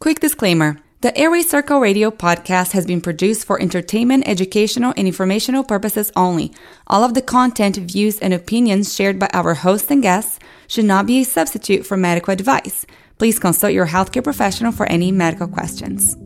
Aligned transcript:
Quick 0.00 0.20
disclaimer 0.20 0.78
the 1.02 1.14
Airway 1.14 1.42
Circle 1.42 1.78
Radio 1.78 2.10
podcast 2.10 2.72
has 2.72 2.86
been 2.86 3.02
produced 3.02 3.44
for 3.46 3.60
entertainment, 3.60 4.26
educational, 4.26 4.94
and 4.96 5.06
informational 5.06 5.62
purposes 5.62 6.10
only. 6.16 6.54
All 6.86 7.04
of 7.04 7.12
the 7.12 7.20
content, 7.20 7.76
views, 7.76 8.18
and 8.18 8.32
opinions 8.32 8.94
shared 8.94 9.18
by 9.18 9.28
our 9.34 9.52
hosts 9.52 9.90
and 9.90 10.00
guests 10.00 10.38
should 10.68 10.86
not 10.86 11.04
be 11.04 11.20
a 11.20 11.24
substitute 11.24 11.84
for 11.84 11.98
medical 11.98 12.32
advice. 12.32 12.86
Please 13.18 13.38
consult 13.38 13.74
your 13.74 13.88
healthcare 13.88 14.24
professional 14.24 14.72
for 14.72 14.86
any 14.86 15.12
medical 15.12 15.46
questions. 15.46 16.16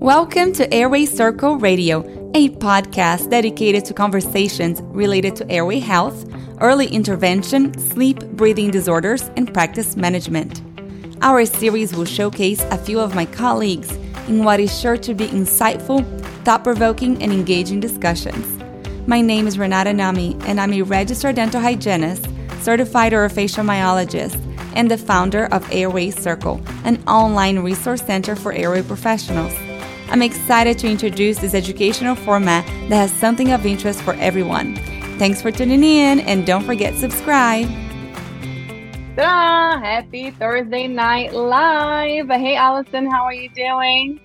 Welcome 0.00 0.54
to 0.54 0.72
Airway 0.72 1.04
Circle 1.04 1.58
Radio, 1.58 2.00
a 2.34 2.48
podcast 2.56 3.28
dedicated 3.28 3.84
to 3.84 3.92
conversations 3.92 4.80
related 4.84 5.36
to 5.36 5.50
airway 5.50 5.78
health, 5.78 6.24
early 6.58 6.86
intervention, 6.86 7.78
sleep, 7.78 8.18
breathing 8.30 8.70
disorders, 8.70 9.30
and 9.36 9.52
practice 9.52 9.94
management. 9.94 10.62
Our 11.24 11.44
series 11.44 11.94
will 11.94 12.04
showcase 12.04 12.64
a 12.72 12.76
few 12.76 12.98
of 12.98 13.14
my 13.14 13.26
colleagues 13.26 13.92
in 14.26 14.42
what 14.42 14.58
is 14.58 14.76
sure 14.76 14.96
to 14.96 15.14
be 15.14 15.28
insightful, 15.28 16.04
thought 16.42 16.64
provoking, 16.64 17.22
and 17.22 17.32
engaging 17.32 17.78
discussions. 17.78 18.44
My 19.06 19.20
name 19.20 19.46
is 19.46 19.56
Renata 19.56 19.92
Nami, 19.92 20.36
and 20.46 20.60
I'm 20.60 20.72
a 20.72 20.82
registered 20.82 21.36
dental 21.36 21.60
hygienist, 21.60 22.26
certified 22.60 23.12
orofacial 23.12 23.64
myologist, 23.64 24.36
and 24.74 24.90
the 24.90 24.98
founder 24.98 25.44
of 25.52 25.64
Airway 25.70 26.10
Circle, 26.10 26.60
an 26.82 27.00
online 27.06 27.60
resource 27.60 28.02
center 28.02 28.34
for 28.34 28.52
airway 28.52 28.82
professionals. 28.82 29.52
I'm 30.08 30.22
excited 30.22 30.76
to 30.80 30.90
introduce 30.90 31.38
this 31.38 31.54
educational 31.54 32.16
format 32.16 32.66
that 32.88 32.96
has 32.96 33.12
something 33.12 33.52
of 33.52 33.64
interest 33.64 34.02
for 34.02 34.14
everyone. 34.14 34.74
Thanks 35.20 35.40
for 35.40 35.52
tuning 35.52 35.84
in, 35.84 36.18
and 36.18 36.44
don't 36.44 36.64
forget 36.64 36.94
to 36.94 36.98
subscribe. 36.98 37.68
Ta-da! 39.14 39.78
Happy 39.78 40.30
Thursday 40.30 40.86
night 40.86 41.34
live. 41.34 42.30
Hey, 42.30 42.56
Allison, 42.56 43.10
how 43.10 43.24
are 43.24 43.34
you 43.34 43.50
doing? 43.50 44.18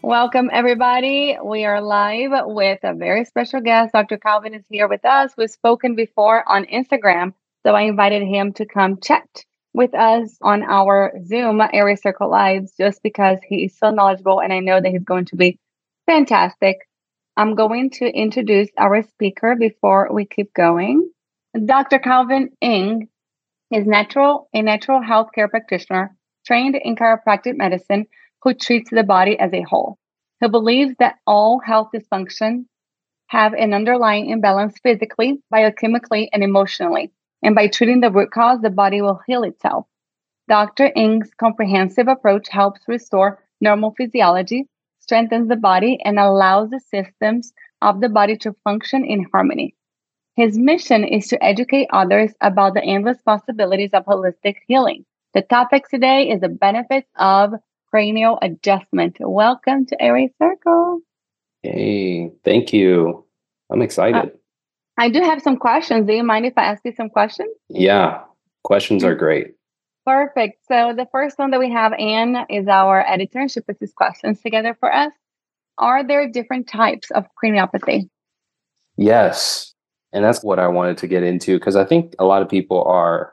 Welcome, 0.00 0.48
everybody. 0.52 1.36
We 1.44 1.64
are 1.64 1.80
live 1.80 2.30
with 2.46 2.78
a 2.84 2.94
very 2.94 3.24
special 3.24 3.60
guest. 3.60 3.92
Dr. 3.92 4.16
Calvin 4.16 4.54
is 4.54 4.64
here 4.70 4.86
with 4.86 5.04
us. 5.04 5.32
We've 5.36 5.50
spoken 5.50 5.96
before 5.96 6.48
on 6.48 6.66
Instagram, 6.66 7.34
so 7.66 7.74
I 7.74 7.82
invited 7.82 8.22
him 8.22 8.52
to 8.54 8.64
come 8.64 9.00
chat 9.00 9.26
with 9.74 9.92
us 9.96 10.36
on 10.40 10.62
our 10.62 11.12
Zoom 11.26 11.60
Airway 11.60 11.96
Circle 11.96 12.30
Lives 12.30 12.72
just 12.78 13.02
because 13.02 13.40
he 13.48 13.64
is 13.64 13.76
so 13.76 13.90
knowledgeable 13.90 14.40
and 14.40 14.52
I 14.52 14.60
know 14.60 14.80
that 14.80 14.90
he's 14.92 15.02
going 15.02 15.24
to 15.26 15.36
be 15.36 15.58
fantastic. 16.06 16.76
I'm 17.36 17.56
going 17.56 17.90
to 17.94 18.06
introduce 18.06 18.68
our 18.78 19.02
speaker 19.02 19.56
before 19.58 20.10
we 20.12 20.26
keep 20.26 20.54
going. 20.54 21.10
Dr. 21.66 21.98
Calvin 21.98 22.50
Ng 22.62 23.08
is 23.70 23.86
natural 23.86 24.48
a 24.52 24.62
natural 24.62 25.00
healthcare 25.00 25.48
practitioner 25.48 26.16
trained 26.46 26.76
in 26.76 26.96
chiropractic 26.96 27.56
medicine 27.56 28.06
who 28.42 28.54
treats 28.54 28.90
the 28.90 29.04
body 29.04 29.38
as 29.38 29.52
a 29.52 29.62
whole. 29.62 29.98
He 30.40 30.48
believes 30.48 30.94
that 30.98 31.16
all 31.26 31.60
health 31.60 31.90
dysfunction 31.94 32.64
have 33.28 33.54
an 33.54 33.72
underlying 33.74 34.28
imbalance 34.30 34.78
physically, 34.82 35.40
biochemically, 35.52 36.28
and 36.32 36.42
emotionally. 36.42 37.12
And 37.42 37.54
by 37.54 37.68
treating 37.68 38.00
the 38.00 38.10
root 38.10 38.30
cause, 38.32 38.60
the 38.60 38.70
body 38.70 39.00
will 39.02 39.20
heal 39.26 39.44
itself. 39.44 39.86
Dr. 40.48 40.90
Ng's 40.96 41.32
comprehensive 41.38 42.08
approach 42.08 42.48
helps 42.48 42.80
restore 42.88 43.44
normal 43.60 43.94
physiology, 43.96 44.66
strengthens 44.98 45.48
the 45.48 45.56
body, 45.56 46.00
and 46.04 46.18
allows 46.18 46.70
the 46.70 46.80
systems 46.80 47.52
of 47.82 48.00
the 48.00 48.08
body 48.08 48.36
to 48.38 48.56
function 48.64 49.04
in 49.04 49.26
harmony. 49.32 49.76
His 50.40 50.56
mission 50.56 51.04
is 51.04 51.28
to 51.28 51.44
educate 51.44 51.88
others 51.92 52.32
about 52.40 52.72
the 52.72 52.82
endless 52.82 53.20
possibilities 53.20 53.90
of 53.92 54.06
holistic 54.06 54.56
healing. 54.66 55.04
The 55.34 55.42
topic 55.42 55.86
today 55.90 56.30
is 56.30 56.40
the 56.40 56.48
benefits 56.48 57.10
of 57.16 57.52
cranial 57.90 58.38
adjustment. 58.40 59.18
Welcome 59.20 59.84
to 59.84 60.02
Airway 60.02 60.32
Circle. 60.40 61.00
Hey, 61.62 62.32
thank 62.42 62.72
you. 62.72 63.26
I'm 63.70 63.82
excited. 63.82 64.30
Uh, 64.30 64.36
I 64.96 65.10
do 65.10 65.20
have 65.20 65.42
some 65.42 65.58
questions. 65.58 66.06
Do 66.06 66.14
you 66.14 66.24
mind 66.24 66.46
if 66.46 66.54
I 66.56 66.64
ask 66.64 66.80
you 66.86 66.94
some 66.96 67.10
questions? 67.10 67.54
Yeah, 67.68 68.22
questions 68.64 69.04
are 69.04 69.14
great. 69.14 69.48
Perfect. 70.06 70.64
So 70.68 70.94
the 70.96 71.06
first 71.12 71.38
one 71.38 71.50
that 71.50 71.60
we 71.60 71.70
have, 71.70 71.92
Anne, 71.92 72.46
is 72.48 72.66
our 72.66 73.06
editor, 73.06 73.40
and 73.40 73.50
she 73.50 73.60
puts 73.60 73.78
these 73.78 73.92
questions 73.92 74.40
together 74.40 74.74
for 74.80 74.90
us. 74.90 75.12
Are 75.76 76.02
there 76.02 76.30
different 76.30 76.66
types 76.66 77.10
of 77.10 77.26
craniopathy? 77.36 78.08
Yes. 78.96 79.74
And 80.12 80.24
that's 80.24 80.42
what 80.42 80.58
I 80.58 80.68
wanted 80.68 80.98
to 80.98 81.06
get 81.06 81.22
into 81.22 81.58
because 81.58 81.76
I 81.76 81.84
think 81.84 82.14
a 82.18 82.24
lot 82.24 82.42
of 82.42 82.48
people 82.48 82.82
are 82.84 83.32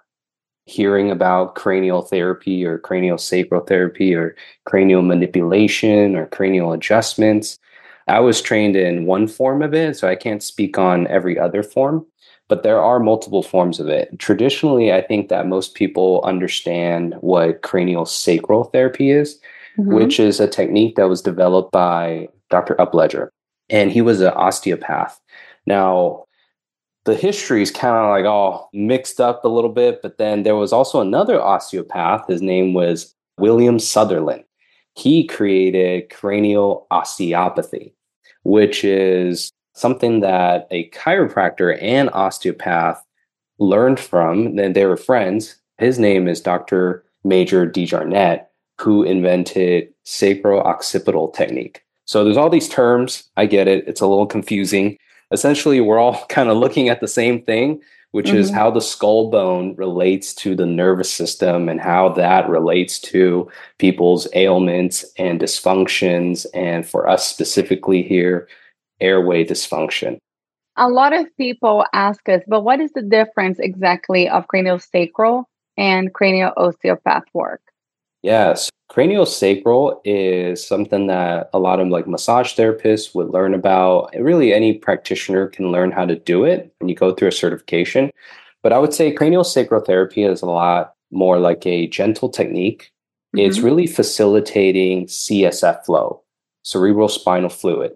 hearing 0.66 1.10
about 1.10 1.56
cranial 1.56 2.02
therapy 2.02 2.66
or 2.66 2.78
cranial 2.78 3.18
sacral 3.18 3.62
therapy 3.62 4.14
or 4.14 4.36
cranial 4.66 5.02
manipulation 5.02 6.16
or 6.16 6.28
cranial 6.28 6.74
adjustments. 6.74 7.58
I 8.08 8.20
was 8.20 8.42
trained 8.42 8.76
in 8.76 9.06
one 9.06 9.28
form 9.28 9.62
of 9.62 9.74
it, 9.74 9.98
so 9.98 10.08
I 10.08 10.16
can't 10.16 10.44
speak 10.44 10.78
on 10.78 11.08
every 11.08 11.40
other 11.40 11.64
form, 11.64 12.06
but 12.50 12.64
there 12.64 12.82
are 12.82 13.00
multiple 13.00 13.44
forms 13.44 13.80
of 13.80 13.88
it. 13.88 14.18
Traditionally, 14.20 14.92
I 14.92 15.02
think 15.02 15.30
that 15.30 15.48
most 15.48 15.74
people 15.74 16.22
understand 16.24 17.16
what 17.22 17.62
cranial 17.64 18.06
sacral 18.06 18.66
therapy 18.66 19.12
is, 19.12 19.40
mm-hmm. 19.78 19.94
which 19.94 20.20
is 20.20 20.40
a 20.40 20.48
technique 20.48 20.96
that 20.96 21.10
was 21.10 21.22
developed 21.22 21.72
by 21.72 22.28
Dr. 22.50 22.76
Upledger, 22.76 23.30
and 23.70 23.92
he 23.92 24.02
was 24.02 24.22
an 24.22 24.34
osteopath. 24.34 25.20
Now, 25.66 26.27
the 27.08 27.16
history 27.16 27.62
is 27.62 27.72
kind 27.72 27.96
of 27.96 28.10
like 28.10 28.26
all 28.26 28.70
mixed 28.74 29.22
up 29.22 29.46
a 29.46 29.48
little 29.48 29.72
bit. 29.72 30.02
But 30.02 30.18
then 30.18 30.44
there 30.44 30.58
was 30.58 30.74
also 30.74 31.00
another 31.00 31.42
osteopath. 31.42 32.28
His 32.28 32.42
name 32.42 32.74
was 32.74 33.16
William 33.40 33.80
Sutherland. 33.80 34.44
He 34.96 35.26
created 35.26 36.10
cranial 36.10 36.86
osteopathy, 36.92 37.96
which 38.44 38.84
is 38.84 39.50
something 39.74 40.20
that 40.20 40.68
a 40.70 40.90
chiropractor 40.90 41.82
and 41.82 42.10
osteopath 42.10 43.02
learned 43.58 44.02
from. 44.02 44.60
And 44.60 44.76
they 44.76 44.86
were 44.86 44.98
friends. 44.98 45.56
His 45.78 45.98
name 45.98 46.28
is 46.28 46.42
Dr. 46.42 47.06
Major 47.24 47.66
DeJarnette, 47.66 48.48
who 48.82 49.04
invented 49.04 49.94
sacro-occipital 50.04 51.30
technique. 51.30 51.84
So 52.04 52.26
there's 52.26 52.38
all 52.38 52.50
these 52.50 52.68
terms. 52.68 53.30
I 53.38 53.46
get 53.46 53.70
it. 53.70 53.88
It's 53.88 54.02
a 54.02 54.08
little 54.08 54.26
confusing 54.26 54.98
essentially 55.32 55.82
we're 55.82 56.00
all 56.00 56.26
kind 56.30 56.50
of 56.50 56.58
looking 56.58 56.90
at 56.90 57.02
the 57.02 57.08
same 57.08 57.42
thing 57.42 57.82
which 58.12 58.28
mm-hmm. 58.28 58.38
is 58.38 58.50
how 58.50 58.72
the 58.72 58.82
skull 58.82 59.30
bone 59.30 59.76
relates 59.76 60.34
to 60.34 60.56
the 60.56 60.66
nervous 60.66 61.12
system 61.12 61.68
and 61.68 61.82
how 61.82 62.10
that 62.10 62.50
relates 62.50 63.00
to 63.00 63.50
people's 63.80 64.28
ailments 64.34 65.04
and 65.18 65.42
dysfunctions 65.42 66.46
and 66.54 66.88
for 66.88 67.08
us 67.08 67.28
specifically 67.28 68.02
here 68.02 68.48
airway 69.02 69.44
dysfunction 69.44 70.18
a 70.78 70.88
lot 70.88 71.14
of 71.14 71.26
people 71.38 71.86
ask 71.94 72.28
us 72.30 72.42
but 72.48 72.64
what 72.64 72.80
is 72.80 72.92
the 72.94 73.02
difference 73.02 73.60
exactly 73.60 74.30
of 74.30 74.48
cranial 74.48 74.80
sacral 74.80 75.48
and 75.78 76.14
cranial 76.14 76.52
osteopath 76.58 77.24
work 77.34 77.62
Yes, 78.28 78.70
craniosacral 78.92 80.02
is 80.04 80.68
something 80.68 81.08
that 81.08 81.50
a 81.54 81.60
lot 81.60 81.80
of 81.80 81.88
like 81.88 82.10
massage 82.10 82.56
therapists 82.56 83.16
would 83.16 83.30
learn 83.30 83.54
about. 83.54 84.14
Really, 84.20 84.54
any 84.54 84.74
practitioner 84.74 85.48
can 85.48 85.72
learn 85.72 85.92
how 85.92 86.04
to 86.06 86.20
do 86.20 86.44
it 86.44 86.74
when 86.80 86.90
you 86.90 86.96
go 86.96 87.14
through 87.14 87.30
a 87.30 87.32
certification. 87.32 88.12
But 88.64 88.74
I 88.74 88.80
would 88.80 88.94
say 88.94 89.16
craniosacral 89.16 89.86
therapy 89.86 90.24
is 90.24 90.42
a 90.42 90.46
lot 90.46 90.92
more 91.10 91.40
like 91.40 91.66
a 91.66 91.88
gentle 91.88 92.28
technique. 92.28 92.92
Mm-hmm. 93.34 93.48
It's 93.48 93.60
really 93.60 93.88
facilitating 93.88 95.06
CSF 95.06 95.86
flow, 95.86 96.22
cerebral 96.64 97.08
spinal 97.08 97.50
fluid. 97.50 97.94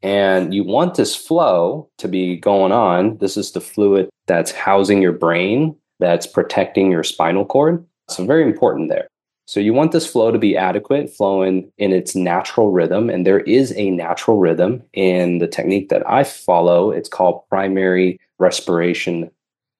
And 0.00 0.54
you 0.54 0.64
want 0.64 0.94
this 0.94 1.14
flow 1.14 1.90
to 1.98 2.08
be 2.08 2.38
going 2.38 2.72
on. 2.72 3.18
This 3.18 3.36
is 3.36 3.52
the 3.52 3.60
fluid 3.60 4.08
that's 4.26 4.52
housing 4.52 5.02
your 5.02 5.12
brain, 5.12 5.76
that's 6.00 6.26
protecting 6.26 6.90
your 6.90 7.04
spinal 7.04 7.44
cord. 7.44 7.84
So, 8.08 8.24
very 8.24 8.44
important 8.44 8.88
there. 8.88 9.08
So 9.46 9.60
you 9.60 9.72
want 9.72 9.92
this 9.92 10.06
flow 10.06 10.32
to 10.32 10.38
be 10.38 10.56
adequate, 10.56 11.08
flowing 11.08 11.70
in 11.78 11.92
its 11.92 12.16
natural 12.16 12.72
rhythm. 12.72 13.08
And 13.08 13.24
there 13.24 13.40
is 13.40 13.72
a 13.76 13.90
natural 13.90 14.38
rhythm 14.38 14.82
in 14.92 15.38
the 15.38 15.46
technique 15.46 15.88
that 15.88 16.08
I 16.08 16.24
follow. 16.24 16.90
It's 16.90 17.08
called 17.08 17.48
primary 17.48 18.20
respiration 18.38 19.30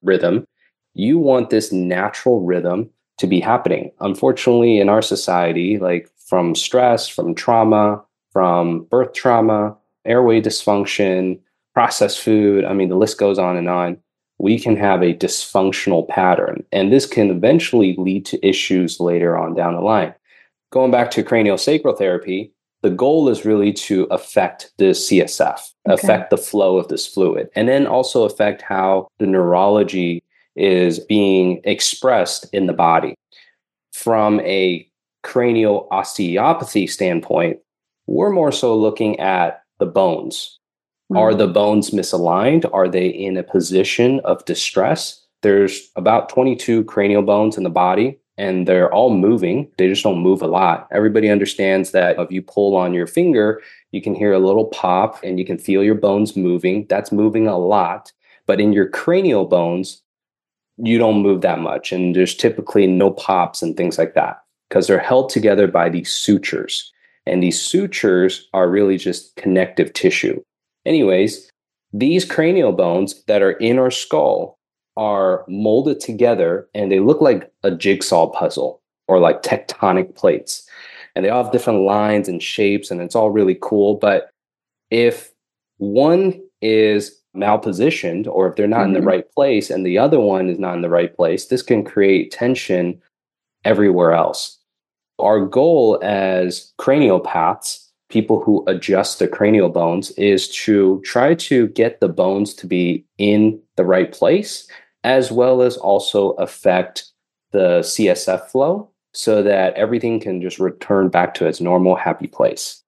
rhythm. 0.03 0.47
You 0.95 1.19
want 1.19 1.51
this 1.51 1.73
natural 1.73 2.41
rhythm 2.43 2.91
to 3.19 3.27
be 3.27 3.41
happening. 3.41 3.91
Unfortunately, 4.01 4.79
in 4.79 4.89
our 4.89 5.03
society, 5.03 5.79
like 5.79 6.09
from 6.29 6.55
stress, 6.55 7.09
from 7.09 7.35
trauma, 7.35 8.03
from 8.33 8.85
birth 8.85 9.15
trauma, 9.15 9.77
airway 10.05 10.41
dysfunction, 10.41 11.41
processed 11.75 12.21
food, 12.21 12.65
I 12.65 12.73
mean, 12.73 12.89
the 12.89 12.97
list 12.97 13.19
goes 13.19 13.39
on 13.39 13.57
and 13.57 13.69
on 13.69 13.99
we 14.39 14.59
can 14.59 14.77
have 14.77 15.03
a 15.03 15.15
dysfunctional 15.15 16.07
pattern. 16.09 16.65
And 16.73 16.93
this 16.93 17.07
can 17.07 17.31
eventually 17.31 17.95
lead 17.99 18.27
to 18.27 18.47
issues 18.47 19.01
later 19.01 19.37
on 19.37 19.55
down 19.55 19.75
the 19.75 19.81
line. 19.81 20.15
Going 20.71 20.91
back 20.91 21.11
to 21.13 21.25
craniosacral 21.25 21.97
therapy, 21.97 22.53
the 22.83 22.91
goal 22.91 23.29
is 23.29 23.45
really 23.45 23.73
to 23.73 24.05
affect 24.05 24.73
the 24.77 24.91
CSF, 24.91 25.73
okay. 25.89 25.95
affect 25.95 26.31
the 26.31 26.37
flow 26.37 26.77
of 26.77 26.89
this 26.89 27.07
fluid, 27.07 27.49
and 27.57 27.69
then 27.69 27.87
also 27.87 28.25
affect 28.25 28.63
how 28.63 29.09
the 29.19 29.27
neurology 29.27 30.23
is 30.55 31.01
being 31.01 31.61
expressed 31.65 32.47
in 32.53 32.67
the 32.67 32.73
body. 32.73 33.15
From 33.93 34.41
a 34.41 34.89
cranial 35.23 35.89
osteopathy 35.91 36.87
standpoint, 36.87 37.59
we're 38.07 38.31
more 38.31 38.53
so 38.53 38.77
looking 38.77 39.19
at 39.19 39.63
the 39.79 39.87
bones. 39.87 40.59
Mm-hmm. 41.11 41.19
Are 41.19 41.35
the 41.35 41.47
bones 41.47 41.91
misaligned? 41.91 42.69
Are 42.73 42.89
they 42.89 43.07
in 43.07 43.37
a 43.37 43.43
position 43.43 44.21
of 44.25 44.45
distress? 44.45 45.25
There's 45.43 45.91
about 45.95 46.29
22 46.29 46.85
cranial 46.85 47.23
bones 47.23 47.57
in 47.57 47.63
the 47.63 47.71
body 47.71 48.19
and 48.39 48.67
they're 48.67 48.93
all 48.93 49.11
moving. 49.11 49.71
They 49.79 49.89
just 49.89 50.03
don't 50.03 50.21
move 50.21 50.43
a 50.43 50.47
lot. 50.47 50.89
Everybody 50.91 51.31
understands 51.31 51.93
that 51.93 52.19
if 52.19 52.31
you 52.31 52.43
pull 52.43 52.77
on 52.77 52.93
your 52.93 53.07
finger, 53.07 53.63
you 53.93 54.03
can 54.03 54.15
hear 54.15 54.33
a 54.33 54.39
little 54.39 54.67
pop 54.67 55.23
and 55.23 55.39
you 55.39 55.45
can 55.45 55.59
feel 55.59 55.83
your 55.83 55.95
bones 55.95 56.37
moving. 56.37 56.87
That's 56.89 57.13
moving 57.13 57.47
a 57.47 57.57
lot. 57.57 58.13
But 58.47 58.61
in 58.61 58.73
your 58.73 58.89
cranial 58.89 59.47
bones, 59.47 60.03
you 60.77 60.99
don't 60.99 61.23
move 61.23 61.41
that 61.43 61.61
much. 61.61 61.93
And 61.93 62.15
there's 62.15 62.35
typically 62.35 62.87
no 62.87 63.11
pops 63.11 63.63
and 63.63 63.77
things 63.77 63.97
like 63.97 64.15
that 64.15 64.43
because 64.69 64.87
they're 64.87 64.99
held 64.99 65.31
together 65.31 65.67
by 65.67 65.89
these 65.89 66.13
sutures. 66.13 66.93
And 67.25 67.43
these 67.43 67.61
sutures 67.61 68.49
are 68.53 68.69
really 68.69 68.99
just 68.99 69.35
connective 69.37 69.93
tissue. 69.93 70.43
Anyways, 70.87 71.51
these 71.93 72.25
cranial 72.25 72.73
bones 72.73 73.23
that 73.25 73.43
are 73.43 73.53
in 73.53 73.79
our 73.79 73.91
skull 73.91 74.57
are 74.97 75.45
molded 75.49 76.01
together 76.01 76.69
and 76.75 76.91
they 76.91 77.01
look 77.01 77.21
like 77.21 77.53
a 77.63 77.71
jigsaw 77.71 78.29
puzzle 78.29 78.81
or 79.09 79.19
like 79.19 79.43
tectonic 79.43 80.15
plates. 80.15 80.69
And 81.15 81.25
they 81.25 81.29
all 81.29 81.43
have 81.43 81.53
different 81.53 81.81
lines 81.81 82.29
and 82.29 82.43
shapes, 82.43 82.91
and 82.91 83.01
it's 83.01 83.17
all 83.17 83.31
really 83.31 83.57
cool. 83.63 83.95
But 83.95 84.31
if 84.91 85.33
one 85.79 86.41
is 86.61 87.19
malpositioned 87.35 88.27
or 88.27 88.49
if 88.49 88.57
they're 88.57 88.67
not 88.67 88.81
mm-hmm. 88.81 88.89
in 88.89 88.93
the 88.93 88.99
mm-hmm. 89.01 89.09
right 89.09 89.33
place 89.33 89.71
and 89.71 89.85
the 89.85 89.99
other 89.99 90.21
one 90.21 90.49
is 90.49 90.59
not 90.59 90.75
in 90.75 90.83
the 90.83 90.91
right 90.91 91.15
place, 91.15 91.47
this 91.47 91.63
can 91.63 91.85
create 91.85 92.31
tension 92.31 93.01
everywhere 93.65 94.13
else. 94.13 94.59
Our 95.19 95.41
goal 95.47 95.99
as 96.03 96.73
craniopaths, 96.79 97.86
people 98.09 98.43
who 98.43 98.65
adjust 98.67 99.19
the 99.19 99.29
cranial 99.29 99.69
bones, 99.69 100.11
is 100.13 100.49
to 100.49 101.01
try 101.05 101.35
to 101.35 101.69
get 101.69 102.01
the 102.01 102.09
bones 102.09 102.55
to 102.55 102.67
be 102.67 103.05
in 103.19 103.61
the 103.77 103.85
right 103.85 104.13
place, 104.13 104.69
as 105.05 105.33
well 105.33 105.63
as 105.63 105.77
also 105.77 106.31
affect 106.33 107.07
the 107.53 107.81
CSF 107.81 108.47
flow 108.47 108.89
so 109.13 109.43
that 109.43 109.75
everything 109.75 110.21
can 110.21 110.41
just 110.41 110.59
return 110.59 111.09
back 111.09 111.35
to 111.35 111.47
its 111.47 111.61
normal 111.61 111.97
happy 111.97 112.27
place. 112.27 112.83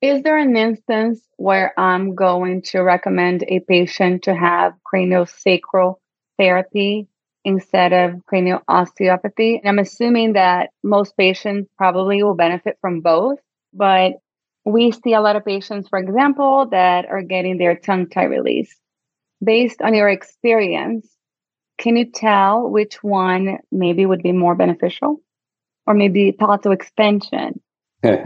Is 0.00 0.22
there 0.22 0.36
an 0.36 0.56
instance 0.56 1.20
where 1.36 1.78
I'm 1.78 2.14
going 2.14 2.62
to 2.62 2.80
recommend 2.80 3.44
a 3.48 3.60
patient 3.60 4.22
to 4.24 4.34
have 4.34 4.74
craniosacral 4.92 5.96
therapy 6.38 7.08
instead 7.44 7.92
of 7.92 8.24
cranial 8.26 8.62
osteopathy. 8.68 9.58
And 9.58 9.68
I'm 9.68 9.78
assuming 9.78 10.34
that 10.34 10.70
most 10.82 11.16
patients 11.16 11.70
probably 11.76 12.22
will 12.22 12.34
benefit 12.34 12.78
from 12.80 13.00
both, 13.00 13.38
but 13.72 14.14
we 14.64 14.92
see 14.92 15.14
a 15.14 15.20
lot 15.20 15.36
of 15.36 15.44
patients, 15.44 15.88
for 15.88 15.98
example, 15.98 16.66
that 16.70 17.06
are 17.06 17.22
getting 17.22 17.58
their 17.58 17.76
tongue 17.76 18.08
tie 18.08 18.24
release. 18.24 18.74
Based 19.42 19.82
on 19.82 19.94
your 19.94 20.08
experience, 20.08 21.08
can 21.78 21.96
you 21.96 22.04
tell 22.04 22.68
which 22.68 23.02
one 23.02 23.58
maybe 23.72 24.06
would 24.06 24.22
be 24.22 24.32
more 24.32 24.54
beneficial? 24.54 25.20
Or 25.86 25.94
maybe 25.94 26.30
palatal 26.30 26.70
expansion? 26.70 27.60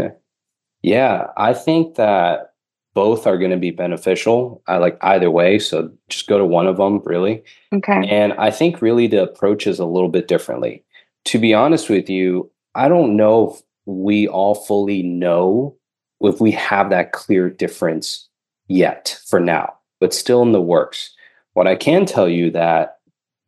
yeah, 0.83 1.27
I 1.39 1.55
think 1.55 1.95
that 1.95 2.53
both 2.95 3.27
are 3.27 3.39
going 3.39 3.51
to 3.51 3.57
be 3.57 3.71
beneficial. 3.71 4.63
I 4.67 4.77
like 4.77 4.99
either 5.03 5.31
way. 5.31 5.59
So 5.59 5.91
just 6.09 6.27
go 6.27 6.39
to 6.39 6.45
one 6.45 6.67
of 6.67 6.77
them, 6.77 7.01
really. 7.05 7.43
Okay. 7.75 8.07
And 8.09 8.35
I 8.35 8.51
think 8.51 8.83
really 8.83 9.07
the 9.07 9.23
approach 9.23 9.67
is 9.67 9.79
a 9.79 9.87
little 9.87 10.09
bit 10.09 10.29
differently. 10.29 10.85
To 11.27 11.39
be 11.39 11.55
honest 11.55 11.89
with 11.89 12.11
you, 12.11 12.51
I 12.75 12.89
don't 12.89 13.17
know 13.17 13.51
if 13.51 13.63
we 13.87 14.29
all 14.29 14.55
fully 14.55 15.03
know 15.03 15.77
if 16.21 16.41
we 16.41 16.51
have 16.53 16.91
that 16.91 17.13
clear 17.13 17.51
difference 17.51 18.29
yet 18.69 19.19
for 19.27 19.41
now, 19.41 19.75
but 20.01 20.15
still 20.15 20.43
in 20.43 20.53
the 20.53 20.61
works. 20.61 21.15
What 21.55 21.67
I 21.67 21.77
can 21.77 22.07
tell 22.07 22.29
you 22.29 22.51
that 22.51 22.99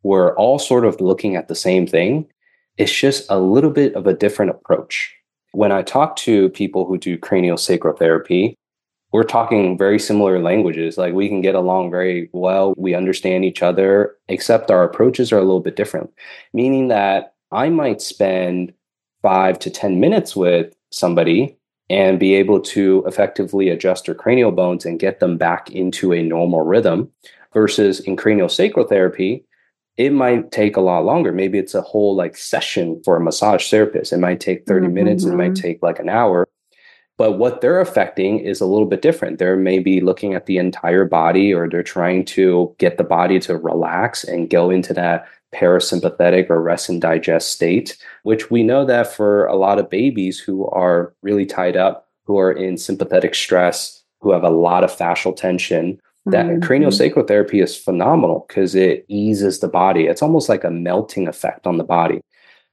we're 0.03 0.35
all 0.35 0.59
sort 0.59 0.85
of 0.85 1.01
looking 1.01 1.35
at 1.35 1.47
the 1.47 1.55
same 1.55 1.85
thing. 1.85 2.27
It's 2.77 2.97
just 2.97 3.29
a 3.29 3.39
little 3.39 3.71
bit 3.71 3.93
of 3.95 4.07
a 4.07 4.13
different 4.13 4.51
approach. 4.51 5.13
When 5.51 5.71
I 5.71 5.81
talk 5.81 6.15
to 6.17 6.49
people 6.49 6.85
who 6.85 6.97
do 6.97 7.17
cranial 7.17 7.57
sacral 7.57 7.95
therapy, 7.95 8.55
we're 9.11 9.23
talking 9.23 9.77
very 9.77 9.99
similar 9.99 10.39
languages. 10.39 10.97
Like 10.97 11.13
we 11.13 11.27
can 11.27 11.41
get 11.41 11.55
along 11.55 11.91
very 11.91 12.29
well. 12.31 12.73
We 12.77 12.93
understand 12.93 13.43
each 13.43 13.63
other, 13.63 14.15
except 14.27 14.71
our 14.71 14.83
approaches 14.83 15.31
are 15.31 15.39
a 15.39 15.43
little 15.43 15.59
bit 15.59 15.75
different, 15.75 16.11
meaning 16.53 16.87
that 16.89 17.33
I 17.51 17.69
might 17.69 18.01
spend 18.01 18.73
five 19.21 19.59
to 19.59 19.69
10 19.69 19.99
minutes 19.99 20.35
with 20.35 20.73
somebody 20.91 21.58
and 21.89 22.19
be 22.19 22.35
able 22.35 22.59
to 22.59 23.03
effectively 23.07 23.69
adjust 23.69 24.05
their 24.05 24.15
cranial 24.15 24.51
bones 24.51 24.85
and 24.85 24.99
get 24.99 25.19
them 25.19 25.37
back 25.37 25.71
into 25.71 26.13
a 26.13 26.23
normal 26.23 26.61
rhythm 26.61 27.11
versus 27.53 27.99
in 28.01 28.15
cranial 28.15 28.49
sacral 28.49 28.87
therapy 28.87 29.43
it 29.97 30.13
might 30.13 30.51
take 30.51 30.77
a 30.77 30.81
lot 30.81 31.03
longer 31.03 31.31
maybe 31.31 31.57
it's 31.57 31.75
a 31.75 31.81
whole 31.81 32.15
like 32.15 32.37
session 32.37 33.01
for 33.03 33.15
a 33.15 33.21
massage 33.21 33.69
therapist 33.69 34.13
it 34.13 34.17
might 34.17 34.39
take 34.39 34.65
30 34.65 34.85
mm-hmm. 34.85 34.95
minutes 34.95 35.23
it 35.23 35.35
might 35.35 35.51
mm-hmm. 35.51 35.61
take 35.61 35.83
like 35.83 35.99
an 35.99 36.09
hour 36.09 36.47
but 37.19 37.33
what 37.33 37.59
they're 37.59 37.81
affecting 37.81 38.39
is 38.39 38.61
a 38.61 38.65
little 38.65 38.85
bit 38.87 39.01
different. 39.01 39.39
They're 39.39 39.57
maybe 39.57 39.99
looking 39.99 40.35
at 40.35 40.45
the 40.45 40.57
entire 40.57 41.03
body 41.03 41.53
or 41.53 41.67
they're 41.67 41.83
trying 41.83 42.23
to 42.27 42.73
get 42.77 42.97
the 42.97 43.03
body 43.03 43.41
to 43.41 43.57
relax 43.57 44.23
and 44.23 44.49
go 44.49 44.69
into 44.69 44.93
that 44.93 45.27
parasympathetic 45.53 46.49
or 46.49 46.61
rest 46.61 46.89
and 46.89 47.01
digest 47.01 47.51
state, 47.51 47.97
which 48.23 48.51
we 48.51 48.63
know 48.63 48.85
that 48.85 49.13
for 49.13 49.45
a 49.45 49.55
lot 49.55 49.79
of 49.79 49.89
babies 49.89 50.39
who 50.39 50.67
are 50.67 51.13
really 51.21 51.45
tied 51.45 51.75
up, 51.75 52.07
who 52.25 52.37
are 52.37 52.51
in 52.51 52.77
sympathetic 52.77 53.33
stress, 53.33 54.03
who 54.21 54.31
have 54.31 54.43
a 54.43 54.49
lot 54.49 54.83
of 54.83 54.95
fascial 54.95 55.35
tension, 55.35 55.99
that 56.25 56.45
mm-hmm. 56.45 56.63
craniosacral 56.63 57.27
therapy 57.27 57.59
is 57.59 57.75
phenomenal 57.75 58.45
because 58.47 58.75
it 58.75 59.05
eases 59.07 59.59
the 59.59 59.67
body. 59.67 60.05
It's 60.05 60.21
almost 60.21 60.49
like 60.49 60.63
a 60.63 60.71
melting 60.71 61.27
effect 61.27 61.65
on 61.65 61.77
the 61.77 61.83
body. 61.83 62.21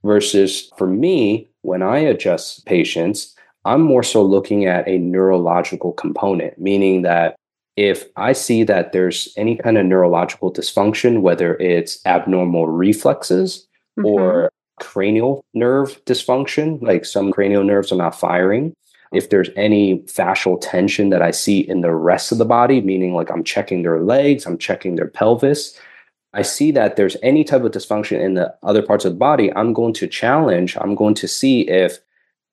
Versus 0.05 0.71
for 0.77 0.87
me, 0.87 1.49
when 1.63 1.83
I 1.83 1.99
adjust 1.99 2.67
patients, 2.67 3.35
I'm 3.65 3.81
more 3.81 4.03
so 4.03 4.23
looking 4.23 4.67
at 4.67 4.87
a 4.87 4.99
neurological 4.99 5.93
component, 5.93 6.59
meaning 6.59 7.03
that 7.03 7.37
if 7.77 8.07
I 8.17 8.33
see 8.33 8.65
that 8.65 8.93
there's 8.93 9.33
any 9.37 9.57
kind 9.57 9.77
of 9.77 9.87
neurological 9.87 10.53
dysfunction, 10.53 11.21
whether 11.21 11.57
it's 11.57 12.05
abnormal 12.07 12.69
reflexes 12.69 13.67
mm-hmm. 13.99 14.07
or 14.07 14.51
cranial 14.81 15.45
nerve 15.55 16.03
dysfunction, 16.07 16.81
like 16.83 17.05
some 17.05 17.33
cranial 17.33 17.65
nerves 17.65 17.93
are 17.93 17.97
not 17.97 18.19
firing, 18.19 18.75
if 19.13 19.31
there's 19.31 19.51
any 19.57 20.01
fascial 20.01 20.59
tension 20.61 21.11
that 21.11 21.23
I 21.23 21.31
see 21.31 21.61
in 21.61 21.81
the 21.81 21.95
rest 21.95 22.33
of 22.33 22.39
the 22.39 22.45
body, 22.45 22.81
meaning 22.81 23.15
like 23.15 23.31
I'm 23.31 23.45
checking 23.45 23.83
their 23.83 24.01
legs, 24.01 24.47
I'm 24.47 24.59
checking 24.59 24.97
their 24.97 25.09
pelvis, 25.09 25.79
I 26.33 26.43
see 26.43 26.71
that 26.73 26.97
there's 26.97 27.17
any 27.23 27.45
type 27.45 27.63
of 27.63 27.73
dysfunction 27.73 28.21
in 28.21 28.35
the 28.35 28.55
other 28.63 28.83
parts 28.83 29.05
of 29.05 29.13
the 29.13 29.19
body, 29.19 29.53
I'm 29.55 29.73
going 29.73 29.95
to 29.95 30.07
challenge, 30.07 30.77
I'm 30.79 30.95
going 30.95 31.15
to 31.15 31.29
see 31.29 31.63
if 31.69 31.99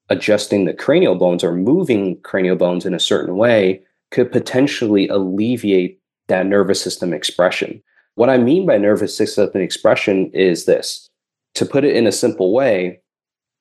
adjusting 0.09 0.65
the 0.65 0.74
cranial 0.74 1.15
bones 1.15 1.43
or 1.43 1.53
moving 1.53 2.19
cranial 2.21 2.55
bones 2.55 2.86
in 2.86 2.93
a 2.93 3.00
certain 3.00 3.36
way 3.36 3.81
could 4.13 4.32
potentially 4.32 5.08
alleviate 5.10 6.00
that 6.27 6.46
nervous 6.46 6.82
system 6.82 7.13
expression. 7.13 7.82
What 8.15 8.29
I 8.29 8.38
mean 8.38 8.65
by 8.65 8.77
nervous 8.77 9.17
system 9.17 9.50
expression 9.55 10.29
is 10.32 10.65
this 10.65 11.10
to 11.55 11.65
put 11.65 11.84
it 11.84 11.96
in 11.96 12.08
a 12.08 12.12
simple 12.12 12.53
way, 12.53 13.01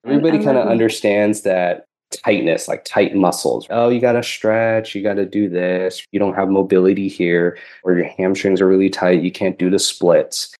mm, 0.07 0.11
everybody 0.11 0.45
kind 0.45 0.59
of 0.59 0.69
understands 0.69 1.43
that 1.43 1.87
tightness, 2.11 2.69
like 2.69 2.85
tight 2.85 3.15
muscles. 3.15 3.67
Oh, 3.71 3.89
you 3.89 4.01
got 4.01 4.13
to 4.13 4.23
stretch, 4.23 4.95
you 4.95 5.03
got 5.03 5.15
to 5.15 5.25
do 5.25 5.49
this. 5.49 6.05
You 6.13 6.21
don't 6.21 6.35
have 6.35 6.49
mobility 6.49 7.09
here, 7.09 7.59
or 7.83 7.95
your 7.95 8.07
hamstrings 8.07 8.61
are 8.61 8.69
really 8.69 8.91
tight. 8.91 9.23
You 9.23 9.33
can't 9.33 9.59
do 9.59 9.71
the 9.71 9.79
splits. 9.79 10.55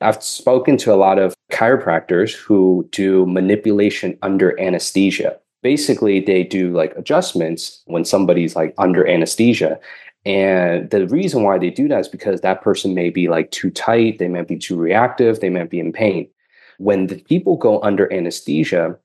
I've 0.00 0.22
spoken 0.22 0.76
to 0.78 0.92
a 0.92 0.96
lot 0.96 1.18
of 1.18 1.34
chiropractors 1.52 2.32
who 2.32 2.88
do 2.92 3.26
manipulation 3.26 4.18
under 4.22 4.58
anesthesia. 4.60 5.38
Basically, 5.62 6.20
they 6.20 6.44
do 6.44 6.72
like 6.72 6.94
adjustments 6.96 7.82
when 7.86 8.04
somebody's 8.04 8.54
like 8.54 8.74
under 8.78 9.06
anesthesia. 9.06 9.78
And 10.24 10.90
the 10.90 11.06
reason 11.08 11.42
why 11.42 11.58
they 11.58 11.70
do 11.70 11.88
that 11.88 12.00
is 12.00 12.08
because 12.08 12.40
that 12.40 12.62
person 12.62 12.94
may 12.94 13.10
be 13.10 13.28
like 13.28 13.50
too 13.50 13.70
tight, 13.70 14.18
they 14.18 14.28
might 14.28 14.48
be 14.48 14.58
too 14.58 14.76
reactive, 14.76 15.40
they 15.40 15.50
might 15.50 15.70
be 15.70 15.80
in 15.80 15.92
pain. 15.92 16.28
When 16.78 17.06
the 17.06 17.20
people 17.20 17.56
go 17.56 17.80
under 17.82 18.12
anesthesia, 18.12 18.96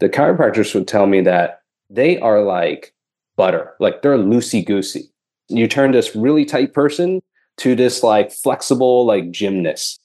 the 0.00 0.08
chiropractors 0.08 0.74
would 0.74 0.88
tell 0.88 1.06
me 1.06 1.20
that 1.22 1.60
they 1.90 2.18
are 2.18 2.42
like 2.42 2.94
butter, 3.36 3.74
like 3.78 4.02
they're 4.02 4.18
loosey 4.18 4.64
goosey. 4.64 5.10
You 5.48 5.68
turn 5.68 5.92
this 5.92 6.16
really 6.16 6.44
tight 6.44 6.72
person 6.72 7.22
to 7.58 7.74
this 7.74 8.02
like 8.02 8.32
flexible 8.32 9.06
like 9.06 9.30
gymnast 9.30 10.00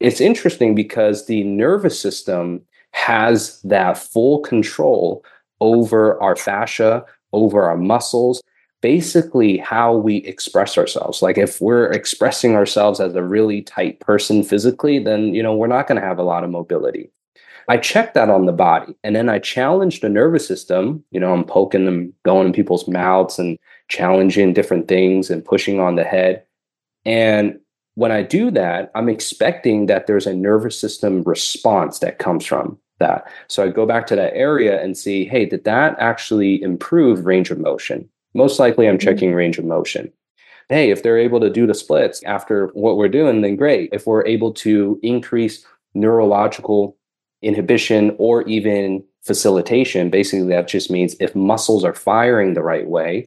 it's 0.00 0.20
interesting 0.20 0.74
because 0.74 1.26
the 1.26 1.44
nervous 1.44 1.98
system 1.98 2.62
has 2.90 3.60
that 3.62 3.98
full 3.98 4.40
control 4.40 5.24
over 5.64 6.20
our 6.22 6.36
fascia, 6.36 7.04
over 7.32 7.62
our 7.62 7.76
muscles, 7.76 8.42
basically 8.82 9.56
how 9.56 9.94
we 9.96 10.16
express 10.18 10.76
ourselves. 10.76 11.22
Like 11.22 11.38
if 11.38 11.58
we're 11.60 11.90
expressing 11.90 12.54
ourselves 12.54 13.00
as 13.00 13.14
a 13.14 13.22
really 13.22 13.62
tight 13.62 13.98
person 14.00 14.42
physically, 14.42 14.98
then 14.98 15.34
you 15.34 15.42
know, 15.42 15.56
we're 15.56 15.66
not 15.66 15.88
going 15.88 16.00
to 16.00 16.06
have 16.06 16.18
a 16.18 16.22
lot 16.22 16.44
of 16.44 16.50
mobility. 16.50 17.10
I 17.66 17.78
check 17.78 18.12
that 18.12 18.28
on 18.28 18.44
the 18.44 18.52
body 18.52 18.94
and 19.02 19.16
then 19.16 19.30
I 19.30 19.38
challenge 19.38 20.00
the 20.00 20.10
nervous 20.10 20.46
system. 20.46 21.02
You 21.12 21.20
know, 21.20 21.32
I'm 21.32 21.44
poking 21.44 21.86
them, 21.86 22.12
going 22.24 22.46
in 22.46 22.52
people's 22.52 22.86
mouths 22.86 23.38
and 23.38 23.58
challenging 23.88 24.52
different 24.52 24.86
things 24.86 25.30
and 25.30 25.42
pushing 25.42 25.80
on 25.80 25.96
the 25.96 26.04
head. 26.04 26.44
And 27.06 27.58
when 27.94 28.12
I 28.12 28.22
do 28.22 28.50
that, 28.50 28.90
I'm 28.94 29.08
expecting 29.08 29.86
that 29.86 30.06
there's 30.06 30.26
a 30.26 30.34
nervous 30.34 30.78
system 30.78 31.22
response 31.22 32.00
that 32.00 32.18
comes 32.18 32.44
from 32.44 32.78
that. 32.98 33.26
So 33.48 33.64
I 33.64 33.68
go 33.68 33.86
back 33.86 34.06
to 34.08 34.16
that 34.16 34.34
area 34.34 34.82
and 34.82 34.96
see, 34.96 35.24
hey, 35.24 35.46
did 35.46 35.64
that 35.64 35.96
actually 35.98 36.62
improve 36.62 37.26
range 37.26 37.50
of 37.50 37.58
motion? 37.58 38.08
Most 38.34 38.58
likely 38.58 38.88
I'm 38.88 38.98
mm-hmm. 38.98 39.06
checking 39.06 39.34
range 39.34 39.58
of 39.58 39.64
motion. 39.64 40.12
Hey, 40.68 40.90
if 40.90 41.02
they're 41.02 41.18
able 41.18 41.40
to 41.40 41.50
do 41.50 41.66
the 41.66 41.74
splits 41.74 42.22
after 42.24 42.68
what 42.68 42.96
we're 42.96 43.08
doing, 43.08 43.42
then 43.42 43.56
great. 43.56 43.90
If 43.92 44.06
we're 44.06 44.26
able 44.26 44.52
to 44.54 44.98
increase 45.02 45.64
neurological 45.92 46.96
inhibition 47.42 48.16
or 48.18 48.42
even 48.44 49.04
facilitation, 49.22 50.08
basically 50.08 50.48
that 50.48 50.68
just 50.68 50.90
means 50.90 51.16
if 51.20 51.34
muscles 51.34 51.84
are 51.84 51.94
firing 51.94 52.54
the 52.54 52.62
right 52.62 52.86
way, 52.86 53.26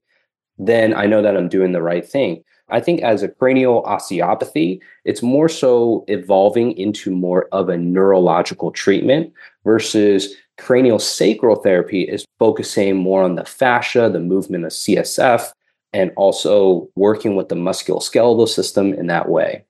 then 0.58 0.96
I 0.96 1.06
know 1.06 1.22
that 1.22 1.38
I'm 1.38 1.50
doing 1.50 1.72
the 1.72 1.82
right 1.82 2.08
thing. 2.08 2.44
I 2.70 2.80
think 2.80 3.02
as 3.02 3.24
a 3.24 3.30
cranial 3.30 3.82
osteopathy, 3.84 4.82
it's 5.06 5.24
more 5.24 5.48
so 5.48 6.04
evolving 6.08 6.78
into 6.78 7.12
more 7.12 7.48
of 7.52 7.70
a 7.70 7.78
neurological 7.78 8.72
treatment 8.72 9.32
versus 9.64 10.36
cranial 10.58 11.00
sacral 11.00 11.56
therapy 11.56 12.04
is 12.04 12.26
focusing 12.40 12.98
more 12.98 13.24
on 13.24 13.36
the 13.36 13.46
fascia, 13.46 14.10
the 14.10 14.20
movement 14.20 14.66
of 14.66 14.72
CSF, 14.72 15.52
and 15.94 16.12
also 16.18 16.90
working 16.96 17.36
with 17.36 17.50
the 17.50 17.56
musculoskeletal 17.56 18.48
system 18.48 18.94
in 18.94 19.08
that 19.08 19.30
way. 19.30 19.64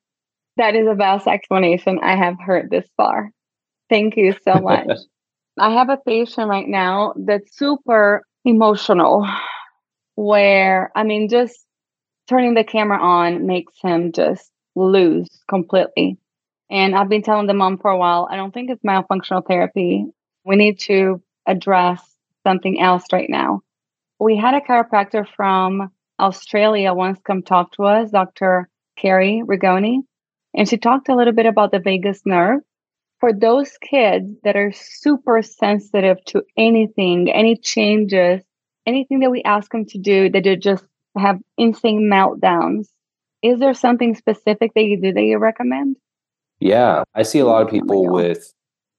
That 0.57 0.75
is 0.75 0.87
the 0.87 0.95
best 0.95 1.27
explanation 1.27 1.99
I 2.01 2.15
have 2.15 2.39
heard 2.39 2.71
this 2.71 2.87
far. 2.97 3.31
Thank 3.89 4.17
you 4.17 4.35
so 4.43 4.55
much. 4.61 4.87
I 5.59 5.71
have 5.71 5.89
a 5.89 5.97
patient 5.97 6.49
right 6.49 6.67
now 6.67 7.13
that's 7.15 7.57
super 7.57 8.23
emotional, 8.43 9.27
where 10.15 10.91
I 10.95 11.03
mean, 11.03 11.29
just 11.29 11.66
turning 12.27 12.53
the 12.53 12.63
camera 12.63 13.00
on 13.01 13.48
makes 13.48 13.74
him 13.81 14.12
just 14.12 14.51
lose 14.75 15.27
completely. 15.50 16.17
And 16.69 16.96
I've 16.96 17.10
been 17.10 17.24
telling 17.24 17.48
the 17.48 17.53
mom 17.53 17.77
for 17.77 17.91
a 17.91 17.98
while, 17.98 18.27
I 18.29 18.36
don't 18.36 18.53
think 18.53 18.69
it's 18.69 18.84
myofunctional 18.84 19.46
therapy. 19.48 20.05
We 20.43 20.55
need 20.55 20.79
to 20.81 21.22
address 21.46 22.01
something 22.46 22.79
else 22.79 23.05
right 23.12 23.29
now. 23.29 23.62
We 24.19 24.36
had 24.36 24.53
a 24.53 24.62
chiropractor 24.62 25.25
from 25.36 25.91
Australia 26.19 26.93
once 26.93 27.19
come 27.24 27.43
talk 27.43 27.74
to 27.74 27.84
us, 27.84 28.12
Dr. 28.12 28.69
Carrie 28.98 29.43
Rigoni, 29.46 30.00
and 30.55 30.67
she 30.67 30.77
talked 30.77 31.10
a 31.10 31.15
little 31.15 31.34
bit 31.34 31.46
about 31.46 31.72
the 31.72 31.79
vagus 31.79 32.22
nerve. 32.25 32.62
For 33.19 33.34
those 33.34 33.72
kids 33.77 34.31
that 34.43 34.55
are 34.55 34.72
super 34.74 35.41
sensitive 35.41 36.24
to 36.25 36.43
anything, 36.57 37.31
any 37.31 37.55
changes, 37.57 38.43
anything 38.86 39.19
that 39.19 39.31
we 39.31 39.41
ask 39.43 39.72
them 39.72 39.86
to 39.86 39.98
do, 39.98 40.29
that 40.29 40.43
they 40.43 40.55
just 40.55 40.84
have 41.17 41.39
insane 41.57 42.09
meltdowns. 42.12 42.88
Is 43.41 43.59
there 43.59 43.74
something 43.74 44.15
specific 44.15 44.74
that 44.74 44.83
you 44.83 45.00
do 45.00 45.13
that 45.13 45.21
you 45.21 45.38
recommend? 45.38 45.97
Yeah, 46.59 47.03
I 47.13 47.24
see 47.24 47.39
a 47.39 47.45
lot 47.45 47.62
of 47.62 47.69
people 47.69 48.07
oh 48.07 48.12
with 48.12 48.53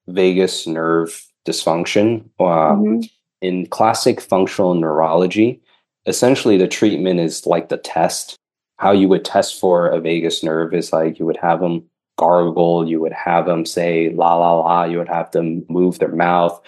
vagus 0.06 0.66
nerve 0.66 1.26
dysfunction. 1.46 2.24
Uh, 2.38 2.74
mm-hmm. 2.74 3.00
In 3.40 3.66
classic 3.66 4.20
functional 4.20 4.74
neurology, 4.74 5.60
essentially 6.06 6.56
the 6.56 6.66
treatment 6.66 7.20
is 7.20 7.46
like 7.46 7.68
the 7.68 7.76
test. 7.76 8.36
How 8.78 8.92
you 8.92 9.08
would 9.08 9.24
test 9.24 9.60
for 9.60 9.88
a 9.88 10.00
vagus 10.00 10.42
nerve 10.42 10.74
is 10.74 10.92
like 10.92 11.18
you 11.18 11.26
would 11.26 11.36
have 11.36 11.60
them 11.60 11.84
gargle, 12.16 12.88
you 12.88 13.00
would 13.00 13.12
have 13.12 13.46
them 13.46 13.64
say 13.64 14.10
la 14.10 14.34
la 14.36 14.60
la, 14.60 14.84
you 14.84 14.98
would 14.98 15.08
have 15.08 15.30
them 15.30 15.64
move 15.68 15.98
their 15.98 16.14
mouth. 16.14 16.60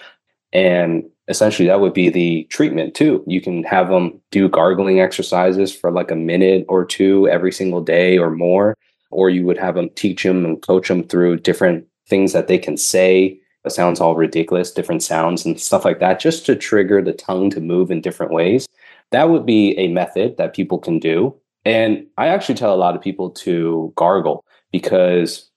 And 0.53 1.09
essentially 1.31 1.67
that 1.67 1.79
would 1.79 1.93
be 1.93 2.09
the 2.09 2.43
treatment 2.51 2.93
too. 2.93 3.23
You 3.25 3.41
can 3.41 3.63
have 3.63 3.89
them 3.89 4.21
do 4.29 4.47
gargling 4.47 4.99
exercises 4.99 5.73
for 5.73 5.91
like 5.91 6.11
a 6.11 6.15
minute 6.15 6.65
or 6.67 6.85
two 6.85 7.27
every 7.29 7.51
single 7.51 7.81
day 7.81 8.17
or 8.17 8.29
more, 8.29 8.75
or 9.09 9.29
you 9.29 9.45
would 9.45 9.57
have 9.57 9.75
them 9.75 9.89
teach 9.95 10.23
them 10.23 10.45
and 10.45 10.61
coach 10.61 10.89
them 10.89 11.03
through 11.03 11.37
different 11.37 11.87
things 12.07 12.33
that 12.33 12.47
they 12.47 12.59
can 12.59 12.77
say. 12.77 13.39
It 13.63 13.71
sounds 13.71 14.01
all 14.01 14.15
ridiculous, 14.15 14.71
different 14.71 15.01
sounds 15.01 15.45
and 15.45 15.59
stuff 15.59 15.85
like 15.85 15.99
that, 15.99 16.19
just 16.19 16.45
to 16.47 16.55
trigger 16.55 17.01
the 17.01 17.13
tongue 17.13 17.49
to 17.51 17.61
move 17.61 17.89
in 17.89 18.01
different 18.01 18.33
ways. 18.33 18.67
That 19.11 19.29
would 19.29 19.45
be 19.45 19.77
a 19.77 19.87
method 19.87 20.37
that 20.37 20.53
people 20.53 20.79
can 20.79 20.99
do. 20.99 21.35
And 21.63 22.05
I 22.17 22.27
actually 22.27 22.55
tell 22.55 22.73
a 22.73 22.75
lot 22.75 22.95
of 22.95 23.01
people 23.01 23.29
to 23.31 23.93
gargle 23.95 24.43
because 24.71 25.49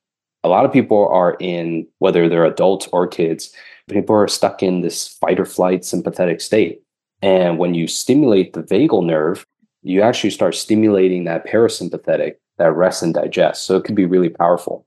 a 0.44 0.48
lot 0.48 0.66
of 0.66 0.72
people 0.72 1.08
are 1.08 1.36
in, 1.40 1.86
whether 1.98 2.28
they're 2.28 2.44
adults 2.44 2.86
or 2.92 3.06
kids, 3.06 3.54
people 3.88 4.16
are 4.16 4.28
stuck 4.28 4.62
in 4.62 4.80
this 4.80 5.08
fight 5.08 5.38
or 5.38 5.44
flight 5.44 5.84
sympathetic 5.84 6.40
state. 6.40 6.82
And 7.22 7.58
when 7.58 7.74
you 7.74 7.86
stimulate 7.86 8.52
the 8.52 8.62
vagal 8.62 9.04
nerve, 9.04 9.46
you 9.82 10.02
actually 10.02 10.30
start 10.30 10.54
stimulating 10.54 11.24
that 11.24 11.46
parasympathetic, 11.46 12.36
that 12.58 12.72
rest 12.72 13.02
and 13.02 13.14
digest. 13.14 13.64
So 13.64 13.76
it 13.76 13.84
can 13.84 13.94
be 13.94 14.06
really 14.06 14.28
powerful. 14.28 14.86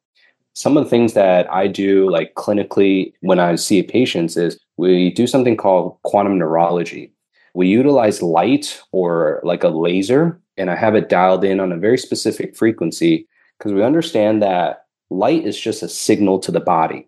Some 0.53 0.75
of 0.75 0.83
the 0.83 0.89
things 0.89 1.13
that 1.13 1.51
I 1.53 1.67
do, 1.67 2.09
like 2.09 2.33
clinically, 2.33 3.13
when 3.21 3.39
I 3.39 3.55
see 3.55 3.83
patients, 3.83 4.37
is 4.37 4.59
we 4.77 5.11
do 5.11 5.27
something 5.27 5.55
called 5.55 5.97
quantum 6.01 6.39
neurology. 6.39 7.13
We 7.53 7.67
utilize 7.67 8.23
light 8.23 8.81
or 8.91 9.39
like 9.43 9.63
a 9.63 9.69
laser, 9.69 10.39
and 10.57 10.71
I 10.71 10.75
have 10.75 10.95
it 10.95 11.09
dialed 11.09 11.43
in 11.43 11.59
on 11.59 11.71
a 11.71 11.77
very 11.77 11.97
specific 11.97 12.55
frequency 12.55 13.27
because 13.57 13.73
we 13.73 13.83
understand 13.83 14.41
that 14.41 14.85
light 15.11 15.45
is 15.45 15.59
just 15.59 15.83
a 15.83 15.89
signal 15.89 16.39
to 16.39 16.51
the 16.51 16.59
body 16.59 17.07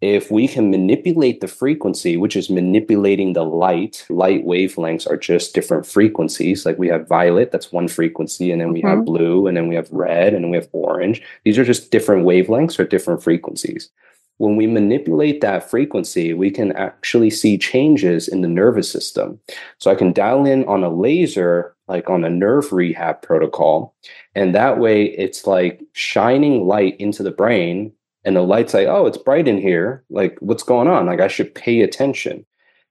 if 0.00 0.30
we 0.30 0.46
can 0.46 0.70
manipulate 0.70 1.40
the 1.40 1.48
frequency, 1.48 2.16
which 2.16 2.36
is 2.36 2.48
manipulating 2.48 3.32
the 3.32 3.44
light, 3.44 4.06
light 4.08 4.46
wavelengths 4.46 5.10
are 5.10 5.16
just 5.16 5.54
different 5.54 5.86
frequencies. 5.86 6.64
Like 6.64 6.78
we 6.78 6.88
have 6.88 7.08
violet, 7.08 7.50
that's 7.50 7.72
one 7.72 7.88
frequency, 7.88 8.52
and 8.52 8.60
then 8.60 8.72
we 8.72 8.80
mm-hmm. 8.80 8.96
have 8.96 9.04
blue, 9.04 9.46
and 9.48 9.56
then 9.56 9.66
we 9.66 9.74
have 9.74 9.90
red, 9.90 10.34
and 10.34 10.44
then 10.44 10.50
we 10.50 10.56
have 10.56 10.68
orange. 10.72 11.20
These 11.44 11.58
are 11.58 11.64
just 11.64 11.90
different 11.90 12.24
wavelengths 12.24 12.78
or 12.78 12.84
different 12.84 13.22
frequencies. 13.22 13.90
When 14.36 14.54
we 14.54 14.68
manipulate 14.68 15.40
that 15.40 15.68
frequency, 15.68 16.32
we 16.32 16.52
can 16.52 16.70
actually 16.72 17.30
see 17.30 17.58
changes 17.58 18.28
in 18.28 18.42
the 18.42 18.48
nervous 18.48 18.88
system. 18.88 19.40
So 19.78 19.90
I 19.90 19.96
can 19.96 20.12
dial 20.12 20.46
in 20.46 20.64
on 20.66 20.84
a 20.84 20.88
laser, 20.88 21.74
like 21.88 22.08
on 22.08 22.24
a 22.24 22.30
nerve 22.30 22.72
rehab 22.72 23.20
protocol. 23.20 23.96
And 24.36 24.54
that 24.54 24.78
way 24.78 25.06
it's 25.06 25.44
like 25.44 25.82
shining 25.92 26.68
light 26.68 26.96
into 27.00 27.24
the 27.24 27.32
brain 27.32 27.92
and 28.24 28.36
the 28.36 28.42
light's 28.42 28.74
like, 28.74 28.88
oh, 28.88 29.06
it's 29.06 29.18
bright 29.18 29.48
in 29.48 29.58
here. 29.58 30.04
Like, 30.10 30.36
what's 30.40 30.62
going 30.62 30.88
on? 30.88 31.06
Like, 31.06 31.20
I 31.20 31.28
should 31.28 31.54
pay 31.54 31.80
attention. 31.82 32.44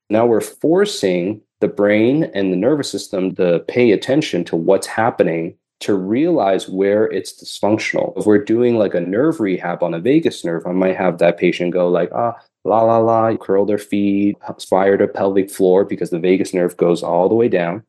Now 0.09 0.25
we're 0.25 0.41
forcing 0.41 1.41
the 1.59 1.67
brain 1.67 2.25
and 2.33 2.51
the 2.51 2.57
nervous 2.57 2.89
system 2.89 3.35
to 3.35 3.59
pay 3.67 3.91
attention 3.91 4.43
to 4.45 4.55
what's 4.55 4.87
happening 4.87 5.57
to 5.79 5.93
realize 5.93 6.67
where 6.67 7.05
it's 7.05 7.43
dysfunctional. 7.43 8.17
If 8.17 8.25
we're 8.25 8.43
doing 8.43 8.77
like 8.77 8.95
a 8.95 9.01
nerve 9.01 9.39
rehab 9.39 9.83
on 9.83 9.93
a 9.93 9.99
vagus 9.99 10.43
nerve, 10.43 10.65
I 10.65 10.71
might 10.71 10.95
have 10.95 11.19
that 11.19 11.37
patient 11.37 11.71
go 11.71 11.87
like, 11.87 12.09
ah, 12.13 12.35
la 12.63 12.81
la 12.81 12.97
la, 12.97 13.35
curl 13.37 13.65
their 13.65 13.77
feet, 13.77 14.37
fire 14.67 14.97
the 14.97 15.07
pelvic 15.07 15.51
floor 15.51 15.85
because 15.85 16.09
the 16.09 16.19
vagus 16.19 16.53
nerve 16.53 16.75
goes 16.77 17.03
all 17.03 17.29
the 17.29 17.35
way 17.35 17.47
down. 17.47 17.83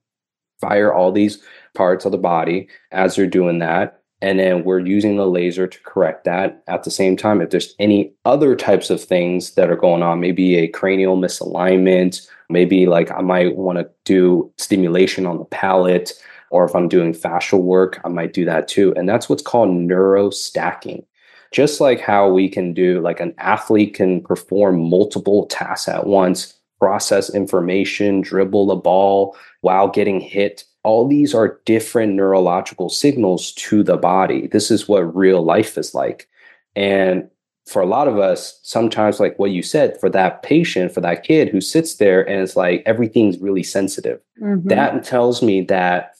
Fire 0.61 0.93
all 0.93 1.13
these 1.13 1.43
parts 1.75 2.05
of 2.05 2.13
the 2.13 2.19
body 2.19 2.69
as 2.91 3.17
they're 3.17 3.27
doing 3.27 3.61
that. 3.61 3.98
And 4.21 4.39
then 4.41 4.65
we're 4.65 4.81
using 4.81 5.17
the 5.17 5.27
laser 5.27 5.67
to 5.67 5.83
correct 5.83 6.25
that. 6.25 6.63
At 6.67 6.83
the 6.83 6.91
same 6.91 7.17
time, 7.17 7.41
if 7.41 7.51
there's 7.51 7.75
any 7.79 8.13
other 8.25 8.57
types 8.57 8.91
of 8.91 9.03
things 9.03 9.55
that 9.55 9.71
are 9.71 9.77
going 9.77 10.03
on, 10.03 10.21
maybe 10.21 10.57
a 10.57 10.69
cranial 10.69 11.17
misalignment, 11.17 12.27
maybe 12.49 12.87
like 12.87 13.13
I 13.13 13.21
might 13.21 13.57
want 13.57 13.79
to 13.79 13.89
do 14.05 14.53
stimulation 14.57 15.25
on 15.25 15.39
the 15.39 15.45
palate, 15.45 16.13
or 16.51 16.65
if 16.65 16.75
I'm 16.75 16.89
doing 16.89 17.13
fascial 17.13 17.63
work, 17.63 18.01
I 18.05 18.09
might 18.09 18.33
do 18.33 18.45
that 18.47 18.67
too. 18.67 18.93
And 18.97 19.09
that's 19.09 19.29
what's 19.29 19.43
called 19.43 19.69
neurostacking. 19.71 21.05
Just 21.53 21.81
like 21.81 22.01
how 22.01 22.29
we 22.29 22.49
can 22.49 22.75
do, 22.75 23.01
like 23.01 23.21
an 23.21 23.35
athlete 23.39 23.95
can 23.95 24.21
perform 24.23 24.91
multiple 24.91 25.47
tasks 25.47 25.89
at 25.89 26.07
once, 26.07 26.55
process 26.81 27.33
information, 27.35 28.21
dribble 28.21 28.71
a 28.71 28.77
ball 28.77 29.37
while 29.61 29.89
getting 29.89 30.21
hit 30.21 30.65
all 30.89 31.07
these 31.07 31.35
are 31.35 31.61
different 31.67 32.15
neurological 32.15 32.89
signals 32.89 33.53
to 33.53 33.83
the 33.83 33.99
body. 33.99 34.47
This 34.47 34.71
is 34.71 34.89
what 34.89 35.15
real 35.15 35.43
life 35.43 35.77
is 35.77 35.95
like. 35.95 36.27
And 36.75 37.29
for 37.67 37.83
a 37.83 37.87
lot 37.87 38.09
of 38.09 38.19
us, 38.19 38.59
sometimes, 38.63 39.21
like 39.21 39.39
what 39.39 39.51
you 39.51 39.63
said, 39.63 40.01
for 40.01 40.09
that 40.09 40.43
patient, 40.43 40.93
for 40.93 41.03
that 41.03 41.25
kid 41.25 41.51
who 41.51 41.61
sits 41.61 41.97
there 41.97 42.27
and 42.27 42.41
it's 42.41 42.57
like 42.57 42.83
everything's 42.87 43.39
really 43.39 43.63
sensitive, 43.63 44.19
mm-hmm. 44.41 44.67
that 44.69 45.05
tells 45.05 45.43
me 45.43 45.61
that 45.65 46.15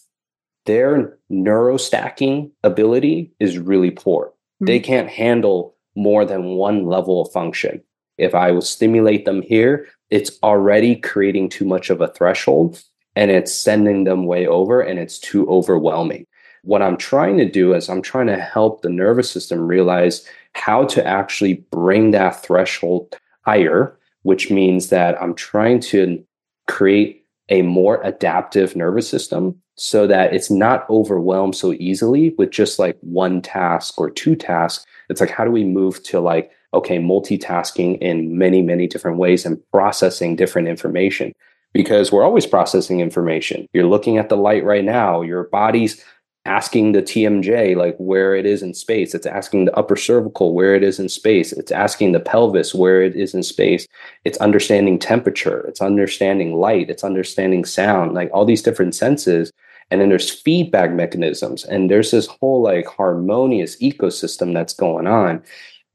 their 0.67 1.17
neurostacking 1.33 2.51
ability 2.63 3.33
is 3.41 3.57
really 3.57 3.91
poor. 3.91 4.27
Mm-hmm. 4.27 4.67
They 4.67 4.81
can't 4.81 5.09
handle 5.09 5.77
more 5.97 6.27
than 6.27 6.57
one 6.57 6.85
level 6.85 7.23
of 7.23 7.33
function. 7.33 7.83
If 8.19 8.35
I 8.35 8.51
will 8.51 8.61
stimulate 8.61 9.25
them 9.25 9.41
here, 9.41 9.87
it's 10.11 10.39
already 10.43 10.95
creating 10.97 11.49
too 11.49 11.65
much 11.65 11.89
of 11.89 12.03
a 12.03 12.09
threshold 12.09 12.83
and 13.19 13.33
it's 13.33 13.53
sending 13.53 14.05
them 14.05 14.27
way 14.27 14.47
over 14.47 14.81
and 14.81 14.97
it's 14.97 15.19
too 15.19 15.45
overwhelming. 15.49 16.25
What 16.63 16.83
I'm 16.83 16.97
trying 16.97 17.37
to 17.39 17.51
do 17.51 17.75
is 17.75 17.89
I'm 17.89 18.01
trying 18.01 18.29
to 18.29 18.39
help 18.39 18.83
the 18.83 18.91
nervous 18.91 19.29
system 19.29 19.67
realize 19.67 20.25
how 20.55 20.85
to 20.85 21.05
actually 21.05 21.55
bring 21.73 22.13
that 22.13 22.41
threshold 22.45 23.19
higher, 23.45 23.99
which 24.23 24.53
means 24.53 24.91
that 24.91 25.21
I'm 25.21 25.35
trying 25.35 25.81
to 25.81 26.25
create 26.69 27.25
a 27.49 27.63
more 27.63 28.01
adaptive 28.05 28.77
nervous 28.77 29.09
system 29.09 29.61
so 29.75 30.07
that 30.07 30.33
it's 30.33 30.51
not 30.51 30.89
overwhelmed 30.89 31.57
so 31.57 31.73
easily 31.73 32.37
with 32.39 32.53
just 32.53 32.79
like 32.79 32.97
one 33.01 33.43
task 33.43 34.01
or 34.01 34.11
two 34.11 34.37
tasks. 34.37 34.87
It's 35.09 35.21
like, 35.21 35.31
how 35.31 35.45
do 35.45 35.51
we 35.51 35.65
move 35.65 36.05
to 36.05 36.21
like, 36.21 36.53
okay, 36.73 36.99
multitasking 36.99 37.99
in 37.99 38.39
many, 38.39 38.63
many 38.63 38.87
different 38.87 39.19
ways 39.19 39.45
and 39.45 39.61
processing 39.73 40.37
different 40.37 40.69
information? 40.69 41.33
Because 41.73 42.11
we're 42.11 42.25
always 42.25 42.47
processing 42.47 43.01
information. 43.01 43.67
You're 43.73 43.87
looking 43.87 44.19
at 44.19 44.29
the 44.29 44.37
light 44.37 44.65
right 44.65 44.85
now, 44.85 45.23
your 45.23 45.45
body's 45.45 46.03
asking 46.49 46.93
the 46.93 47.03
TMJ 47.03 47.77
like 47.77 47.95
where 47.99 48.35
it 48.35 48.47
is 48.47 48.63
in 48.63 48.73
space. 48.73 49.15
It's 49.15 49.27
asking 49.27 49.67
the 49.67 49.77
upper 49.77 49.97
cervical 49.97 50.55
where 50.55 50.75
it 50.75 50.83
is 50.83 50.99
in 50.99 51.09
space. 51.09 51.53
It's 51.53 51.71
asking 51.71 52.13
the 52.13 52.21
pelvis 52.21 52.75
where 52.75 53.03
it 53.03 53.15
is 53.15 53.35
in 53.35 53.43
space. 53.43 53.87
It's 54.25 54.39
understanding 54.39 54.99
temperature. 54.99 55.61
It's 55.69 55.83
understanding 55.83 56.55
light. 56.55 56.89
It's 56.89 57.05
understanding 57.05 57.65
sound, 57.67 58.15
like 58.15 58.31
all 58.33 58.47
these 58.47 58.63
different 58.63 58.95
senses. 58.95 59.53
And 59.91 60.01
then 60.01 60.09
there's 60.09 60.31
feedback 60.31 60.91
mechanisms. 60.93 61.65
And 61.65 61.91
there's 61.91 62.11
this 62.11 62.27
whole 62.27 62.63
like 62.63 62.87
harmonious 62.87 63.77
ecosystem 63.83 64.55
that's 64.55 64.75
going 64.75 65.07
on. 65.07 65.43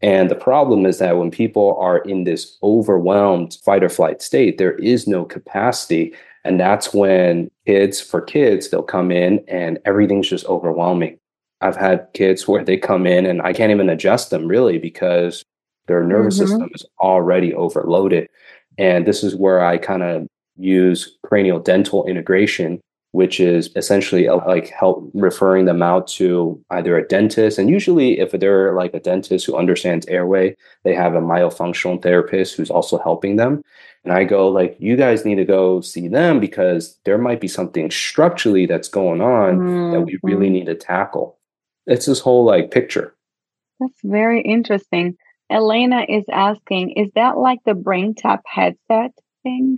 And 0.04 0.30
the 0.30 0.36
problem 0.36 0.86
is 0.86 1.00
that 1.00 1.18
when 1.18 1.32
people 1.32 1.76
are 1.80 2.00
in 2.00 2.26
this 2.26 2.58
overwhelmed 2.62 3.58
fight 3.66 3.84
or 3.84 3.90
flight 3.90 4.22
state, 4.22 4.60
there 4.60 4.74
is 4.74 5.08
no 5.08 5.26
capacity 5.26 6.14
and 6.44 6.60
that's 6.60 6.94
when 6.94 7.50
kids, 7.66 8.02
for 8.02 8.22
kids, 8.22 8.70
they'll 8.70 8.84
come 8.84 9.12
in 9.12 9.44
and 9.48 9.80
everything's 9.86 10.28
just 10.28 10.46
overwhelming. 10.46 11.18
I've 11.62 11.78
had 11.78 12.08
kids 12.14 12.48
where 12.48 12.64
they 12.64 12.78
come 12.78 13.08
in 13.08 13.26
and 13.26 13.42
I 13.42 13.54
can't 13.54 13.72
even 13.72 13.90
adjust 13.90 14.30
them 14.30 14.48
really 14.48 14.78
because 14.78 15.44
their 15.88 16.04
nervous 16.04 16.38
mm-hmm. 16.38 16.48
system 16.48 16.70
is 16.74 16.86
already 17.00 17.54
overloaded. 17.54 18.28
And 18.78 19.06
this 19.06 19.24
is 19.24 19.36
where 19.36 19.64
I 19.64 19.78
kind 19.78 20.04
of 20.04 20.28
use 20.58 21.18
cranial 21.24 21.60
dental 21.60 22.06
integration, 22.06 22.82
which 23.14 23.40
is 23.40 23.70
essentially 23.76 24.28
uh, 24.28 24.38
like 24.48 24.70
help 24.70 25.10
referring 25.14 25.66
them 25.66 25.84
out 25.84 26.08
to 26.08 26.60
either 26.72 26.98
a 26.98 27.08
dentist. 27.08 27.60
And 27.60 27.70
usually, 27.70 28.20
if 28.20 28.32
they're 28.32 28.74
like 28.74 28.94
a 28.96 29.00
dentist 29.00 29.46
who 29.46 29.56
understands 29.56 30.08
airway, 30.08 30.58
they 30.84 30.96
have 30.96 31.14
a 31.14 31.22
myofunctional 31.22 32.02
therapist 32.02 32.56
who's 32.56 32.72
also 32.72 32.98
helping 32.98 33.36
them. 33.36 33.64
And 34.04 34.12
I 34.14 34.24
go, 34.24 34.50
like, 34.50 34.76
you 34.80 34.98
guys 34.98 35.26
need 35.26 35.36
to 35.36 35.46
go 35.46 35.80
see 35.80 36.08
them 36.08 36.40
because 36.40 36.98
there 37.06 37.20
might 37.20 37.40
be 37.40 37.48
something 37.48 37.92
structurally 37.92 38.66
that's 38.66 38.90
going 38.90 39.22
on 39.22 39.60
mm-hmm. 39.60 39.92
that 39.94 40.02
we 40.02 40.20
really 40.24 40.48
mm-hmm. 40.48 40.54
need 40.54 40.66
to 40.66 40.76
tackle. 40.76 41.38
It's 41.86 42.08
this 42.08 42.20
whole 42.20 42.44
like 42.44 42.72
picture. 42.72 43.16
That's 43.80 44.00
very 44.04 44.42
interesting. 44.42 45.18
Elena 45.52 46.04
is 46.10 46.24
asking, 46.32 46.92
is 46.92 47.12
that 47.14 47.38
like 47.38 47.60
the 47.64 47.76
brain 47.76 48.16
BrainTap 48.16 48.40
headset 48.46 49.12
thing? 49.44 49.78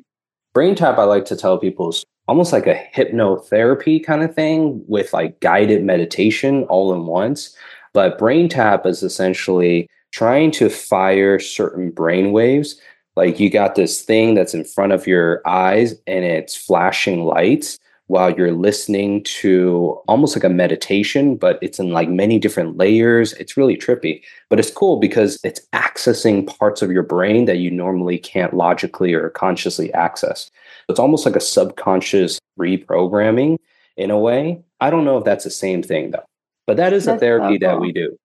Brain 0.53 0.75
BrainTap, 0.75 0.97
I 0.97 1.03
like 1.03 1.25
to 1.25 1.35
tell 1.35 1.57
people, 1.57 1.89
is 1.89 2.05
almost 2.27 2.51
like 2.51 2.67
a 2.67 2.81
hypnotherapy 2.95 4.03
kind 4.03 4.23
of 4.23 4.33
thing 4.33 4.83
with 4.87 5.13
like 5.13 5.39
guided 5.39 5.83
meditation 5.83 6.63
all 6.65 6.93
in 6.93 7.05
once. 7.05 7.55
But 7.93 8.17
brain 8.17 8.49
tap 8.49 8.85
is 8.85 9.03
essentially 9.03 9.87
trying 10.11 10.51
to 10.51 10.69
fire 10.69 11.39
certain 11.39 11.91
brain 11.91 12.31
waves 12.31 12.79
like 13.15 13.39
you 13.39 13.49
got 13.49 13.75
this 13.75 14.01
thing 14.01 14.33
that's 14.33 14.53
in 14.53 14.65
front 14.65 14.91
of 14.91 15.07
your 15.07 15.41
eyes 15.47 15.95
and 16.05 16.25
it's 16.25 16.55
flashing 16.55 17.23
lights 17.23 17.77
while 18.07 18.31
you're 18.31 18.51
listening 18.51 19.23
to 19.23 19.99
almost 20.07 20.35
like 20.35 20.43
a 20.43 20.49
meditation, 20.49 21.35
but 21.35 21.57
it's 21.61 21.79
in 21.79 21.89
like 21.91 22.07
many 22.07 22.37
different 22.37 22.77
layers. 22.77 23.33
It's 23.33 23.57
really 23.57 23.75
trippy, 23.75 24.21
but 24.49 24.59
it's 24.59 24.69
cool 24.69 24.99
because 24.99 25.39
it's 25.43 25.61
accessing 25.73 26.45
parts 26.45 26.83
of 26.83 26.91
your 26.91 27.01
brain 27.01 27.45
that 27.45 27.57
you 27.57 27.71
normally 27.71 28.19
can't 28.19 28.53
logically 28.53 29.13
or 29.13 29.31
consciously 29.31 29.91
access. 29.93 30.51
It's 30.89 30.99
almost 30.99 31.25
like 31.25 31.35
a 31.35 31.41
subconscious 31.41 32.39
reprogramming 32.59 33.57
in 33.97 34.11
a 34.11 34.17
way. 34.17 34.63
I 34.79 34.89
don't 34.89 35.05
know 35.05 35.17
if 35.17 35.23
that's 35.23 35.43
the 35.43 35.49
same 35.49 35.81
thing 35.81 36.11
though, 36.11 36.25
but 36.67 36.77
that 36.77 36.93
is 36.93 37.05
that's 37.05 37.17
a 37.17 37.19
therapy 37.19 37.55
so 37.55 37.59
cool. 37.59 37.69
that 37.69 37.79
we 37.79 37.91
do. 37.91 38.17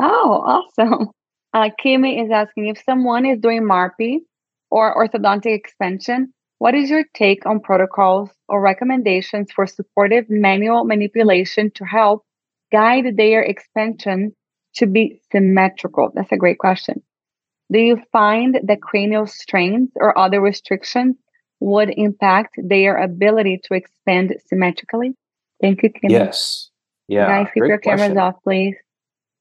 Oh, 0.00 0.64
awesome. 0.78 1.08
Uh, 1.54 1.70
Kimi 1.78 2.20
is 2.20 2.30
asking 2.30 2.66
if 2.66 2.78
someone 2.84 3.24
is 3.24 3.40
doing 3.40 3.64
MARPE 3.64 4.20
or 4.70 4.94
orthodontic 4.94 5.54
expansion, 5.54 6.30
what 6.58 6.74
is 6.74 6.90
your 6.90 7.04
take 7.14 7.46
on 7.46 7.60
protocols 7.60 8.28
or 8.50 8.60
recommendations 8.60 9.50
for 9.50 9.66
supportive 9.66 10.26
manual 10.28 10.84
manipulation 10.84 11.70
to 11.70 11.84
help 11.84 12.22
guide 12.70 13.16
their 13.16 13.42
expansion 13.42 14.36
to 14.74 14.86
be 14.86 15.22
symmetrical? 15.32 16.10
That's 16.14 16.32
a 16.32 16.36
great 16.36 16.58
question. 16.58 17.02
Do 17.72 17.78
you 17.78 18.02
find 18.12 18.60
that 18.64 18.82
cranial 18.82 19.26
strains 19.26 19.90
or 19.96 20.16
other 20.18 20.42
restrictions 20.42 21.16
would 21.60 21.90
impact 21.90 22.56
their 22.58 22.96
ability 22.96 23.60
to 23.64 23.74
expand 23.74 24.34
symmetrically? 24.46 25.14
Thank 25.60 25.82
you, 25.82 25.90
Kim. 25.90 26.10
Yes. 26.10 26.70
Yeah. 27.08 27.26
Guys, 27.26 27.48
keep 27.52 27.64
your 27.64 27.78
cameras 27.78 28.16
off, 28.16 28.34
please. 28.44 28.76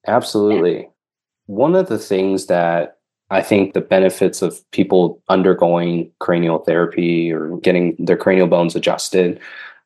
Absolutely. 0.07 0.89
One 1.47 1.75
of 1.75 1.89
the 1.89 1.99
things 1.99 2.47
that 2.47 2.97
I 3.29 3.41
think 3.41 3.73
the 3.73 3.81
benefits 3.81 4.41
of 4.41 4.59
people 4.71 5.21
undergoing 5.27 6.11
cranial 6.19 6.59
therapy 6.59 7.31
or 7.31 7.57
getting 7.57 7.95
their 7.99 8.17
cranial 8.17 8.47
bones 8.47 8.75
adjusted 8.75 9.39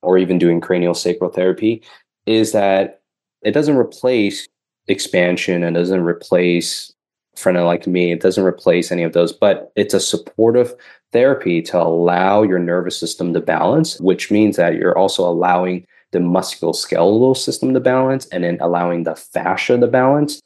or 0.04 0.18
even 0.18 0.38
doing 0.38 0.62
cranial 0.62 0.94
sacral 0.94 1.32
therapy 1.32 1.84
is 2.26 2.52
that 2.52 3.02
it 3.42 3.52
doesn't 3.52 3.78
replace 3.78 4.48
expansion 4.88 5.64
and 5.64 5.76
doesn't 5.76 6.04
replace 6.04 6.94
frenectomy. 7.36 8.12
It 8.12 8.22
doesn't 8.22 8.44
replace 8.44 8.92
any 8.92 9.04
of 9.04 9.14
those, 9.14 9.32
but 9.32 9.72
it's 9.76 9.94
a 9.94 10.00
supportive 10.00 10.74
therapy 11.12 11.62
to 11.64 11.82
allow 11.82 12.44
your 12.44 12.60
nervous 12.60 12.98
system 12.98 13.34
to 13.34 13.42
balance, 13.42 14.00
which 14.00 14.32
means 14.32 14.58
that 14.58 14.76
you're 14.76 14.98
also 14.98 15.28
allowing 15.28 15.86
the 16.12 16.20
musculoskeletal 16.20 17.36
system 17.38 17.74
to 17.74 17.80
balance 17.80 18.28
and 18.28 18.44
then 18.44 18.58
allowing 18.62 19.04
the 19.04 19.16
fascia 19.16 19.78
to 19.78 19.88
balance 19.88 20.42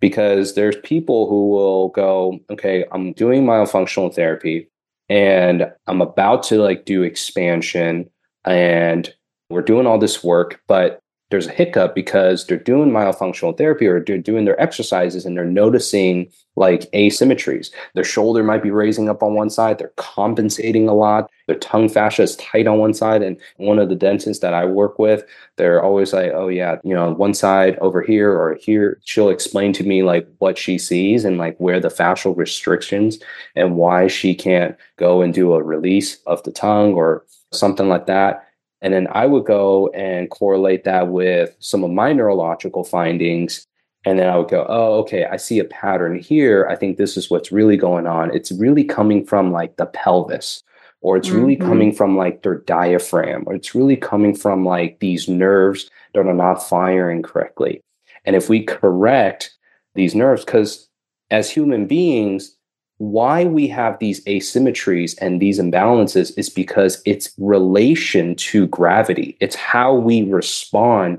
because 0.00 0.54
there's 0.54 0.76
people 0.84 1.28
who 1.28 1.48
will 1.48 1.88
go, 1.88 2.38
okay, 2.50 2.84
I'm 2.92 3.12
doing 3.12 3.44
myofunctional 3.44 4.14
therapy 4.14 4.68
and 5.08 5.72
I'm 5.86 6.00
about 6.00 6.44
to 6.44 6.62
like 6.62 6.84
do 6.84 7.02
expansion 7.02 8.08
and 8.44 9.12
we're 9.50 9.62
doing 9.62 9.86
all 9.86 9.98
this 9.98 10.22
work, 10.22 10.60
but 10.68 11.00
there's 11.30 11.46
a 11.46 11.52
hiccup 11.52 11.94
because 11.94 12.46
they're 12.46 12.56
doing 12.56 12.90
myofunctional 12.90 13.56
therapy 13.56 13.86
or 13.86 14.02
they're 14.02 14.18
doing 14.18 14.46
their 14.46 14.60
exercises 14.60 15.26
and 15.26 15.36
they're 15.36 15.44
noticing 15.44 16.30
like 16.56 16.90
asymmetries. 16.92 17.70
Their 17.94 18.04
shoulder 18.04 18.42
might 18.42 18.62
be 18.62 18.70
raising 18.70 19.08
up 19.08 19.22
on 19.22 19.34
one 19.34 19.50
side, 19.50 19.78
they're 19.78 19.92
compensating 19.96 20.88
a 20.88 20.94
lot, 20.94 21.30
their 21.46 21.58
tongue 21.58 21.88
fascia 21.88 22.22
is 22.22 22.36
tight 22.36 22.66
on 22.66 22.78
one 22.78 22.94
side. 22.94 23.22
And 23.22 23.38
one 23.56 23.78
of 23.78 23.88
the 23.88 23.94
dentists 23.94 24.42
that 24.42 24.54
I 24.54 24.64
work 24.64 24.98
with, 24.98 25.24
they're 25.56 25.82
always 25.82 26.12
like, 26.12 26.32
oh, 26.34 26.48
yeah, 26.48 26.76
you 26.82 26.94
know, 26.94 27.12
one 27.12 27.34
side 27.34 27.78
over 27.78 28.02
here 28.02 28.32
or 28.32 28.54
here. 28.60 28.98
She'll 29.04 29.28
explain 29.28 29.72
to 29.74 29.84
me 29.84 30.02
like 30.02 30.26
what 30.38 30.58
she 30.58 30.78
sees 30.78 31.24
and 31.24 31.38
like 31.38 31.56
where 31.58 31.78
the 31.78 31.88
fascial 31.88 32.36
restrictions 32.36 33.18
and 33.54 33.76
why 33.76 34.08
she 34.08 34.34
can't 34.34 34.76
go 34.96 35.22
and 35.22 35.32
do 35.32 35.52
a 35.52 35.62
release 35.62 36.18
of 36.26 36.42
the 36.42 36.52
tongue 36.52 36.94
or 36.94 37.24
something 37.52 37.88
like 37.88 38.06
that 38.06 38.47
and 38.80 38.94
then 38.94 39.08
I 39.12 39.26
would 39.26 39.44
go 39.44 39.88
and 39.88 40.30
correlate 40.30 40.84
that 40.84 41.08
with 41.08 41.56
some 41.58 41.84
of 41.84 41.90
my 41.90 42.12
neurological 42.12 42.84
findings. 42.84 43.64
And 44.04 44.18
then 44.18 44.28
I 44.28 44.36
would 44.38 44.48
go, 44.48 44.64
oh, 44.68 44.98
okay, 45.00 45.24
I 45.24 45.36
see 45.36 45.58
a 45.58 45.64
pattern 45.64 46.18
here. 46.18 46.66
I 46.70 46.76
think 46.76 46.96
this 46.96 47.16
is 47.16 47.30
what's 47.30 47.50
really 47.50 47.76
going 47.76 48.06
on. 48.06 48.34
It's 48.34 48.52
really 48.52 48.84
coming 48.84 49.26
from 49.26 49.52
like 49.52 49.76
the 49.76 49.86
pelvis, 49.86 50.62
or 51.00 51.16
it's 51.16 51.30
really 51.30 51.56
mm-hmm. 51.56 51.68
coming 51.68 51.92
from 51.92 52.16
like 52.16 52.42
their 52.42 52.58
diaphragm, 52.60 53.44
or 53.46 53.54
it's 53.54 53.74
really 53.74 53.96
coming 53.96 54.34
from 54.34 54.64
like 54.64 55.00
these 55.00 55.28
nerves 55.28 55.90
that 56.14 56.26
are 56.26 56.34
not 56.34 56.66
firing 56.66 57.22
correctly. 57.22 57.80
And 58.24 58.36
if 58.36 58.48
we 58.48 58.62
correct 58.64 59.56
these 59.94 60.14
nerves, 60.14 60.44
because 60.44 60.88
as 61.30 61.50
human 61.50 61.86
beings, 61.86 62.56
why 62.98 63.44
we 63.44 63.68
have 63.68 63.98
these 63.98 64.24
asymmetries 64.24 65.16
and 65.20 65.40
these 65.40 65.58
imbalances 65.60 66.36
is 66.36 66.50
because 66.50 67.00
it's 67.06 67.32
relation 67.38 68.34
to 68.34 68.66
gravity. 68.66 69.36
It's 69.40 69.56
how 69.56 69.94
we 69.94 70.22
respond 70.24 71.18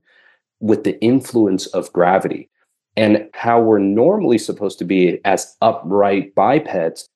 with 0.60 0.84
the 0.84 1.02
influence 1.02 1.68
of 1.68 1.92
gravity 1.94 2.50
and 2.98 3.30
how 3.34 3.62
we're 3.62 3.80
normally 3.80 4.38
supposed 4.38 4.78
to 4.80 4.86
be 4.86 5.22
as 5.24 5.56
upright 5.62 6.36
bipeds 6.36 7.08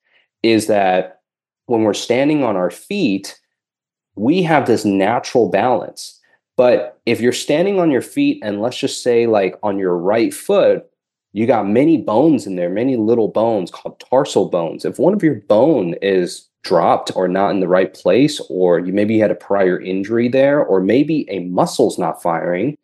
is 0.42 0.66
that 0.66 1.20
when 1.66 1.82
we're 1.82 1.92
standing 1.92 2.42
on 2.42 2.56
our 2.56 2.70
feet, 2.70 3.38
we 4.16 4.42
have 4.42 4.66
this 4.66 4.86
natural 4.86 5.50
balance. 5.50 6.18
But 6.56 7.00
if 7.04 7.20
you're 7.20 7.32
standing 7.32 7.80
on 7.80 7.90
your 7.90 8.02
feet 8.02 8.40
and 8.42 8.62
let's 8.62 8.78
just 8.78 9.02
say 9.02 9.26
like 9.26 9.56
on 9.62 9.78
your 9.78 9.96
right 9.96 10.32
foot, 10.32 10.86
you 11.34 11.46
got 11.48 11.68
many 11.68 11.98
bones 11.98 12.46
in 12.46 12.54
there, 12.54 12.70
many 12.70 12.96
little 12.96 13.26
bones 13.26 13.68
called 13.68 13.98
tarsal 14.08 14.48
bones. 14.48 14.84
If 14.84 15.00
one 15.00 15.12
of 15.12 15.22
your 15.22 15.34
bone 15.34 15.94
is 16.00 16.48
dropped 16.62 17.10
or 17.16 17.26
not 17.26 17.50
in 17.50 17.58
the 17.58 17.68
right 17.68 17.92
place, 17.92 18.40
or 18.48 18.78
you 18.78 18.92
maybe 18.92 19.18
had 19.18 19.32
a 19.32 19.34
prior 19.36 19.78
injury 19.80 20.28
there, 20.28 20.64
or 20.64 20.80
maybe 20.80 21.28
a 21.28 21.40
muscle's 21.40 21.98
not 21.98 22.22
firing, 22.22 22.78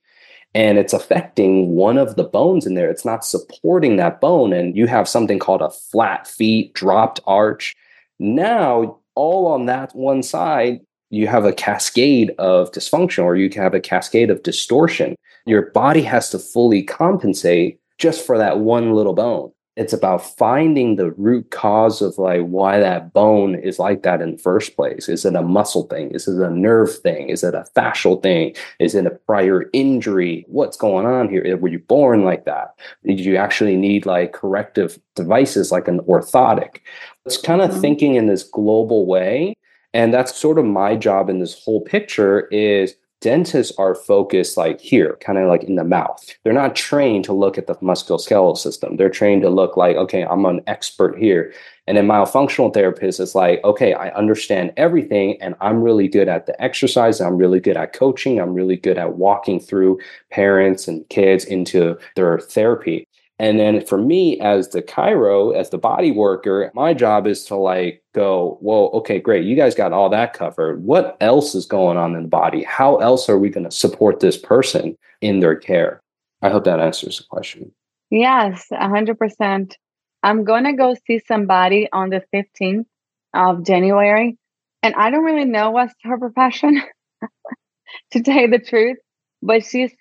and 0.53 0.79
it's 0.79 0.93
affecting 0.93 1.77
one 1.77 1.97
of 1.97 2.17
the 2.17 2.25
bones 2.25 2.67
in 2.67 2.75
there. 2.75 2.91
It's 2.91 3.05
not 3.05 3.25
supporting 3.25 3.97
that 3.97 4.21
bone. 4.21 4.53
And 4.53 4.77
you 4.77 4.89
have 4.89 5.09
something 5.09 5.39
called 5.39 5.63
a 5.63 5.71
flat 5.71 6.27
feet, 6.27 6.75
dropped 6.75 7.21
arch. 7.29 7.77
Now, 8.19 8.99
all 9.15 9.47
on 9.47 9.67
that 9.67 9.95
one 9.95 10.25
side, 10.25 10.81
you 11.11 11.29
have 11.29 11.45
a 11.45 11.53
cascade 11.53 12.33
of 12.39 12.73
dysfunction 12.73 13.23
or 13.23 13.37
you 13.37 13.49
can 13.49 13.63
have 13.63 13.75
a 13.75 13.81
cascade 13.81 14.29
of 14.31 14.43
distortion. 14.43 15.15
Your 15.47 15.71
body 15.71 16.03
has 16.03 16.31
to 16.31 16.39
fully 16.41 16.83
compensate 16.83 17.80
just 18.01 18.27
for 18.27 18.39
that 18.39 18.59
one 18.59 18.93
little 18.95 19.15
bone 19.15 19.53
it's 19.77 19.95
about 19.95 20.37
finding 20.37 20.97
the 20.97 21.13
root 21.13 21.51
cause 21.51 22.03
of 22.03 22.19
like 22.19 22.43
why 22.43 22.79
that 22.81 23.15
bone 23.15 23.55
is 23.55 23.79
like 23.79 24.03
that 24.03 24.21
in 24.21 24.33
the 24.33 24.39
first 24.39 24.77
place. 24.77 25.09
Is 25.09 25.25
it 25.25 25.35
a 25.35 25.43
muscle 25.43 25.85
thing? 25.85 26.11
Is 26.11 26.29
it 26.29 26.37
a 26.39 26.51
nerve 26.51 26.99
thing? 26.99 27.31
Is 27.31 27.45
it 27.45 27.55
a 27.55 27.65
fascial 27.77 28.23
thing? 28.23 28.55
Is 28.79 28.95
it 28.95 29.07
a 29.07 29.11
prior 29.11 29.71
injury? 29.73 30.45
What's 30.49 30.77
going 30.77 31.07
on 31.07 31.31
here? 31.31 31.57
Were 31.57 31.69
you 31.69 31.79
born 31.79 32.25
like 32.25 32.45
that? 32.45 32.75
Did 33.07 33.21
you 33.21 33.37
actually 33.37 33.77
need 33.77 34.05
like 34.05 34.35
corrective 34.35 34.99
devices 35.15 35.71
like 35.71 35.89
an 35.89 36.01
orthotic? 36.01 36.81
It's 37.25 37.39
kind 37.39 37.63
of 37.63 37.71
mm-hmm. 37.71 37.81
thinking 37.81 38.15
in 38.17 38.27
this 38.27 38.43
global 38.43 39.07
way. 39.07 39.55
And 39.95 40.13
that's 40.13 40.37
sort 40.37 40.59
of 40.59 40.65
my 40.65 40.95
job 40.95 41.31
in 41.31 41.39
this 41.39 41.65
whole 41.65 41.81
picture 41.81 42.49
is 42.49 42.97
dentists 43.21 43.77
are 43.79 43.95
focused 43.95 44.57
like 44.57 44.81
here, 44.81 45.17
kind 45.21 45.39
of 45.39 45.49
like 45.49 45.65
in 45.65 45.77
the 45.77 45.85
mouth. 45.85 46.25
They're 46.43 46.53
not 46.53 46.75
trained 46.75 47.25
to 47.27 47.33
look 47.33 47.59
at 47.59 47.67
the 47.67 47.75
musculoskeletal 47.77 48.57
system. 48.57 48.97
They're 48.97 49.11
trained 49.11 49.43
to 49.43 49.51
look 49.51 49.77
like, 49.77 49.97
okay, 49.97 50.25
I'm 50.25 50.45
an 50.47 50.63
expert 50.67 51.19
here. 51.19 51.53
And 51.87 51.97
then 51.97 52.07
myofunctional 52.07 52.73
therapist 52.73 53.21
is 53.21 53.35
like, 53.35 53.63
okay, 53.65 53.95
I 53.95 54.11
understand 54.11 54.73
everything 54.77 55.41
and 55.43 55.55
I'm 55.61 55.83
really 55.83 56.09
good 56.09 56.29
at 56.29 56.47
the 56.47 56.61
exercise. 56.63 57.21
I'm 57.21 57.37
really 57.37 57.61
good 57.61 57.77
at 57.77 57.93
coaching. 57.93 58.41
I'm 58.41 58.55
really 58.55 58.77
good 58.77 58.97
at 58.97 59.17
walking 59.17 59.61
through 59.61 59.99
parents 60.31 60.87
and 60.87 61.09
kids 61.09 61.45
into 61.45 61.99
their 62.17 62.39
therapy. 62.39 63.07
And 63.41 63.59
then 63.59 63.81
for 63.87 63.97
me, 63.97 64.39
as 64.41 64.69
the 64.69 64.83
chiro, 64.83 65.57
as 65.57 65.71
the 65.71 65.79
body 65.79 66.11
worker, 66.11 66.71
my 66.75 66.93
job 66.93 67.27
is 67.27 67.43
to 67.47 67.57
like 67.57 68.03
go, 68.15 68.59
well, 68.61 68.91
okay, 68.93 69.19
great. 69.19 69.47
You 69.47 69.57
guys 69.57 69.75
got 69.75 69.95
all 69.95 70.11
that 70.11 70.35
covered. 70.35 70.85
What 70.85 71.17
else 71.23 71.55
is 71.55 71.65
going 71.65 71.97
on 71.97 72.15
in 72.15 72.25
the 72.25 72.29
body? 72.29 72.63
How 72.65 72.97
else 72.97 73.31
are 73.31 73.39
we 73.39 73.49
going 73.49 73.65
to 73.65 73.71
support 73.71 74.21
this 74.21 74.37
person 74.37 74.95
in 75.23 75.41
their 75.41 75.57
care? 75.57 76.03
I 76.43 76.51
hope 76.51 76.65
that 76.65 76.81
answers 76.81 77.17
the 77.17 77.25
question. 77.31 77.73
Yes, 78.11 78.67
100%. 78.71 79.75
I'm 80.23 80.45
going 80.45 80.65
to 80.65 80.75
go 80.75 80.95
see 81.07 81.23
somebody 81.27 81.89
on 81.91 82.11
the 82.11 82.23
15th 82.35 82.85
of 83.33 83.65
January. 83.65 84.37
And 84.83 84.95
I 84.97 85.09
don't 85.09 85.25
really 85.25 85.47
know 85.47 85.71
what's 85.71 85.95
her 86.03 86.19
profession, 86.19 86.83
to 88.11 88.23
tell 88.23 88.37
you 88.37 88.49
the 88.49 88.59
truth, 88.59 88.99
but 89.43 89.65
she's 89.65 89.93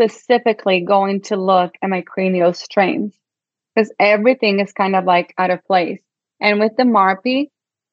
specifically 0.00 0.80
going 0.80 1.20
to 1.20 1.36
look 1.36 1.74
at 1.82 1.90
my 1.90 2.00
cranial 2.00 2.54
strains 2.54 3.14
because 3.74 3.92
everything 3.98 4.60
is 4.60 4.72
kind 4.72 4.96
of 4.96 5.04
like 5.04 5.34
out 5.36 5.50
of 5.50 5.64
place. 5.66 6.00
And 6.40 6.58
with 6.58 6.72
the 6.76 6.84
MARPE, 6.84 7.50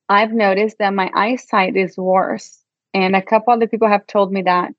I've 0.07 0.31
noticed 0.31 0.77
that 0.79 0.93
my 0.93 1.11
eyesight 1.13 1.75
is 1.75 1.97
worse. 1.97 2.63
And 2.93 3.13
a 3.15 3.21
couple 3.21 3.53
other 3.53 3.67
people 3.67 3.89
have 3.89 4.07
told 4.07 4.31
me 4.31 4.43
that 4.43 4.73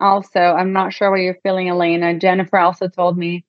also. 0.00 0.40
I'm 0.40 0.72
not 0.72 0.94
sure 0.94 1.10
what 1.10 1.20
you're 1.20 1.38
feeling, 1.42 1.68
Elena. 1.68 2.18
Jennifer 2.18 2.58
also 2.58 2.88
told 2.88 3.18
me, 3.18 3.44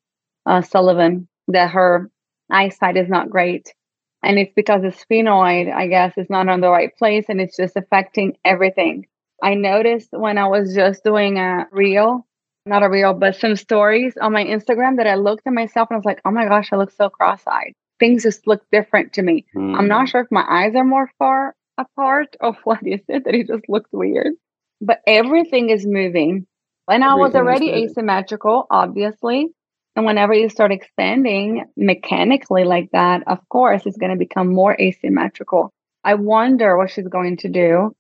uh, 0.46 0.62
Sullivan, 0.62 1.30
that 1.48 1.72
her 1.72 2.12
eyesight 2.52 2.98
is 2.98 3.08
not 3.08 3.30
great. 3.30 3.74
And 4.22 4.38
it's 4.38 4.54
because 4.56 4.82
the 4.82 4.90
sphenoid, 4.90 5.74
I 5.74 5.88
guess, 5.88 6.18
is 6.18 6.30
not 6.30 6.50
on 6.50 6.60
the 6.60 6.70
right 6.70 6.96
place 6.98 7.26
and 7.30 7.40
it's 7.40 7.56
just 7.56 7.78
affecting 7.78 8.38
everything. 8.44 9.08
I 9.42 9.54
noticed 9.54 10.10
when 10.12 10.38
I 10.38 10.48
was 10.48 10.76
just 10.76 11.04
doing 11.04 11.38
a 11.38 11.68
reel 11.72 12.26
not 12.66 12.84
a 12.84 12.90
real, 12.90 13.14
but 13.14 13.36
some 13.36 13.56
stories 13.56 14.16
on 14.20 14.34
my 14.34 14.44
Instagram 14.44 14.98
that 14.98 15.08
I 15.08 15.16
looked 15.16 15.46
at 15.46 15.54
myself 15.54 15.90
and 15.90 15.96
I 15.96 16.00
was 16.00 16.06
like, 16.06 16.22
oh 16.26 16.32
my 16.32 16.46
gosh, 16.46 16.70
I 16.72 16.78
look 16.78 16.92
so 16.92 17.10
cross 17.10 17.42
eyed. 17.48 17.74
Things 18.00 18.24
just 18.24 18.48
look 18.48 18.64
different 18.72 19.14
to 19.14 19.22
me. 19.22 19.46
Mm. 19.56 19.78
I'm 19.78 19.88
not 19.88 20.08
mm. 20.08 20.10
sure 20.10 20.22
if 20.22 20.32
my 20.32 20.46
eyes 20.48 20.76
are 20.76 20.84
more 20.84 21.10
far 21.20 21.56
apart 21.78 22.36
or 22.40 22.54
what 22.64 22.86
is 22.86 23.02
it 23.08 23.26
that 23.26 23.36
it 23.36 23.48
just 23.48 23.70
looks 23.70 23.90
weird. 23.92 24.34
But 24.82 25.02
everything 25.08 25.70
is 25.70 25.86
moving. 25.86 26.48
And 26.88 27.04
I 27.04 27.16
was 27.16 27.34
already 27.34 27.72
asymmetrical, 27.72 28.68
obviously. 28.70 29.48
And 29.96 30.06
whenever 30.06 30.34
you 30.34 30.50
start 30.50 30.72
expanding 30.72 31.66
mechanically 31.78 32.64
like 32.64 32.92
that, 32.92 33.24
of 33.28 33.40
course, 33.50 33.86
it's 33.86 33.98
going 33.98 34.12
to 34.12 34.18
become 34.18 34.54
more 34.54 34.76
asymmetrical. 34.80 35.72
I 36.04 36.16
wonder 36.16 36.78
what 36.78 36.92
she's 36.92 37.08
going 37.08 37.38
to 37.38 37.50
do. 37.50 37.96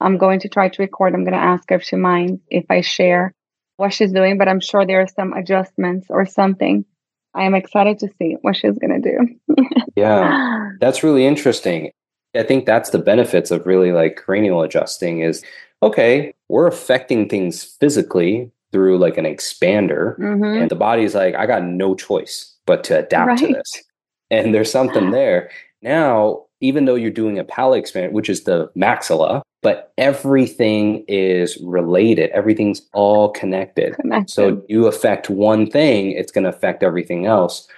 I'm 0.00 0.18
going 0.18 0.40
to 0.40 0.48
try 0.48 0.68
to 0.68 0.82
record. 0.82 1.14
I'm 1.14 1.24
going 1.24 1.32
to 1.32 1.38
ask 1.38 1.70
her 1.70 1.76
if 1.76 1.84
she 1.84 1.96
minds 1.96 2.42
if 2.50 2.66
I 2.68 2.80
share 2.82 3.32
what 3.76 3.92
she's 3.92 4.12
doing, 4.12 4.38
but 4.38 4.48
I'm 4.48 4.60
sure 4.60 4.86
there 4.86 5.00
are 5.00 5.06
some 5.06 5.32
adjustments 5.32 6.06
or 6.10 6.26
something. 6.26 6.84
I 7.34 7.44
am 7.44 7.54
excited 7.54 7.98
to 8.00 8.08
see 8.18 8.36
what 8.40 8.56
she's 8.56 8.78
going 8.78 9.00
to 9.02 9.10
do. 9.10 9.64
yeah, 9.96 10.70
that's 10.80 11.02
really 11.02 11.26
interesting. 11.26 11.90
I 12.34 12.42
think 12.42 12.66
that's 12.66 12.90
the 12.90 12.98
benefits 12.98 13.50
of 13.50 13.66
really 13.66 13.92
like 13.92 14.16
cranial 14.16 14.62
adjusting 14.62 15.20
is 15.20 15.44
okay, 15.82 16.34
we're 16.48 16.66
affecting 16.66 17.28
things 17.28 17.62
physically 17.62 18.50
through 18.72 18.98
like 18.98 19.18
an 19.18 19.24
expander, 19.24 20.18
mm-hmm. 20.18 20.62
and 20.62 20.70
the 20.70 20.76
body's 20.76 21.14
like, 21.14 21.34
I 21.34 21.46
got 21.46 21.64
no 21.64 21.94
choice 21.94 22.54
but 22.66 22.82
to 22.84 22.98
adapt 22.98 23.28
right. 23.28 23.38
to 23.38 23.46
this. 23.48 23.82
And 24.30 24.54
there's 24.54 24.70
something 24.70 25.12
there. 25.12 25.50
Now, 25.82 26.45
even 26.60 26.84
though 26.84 26.94
you're 26.94 27.10
doing 27.10 27.38
a 27.38 27.44
palate 27.44 27.80
experiment, 27.80 28.14
which 28.14 28.28
is 28.28 28.44
the 28.44 28.70
maxilla, 28.76 29.42
but 29.62 29.92
everything 29.98 31.04
is 31.08 31.58
related. 31.58 32.30
Everything's 32.30 32.82
all 32.92 33.30
connected. 33.30 33.94
connected. 33.96 34.32
So 34.32 34.64
you 34.68 34.86
affect 34.86 35.28
one 35.28 35.70
thing, 35.70 36.12
it's 36.12 36.32
going 36.32 36.44
to 36.44 36.50
affect 36.50 36.82
everything 36.82 37.26
else. 37.26 37.68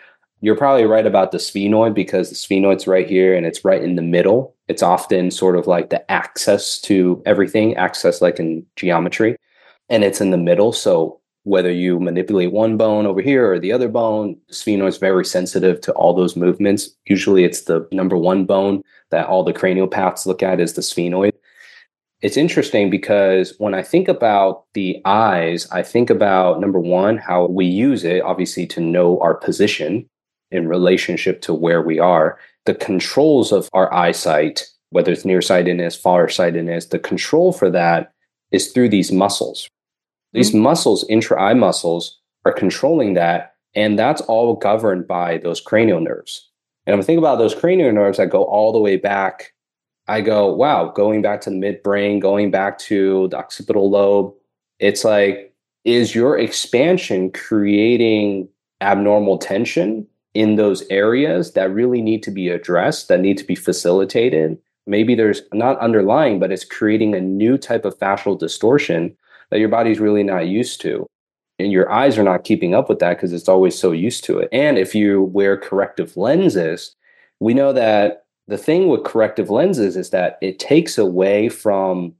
You're 0.40 0.56
probably 0.56 0.84
right 0.84 1.06
about 1.06 1.32
the 1.32 1.38
sphenoid 1.38 1.94
because 1.94 2.28
the 2.28 2.36
sphenoid's 2.36 2.86
right 2.86 3.08
here 3.08 3.34
and 3.34 3.44
it's 3.44 3.64
right 3.64 3.82
in 3.82 3.96
the 3.96 4.02
middle. 4.02 4.54
It's 4.68 4.82
often 4.82 5.30
sort 5.30 5.56
of 5.56 5.66
like 5.66 5.90
the 5.90 6.08
access 6.10 6.78
to 6.82 7.22
everything, 7.26 7.74
access 7.76 8.20
like 8.20 8.38
in 8.38 8.64
geometry, 8.76 9.36
and 9.88 10.04
it's 10.04 10.20
in 10.20 10.30
the 10.30 10.36
middle. 10.36 10.72
So 10.72 11.17
whether 11.48 11.72
you 11.72 11.98
manipulate 11.98 12.52
one 12.52 12.76
bone 12.76 13.06
over 13.06 13.22
here 13.22 13.50
or 13.50 13.58
the 13.58 13.72
other 13.72 13.88
bone, 13.88 14.36
sphenoid 14.52 14.88
is 14.88 14.98
very 14.98 15.24
sensitive 15.24 15.80
to 15.80 15.92
all 15.92 16.12
those 16.12 16.36
movements. 16.36 16.90
Usually 17.06 17.42
it's 17.42 17.62
the 17.62 17.88
number 17.90 18.18
one 18.18 18.44
bone 18.44 18.82
that 19.10 19.26
all 19.26 19.42
the 19.42 19.54
craniopaths 19.54 20.26
look 20.26 20.42
at 20.42 20.60
is 20.60 20.74
the 20.74 20.82
sphenoid. 20.82 21.32
It's 22.20 22.36
interesting 22.36 22.90
because 22.90 23.54
when 23.58 23.74
I 23.74 23.82
think 23.82 24.08
about 24.08 24.64
the 24.74 25.00
eyes, 25.06 25.66
I 25.70 25.82
think 25.82 26.10
about 26.10 26.60
number 26.60 26.80
one, 26.80 27.16
how 27.16 27.46
we 27.46 27.64
use 27.64 28.04
it, 28.04 28.22
obviously, 28.22 28.66
to 28.66 28.80
know 28.80 29.18
our 29.20 29.34
position 29.34 30.06
in 30.50 30.68
relationship 30.68 31.40
to 31.42 31.54
where 31.54 31.80
we 31.80 31.98
are. 31.98 32.38
The 32.66 32.74
controls 32.74 33.52
of 33.52 33.70
our 33.72 33.92
eyesight, 33.94 34.66
whether 34.90 35.12
it's 35.12 35.24
nearsightedness, 35.24 35.96
farsightedness, 35.96 36.86
the 36.86 36.98
control 36.98 37.52
for 37.52 37.70
that 37.70 38.12
is 38.50 38.72
through 38.72 38.90
these 38.90 39.12
muscles, 39.12 39.70
these 40.32 40.50
mm-hmm. 40.50 40.60
muscles, 40.60 41.04
intra 41.08 41.40
eye 41.40 41.54
muscles, 41.54 42.18
are 42.44 42.52
controlling 42.52 43.14
that. 43.14 43.54
And 43.74 43.98
that's 43.98 44.20
all 44.22 44.54
governed 44.56 45.06
by 45.06 45.38
those 45.38 45.60
cranial 45.60 46.00
nerves. 46.00 46.48
And 46.86 46.94
if 46.94 47.04
I 47.04 47.06
think 47.06 47.18
about 47.18 47.38
those 47.38 47.54
cranial 47.54 47.92
nerves 47.92 48.18
that 48.18 48.30
go 48.30 48.44
all 48.44 48.72
the 48.72 48.78
way 48.78 48.96
back, 48.96 49.52
I 50.06 50.22
go, 50.22 50.52
wow, 50.52 50.90
going 50.90 51.20
back 51.20 51.42
to 51.42 51.50
the 51.50 51.56
midbrain, 51.56 52.18
going 52.18 52.50
back 52.50 52.78
to 52.80 53.28
the 53.28 53.36
occipital 53.36 53.90
lobe, 53.90 54.32
it's 54.78 55.04
like, 55.04 55.54
is 55.84 56.14
your 56.14 56.38
expansion 56.38 57.30
creating 57.30 58.48
abnormal 58.80 59.38
tension 59.38 60.06
in 60.34 60.56
those 60.56 60.82
areas 60.88 61.52
that 61.52 61.72
really 61.72 62.00
need 62.00 62.22
to 62.22 62.30
be 62.30 62.48
addressed, 62.48 63.08
that 63.08 63.20
need 63.20 63.36
to 63.38 63.44
be 63.44 63.54
facilitated? 63.54 64.56
Maybe 64.86 65.14
there's 65.14 65.42
not 65.52 65.78
underlying, 65.80 66.38
but 66.38 66.50
it's 66.50 66.64
creating 66.64 67.14
a 67.14 67.20
new 67.20 67.58
type 67.58 67.84
of 67.84 67.98
fascial 67.98 68.38
distortion 68.38 69.14
that 69.50 69.58
your 69.58 69.68
body's 69.68 70.00
really 70.00 70.22
not 70.22 70.46
used 70.46 70.80
to. 70.82 71.06
And 71.58 71.72
your 71.72 71.90
eyes 71.90 72.16
are 72.16 72.22
not 72.22 72.44
keeping 72.44 72.74
up 72.74 72.88
with 72.88 73.00
that 73.00 73.16
because 73.16 73.32
it's 73.32 73.48
always 73.48 73.76
so 73.76 73.90
used 73.90 74.22
to 74.24 74.38
it. 74.38 74.48
And 74.52 74.78
if 74.78 74.94
you 74.94 75.22
wear 75.22 75.56
corrective 75.56 76.16
lenses, 76.16 76.94
we 77.40 77.52
know 77.52 77.72
that 77.72 78.24
the 78.46 78.58
thing 78.58 78.88
with 78.88 79.04
corrective 79.04 79.50
lenses 79.50 79.96
is 79.96 80.10
that 80.10 80.38
it 80.40 80.58
takes 80.58 80.98
away 80.98 81.48
from 81.48 82.14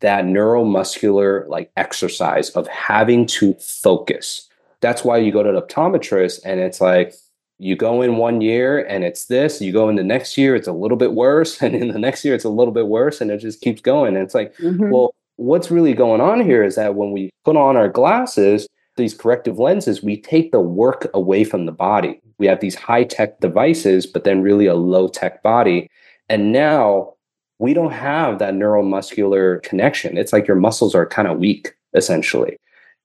that 0.00 0.26
neuromuscular 0.26 1.48
like 1.48 1.72
exercise 1.76 2.50
of 2.50 2.68
having 2.68 3.24
to 3.26 3.54
focus. 3.54 4.48
That's 4.80 5.02
why 5.02 5.16
you 5.16 5.32
go 5.32 5.42
to 5.42 5.56
an 5.56 5.60
optometrist 5.60 6.40
and 6.44 6.60
it's 6.60 6.80
like 6.80 7.14
you 7.58 7.76
go 7.76 8.02
in 8.02 8.16
one 8.16 8.40
year 8.40 8.84
and 8.84 9.04
it's 9.04 9.26
this, 9.26 9.60
you 9.60 9.72
go 9.72 9.88
in 9.88 9.96
the 9.96 10.04
next 10.04 10.36
year, 10.36 10.54
it's 10.54 10.68
a 10.68 10.72
little 10.72 10.96
bit 10.96 11.12
worse, 11.12 11.62
and 11.62 11.74
in 11.74 11.88
the 11.88 11.98
next 11.98 12.24
year 12.24 12.34
it's 12.34 12.44
a 12.44 12.50
little 12.50 12.74
bit 12.74 12.88
worse, 12.88 13.20
and 13.20 13.30
it 13.30 13.38
just 13.38 13.60
keeps 13.60 13.80
going. 13.80 14.14
And 14.14 14.24
it's 14.24 14.34
like, 14.34 14.54
mm-hmm. 14.56 14.90
well, 14.90 15.14
what's 15.36 15.70
really 15.70 15.94
going 15.94 16.20
on 16.20 16.40
here 16.40 16.62
is 16.62 16.76
that 16.76 16.94
when 16.94 17.12
we 17.12 17.30
put 17.44 17.56
on 17.56 17.76
our 17.76 17.88
glasses, 17.88 18.66
these 18.96 19.14
corrective 19.14 19.58
lenses, 19.58 20.02
we 20.02 20.20
take 20.20 20.52
the 20.52 20.60
work 20.60 21.08
away 21.14 21.44
from 21.44 21.66
the 21.66 21.72
body. 21.72 22.20
We 22.38 22.46
have 22.46 22.60
these 22.60 22.74
high 22.74 23.04
tech 23.04 23.40
devices, 23.40 24.06
but 24.06 24.24
then 24.24 24.42
really 24.42 24.66
a 24.66 24.74
low 24.74 25.08
tech 25.08 25.42
body. 25.42 25.88
And 26.28 26.52
now 26.52 27.14
we 27.58 27.74
don't 27.74 27.92
have 27.92 28.38
that 28.38 28.54
neuromuscular 28.54 29.62
connection. 29.62 30.16
It's 30.16 30.32
like 30.32 30.46
your 30.46 30.56
muscles 30.56 30.94
are 30.94 31.06
kind 31.06 31.28
of 31.28 31.38
weak, 31.38 31.74
essentially. 31.94 32.56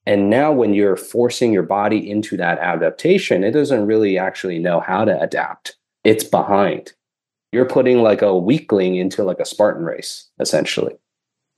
And 0.06 0.30
now, 0.30 0.52
when 0.52 0.74
you're 0.74 0.96
forcing 0.96 1.54
your 1.54 1.64
body 1.64 2.10
into 2.10 2.38
that 2.38 2.58
adaptation, 2.60 3.44
it 3.44 3.52
doesn't 3.52 3.86
really 3.86 4.18
actually 4.18 4.58
know 4.58 4.80
how 4.80 5.06
to 5.06 5.22
adapt. 5.22 5.76
It's 6.04 6.24
behind. 6.24 6.94
You're 7.52 7.66
putting 7.66 8.02
like 8.02 8.22
a 8.22 8.36
weakling 8.36 8.96
into 8.96 9.24
like 9.24 9.40
a 9.40 9.46
Spartan 9.46 9.84
race, 9.84 10.28
essentially. 10.40 10.96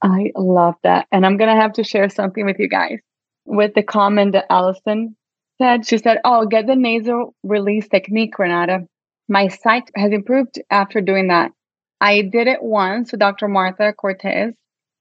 I 0.01 0.31
love 0.35 0.75
that. 0.83 1.07
And 1.11 1.25
I'm 1.25 1.37
going 1.37 1.53
to 1.53 1.61
have 1.61 1.73
to 1.73 1.83
share 1.83 2.09
something 2.09 2.45
with 2.45 2.59
you 2.59 2.67
guys 2.67 2.99
with 3.45 3.73
the 3.73 3.83
comment 3.83 4.33
that 4.33 4.45
Allison 4.49 5.15
said. 5.61 5.87
She 5.87 5.97
said, 5.97 6.19
Oh, 6.23 6.45
get 6.45 6.67
the 6.67 6.75
nasal 6.75 7.35
release 7.43 7.87
technique, 7.87 8.37
Renata. 8.39 8.87
My 9.27 9.47
sight 9.47 9.89
has 9.95 10.11
improved 10.11 10.61
after 10.69 11.01
doing 11.01 11.27
that. 11.27 11.51
I 11.99 12.21
did 12.21 12.47
it 12.47 12.63
once 12.63 13.11
with 13.11 13.19
Dr. 13.19 13.47
Martha 13.47 13.93
Cortez. 13.93 14.53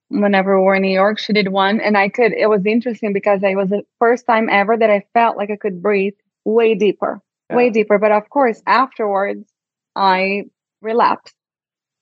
Whenever 0.09 0.59
we 0.59 0.67
were 0.67 0.75
in 0.75 0.83
New 0.83 0.93
York, 0.93 1.21
she 1.21 1.33
did 1.33 1.49
one, 1.49 1.81
and 1.81 1.97
I 1.97 2.09
could. 2.09 2.33
It 2.33 2.49
was 2.49 2.67
interesting 2.67 3.13
because 3.13 3.43
it 3.43 3.57
was 3.57 3.69
the 3.69 3.83
first 4.01 4.27
time 4.27 4.49
ever 4.51 4.77
that 4.77 4.91
I 4.91 5.05
felt 5.15 5.37
like 5.37 5.51
I 5.51 5.57
could 5.57 5.81
breathe 5.81 6.15
way 6.45 6.75
deeper, 6.75 7.21
yeah. 7.49 7.57
way 7.57 7.71
deeper. 7.71 7.97
But 7.99 8.11
of 8.11 8.29
course, 8.29 8.61
afterwards, 8.67 9.49
I 9.95 10.45
relapsed 10.83 11.35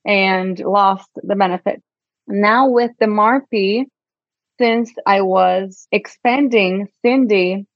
and 0.06 0.58
lost 0.58 1.10
the 1.16 1.36
benefit. 1.36 1.82
Now 2.28 2.68
with 2.68 2.90
the 3.00 3.06
MARPE, 3.06 3.86
since 4.58 4.92
I 5.06 5.22
was 5.22 5.88
expanding 5.90 6.88
Cindy, 7.00 7.66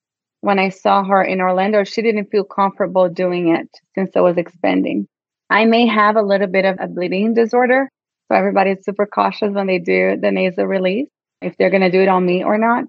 when 0.42 0.58
I 0.58 0.68
saw 0.68 1.04
her 1.04 1.22
in 1.22 1.40
Orlando, 1.40 1.84
she 1.84 2.02
didn't 2.02 2.30
feel 2.30 2.44
comfortable 2.44 3.08
doing 3.08 3.48
it 3.48 3.68
since 3.94 4.10
I 4.14 4.20
was 4.20 4.36
expanding. 4.36 5.08
I 5.48 5.64
may 5.64 5.86
have 5.86 6.16
a 6.16 6.22
little 6.22 6.48
bit 6.48 6.66
of 6.66 6.76
a 6.80 6.88
bleeding 6.88 7.32
disorder. 7.32 7.88
So 8.28 8.36
everybody's 8.36 8.84
super 8.84 9.06
cautious 9.06 9.52
when 9.52 9.66
they 9.66 9.78
do 9.78 10.18
the 10.20 10.30
nasal 10.30 10.66
release, 10.66 11.08
if 11.40 11.56
they're 11.56 11.70
going 11.70 11.82
to 11.82 11.90
do 11.90 12.02
it 12.02 12.08
on 12.08 12.26
me 12.26 12.44
or 12.44 12.58
not. 12.58 12.84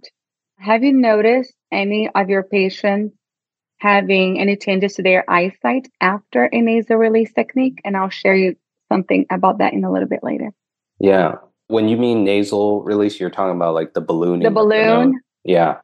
Have 0.57 0.83
you 0.83 0.93
noticed 0.93 1.53
any 1.71 2.09
of 2.13 2.29
your 2.29 2.43
patients 2.43 3.15
having 3.77 4.39
any 4.39 4.57
changes 4.57 4.95
to 4.95 5.03
their 5.03 5.29
eyesight 5.29 5.87
after 6.01 6.45
a 6.45 6.61
nasal 6.61 6.97
release 6.97 7.31
technique? 7.31 7.79
And 7.85 7.95
I'll 7.95 8.09
share 8.09 8.35
you 8.35 8.55
something 8.91 9.25
about 9.29 9.59
that 9.59 9.73
in 9.73 9.83
a 9.83 9.91
little 9.91 10.09
bit 10.09 10.23
later. 10.23 10.51
Yeah. 10.99 11.35
When 11.73 11.89
you 11.89 11.97
mean 11.97 12.23
nasal 12.23 12.83
release, 12.83 13.19
you're 13.19 13.31
talking 13.31 13.55
about 13.55 13.73
like 13.73 13.93
the 13.93 14.01
balloon. 14.01 14.41
The 14.41 14.51
balloon. 14.51 15.19
Yeah. 15.43 15.79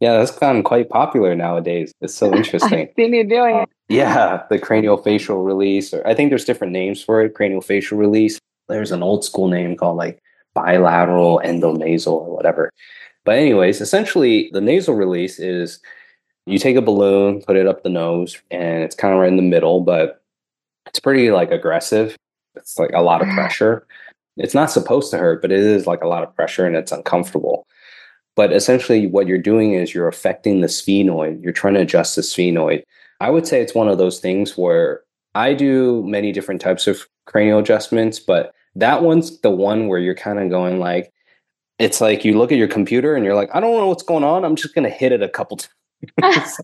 Yeah, 0.00 0.18
that's 0.18 0.32
gotten 0.32 0.64
quite 0.64 0.88
popular 0.88 1.36
nowadays. 1.36 1.92
It's 2.00 2.14
so 2.14 2.34
interesting. 2.40 2.88
I've 2.88 2.94
seen 2.96 3.14
you 3.14 3.22
doing 3.22 3.56
it. 3.56 3.68
Yeah, 3.88 4.42
the 4.50 4.58
craniofacial 4.58 5.44
release, 5.44 5.94
or 5.94 6.04
I 6.06 6.14
think 6.14 6.30
there's 6.30 6.44
different 6.44 6.72
names 6.72 7.02
for 7.02 7.22
it. 7.22 7.34
Craniofacial 7.34 7.96
release. 7.96 8.40
There's 8.68 8.90
an 8.90 9.04
old 9.04 9.24
school 9.24 9.46
name 9.46 9.76
called 9.76 9.96
like 9.96 10.18
bilateral 10.54 11.40
endonasal 11.44 12.12
or 12.12 12.34
whatever. 12.34 12.70
But 13.24 13.36
anyways, 13.36 13.80
essentially, 13.80 14.50
the 14.52 14.60
nasal 14.60 14.96
release 14.96 15.38
is 15.38 15.80
you 16.46 16.58
take 16.58 16.76
a 16.76 16.82
balloon, 16.82 17.42
put 17.42 17.56
it 17.56 17.68
up 17.68 17.84
the 17.84 17.90
nose, 17.90 18.36
and 18.50 18.82
it's 18.82 18.96
kind 18.96 19.14
of 19.14 19.20
right 19.20 19.28
in 19.28 19.36
the 19.36 19.42
middle, 19.42 19.82
but 19.82 20.20
it's 20.86 20.98
pretty 20.98 21.30
like 21.30 21.52
aggressive. 21.52 22.16
It's 22.56 22.76
like 22.76 22.90
a 22.92 23.02
lot 23.02 23.22
of 23.22 23.28
pressure. 23.34 23.86
It's 24.38 24.54
not 24.54 24.70
supposed 24.70 25.10
to 25.10 25.18
hurt, 25.18 25.42
but 25.42 25.52
it 25.52 25.60
is 25.60 25.86
like 25.86 26.02
a 26.02 26.08
lot 26.08 26.22
of 26.22 26.34
pressure 26.34 26.66
and 26.66 26.76
it's 26.76 26.92
uncomfortable. 26.92 27.66
But 28.36 28.52
essentially, 28.52 29.06
what 29.06 29.26
you're 29.26 29.38
doing 29.38 29.74
is 29.74 29.92
you're 29.92 30.08
affecting 30.08 30.60
the 30.60 30.68
sphenoid. 30.68 31.42
You're 31.42 31.52
trying 31.52 31.74
to 31.74 31.80
adjust 31.80 32.14
the 32.14 32.22
sphenoid. 32.22 32.82
I 33.20 33.30
would 33.30 33.46
say 33.46 33.60
it's 33.60 33.74
one 33.74 33.88
of 33.88 33.98
those 33.98 34.20
things 34.20 34.56
where 34.56 35.02
I 35.34 35.54
do 35.54 36.04
many 36.06 36.30
different 36.30 36.60
types 36.60 36.86
of 36.86 37.00
cranial 37.26 37.58
adjustments, 37.58 38.20
but 38.20 38.52
that 38.76 39.02
one's 39.02 39.40
the 39.40 39.50
one 39.50 39.88
where 39.88 39.98
you're 39.98 40.14
kind 40.14 40.38
of 40.38 40.50
going 40.50 40.78
like, 40.78 41.12
it's 41.78 42.00
like 42.00 42.24
you 42.24 42.38
look 42.38 42.52
at 42.52 42.58
your 42.58 42.68
computer 42.68 43.14
and 43.14 43.24
you're 43.24 43.34
like, 43.34 43.50
I 43.52 43.60
don't 43.60 43.76
know 43.76 43.88
what's 43.88 44.02
going 44.02 44.24
on. 44.24 44.44
I'm 44.44 44.56
just 44.56 44.74
going 44.74 44.88
to 44.88 44.90
hit 44.90 45.12
it 45.12 45.22
a 45.22 45.28
couple 45.28 45.58
times. 46.20 46.60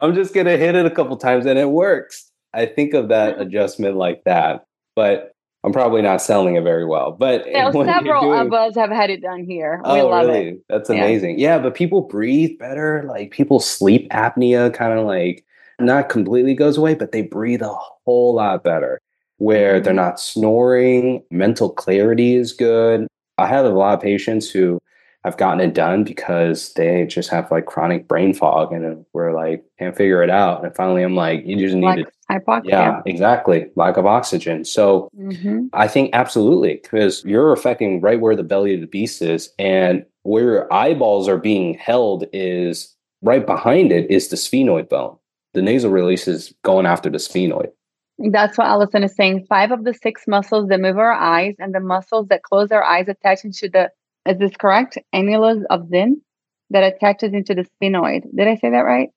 I'm 0.00 0.14
just 0.14 0.34
going 0.34 0.46
to 0.46 0.58
hit 0.58 0.74
it 0.74 0.84
a 0.84 0.90
couple 0.90 1.16
times 1.16 1.46
and 1.46 1.58
it 1.58 1.70
works. 1.70 2.30
I 2.52 2.66
think 2.66 2.94
of 2.94 3.08
that 3.08 3.34
mm-hmm. 3.34 3.42
adjustment 3.42 3.96
like 3.96 4.24
that. 4.24 4.64
But 4.94 5.33
I'm 5.64 5.72
probably 5.72 6.02
not 6.02 6.20
selling 6.20 6.56
it 6.56 6.62
very 6.62 6.84
well, 6.84 7.12
but 7.12 7.44
yeah, 7.50 7.72
several 7.72 8.20
doing, 8.20 8.46
of 8.46 8.52
us 8.52 8.74
have 8.76 8.90
had 8.90 9.08
it 9.08 9.22
done 9.22 9.44
here. 9.44 9.80
We 9.84 10.00
oh, 10.02 10.08
love 10.08 10.26
really? 10.26 10.48
it. 10.48 10.64
That's 10.68 10.90
amazing. 10.90 11.38
Yeah. 11.38 11.56
yeah, 11.56 11.62
but 11.62 11.74
people 11.74 12.02
breathe 12.02 12.58
better. 12.58 13.04
Like 13.08 13.30
people 13.30 13.60
sleep 13.60 14.08
apnea 14.10 14.72
kind 14.74 14.98
of 14.98 15.06
like 15.06 15.44
not 15.80 16.10
completely 16.10 16.54
goes 16.54 16.76
away, 16.76 16.94
but 16.94 17.12
they 17.12 17.22
breathe 17.22 17.62
a 17.62 17.74
whole 18.04 18.34
lot 18.34 18.62
better 18.62 19.00
where 19.38 19.80
they're 19.80 19.92
mm-hmm. 19.92 20.02
not 20.02 20.20
snoring. 20.20 21.22
Mental 21.30 21.70
clarity 21.70 22.36
is 22.36 22.52
good. 22.52 23.06
I 23.38 23.46
have 23.46 23.64
a 23.64 23.70
lot 23.70 23.94
of 23.94 24.00
patients 24.00 24.50
who 24.50 24.78
have 25.24 25.38
gotten 25.38 25.60
it 25.60 25.72
done 25.72 26.04
because 26.04 26.74
they 26.74 27.06
just 27.06 27.30
have 27.30 27.50
like 27.50 27.64
chronic 27.64 28.06
brain 28.06 28.34
fog 28.34 28.72
and 28.72 29.04
we're 29.14 29.34
like 29.34 29.64
can't 29.78 29.96
figure 29.96 30.22
it 30.22 30.30
out. 30.30 30.64
And 30.64 30.74
finally 30.76 31.02
i'm 31.02 31.16
like 31.16 31.44
you 31.46 31.56
just 31.56 31.74
need 31.74 32.04
to 32.04 32.06
hypoxia. 32.30 32.68
Yeah 32.68 33.02
exactly. 33.06 33.70
Lack 33.74 33.96
of 33.96 34.06
oxygen. 34.06 34.64
So 34.64 35.08
mm-hmm. 35.18 35.66
i 35.72 35.88
think 35.88 36.10
absolutely 36.12 36.80
because 36.82 37.24
you're 37.24 37.52
affecting 37.52 38.00
right 38.00 38.20
where 38.20 38.36
the 38.36 38.42
belly 38.42 38.74
of 38.74 38.80
the 38.80 38.86
beast 38.86 39.22
is 39.22 39.50
and 39.58 40.04
where 40.22 40.44
your 40.44 40.72
eyeballs 40.72 41.28
are 41.28 41.38
being 41.38 41.74
held 41.74 42.24
is 42.32 42.94
right 43.22 43.46
behind 43.46 43.92
it 43.92 44.10
is 44.10 44.28
the 44.28 44.36
sphenoid 44.36 44.88
bone. 44.88 45.16
The 45.54 45.62
nasal 45.62 45.90
release 45.90 46.28
is 46.28 46.52
going 46.62 46.84
after 46.84 47.08
the 47.08 47.18
sphenoid. 47.18 47.70
That's 48.18 48.56
what 48.58 48.66
Allison 48.66 49.02
is 49.02 49.16
saying. 49.16 49.46
Five 49.48 49.72
of 49.72 49.84
the 49.84 49.94
six 49.94 50.24
muscles 50.28 50.68
that 50.68 50.80
move 50.80 50.98
our 50.98 51.12
eyes 51.12 51.54
and 51.58 51.74
the 51.74 51.80
muscles 51.80 52.28
that 52.28 52.42
close 52.42 52.70
our 52.70 52.84
eyes 52.84 53.08
attach 53.08 53.44
into 53.44 53.68
the 53.68 53.90
is 54.26 54.38
this 54.38 54.56
correct? 54.56 54.98
Annulus 55.14 55.62
of 55.70 55.88
Zinn 55.88 56.20
that 56.70 56.82
attaches 56.82 57.32
into 57.32 57.54
the 57.54 57.64
sphenoid. 57.64 58.22
Did 58.34 58.48
I 58.48 58.56
say 58.56 58.70
that 58.70 58.84
right? 58.84 59.10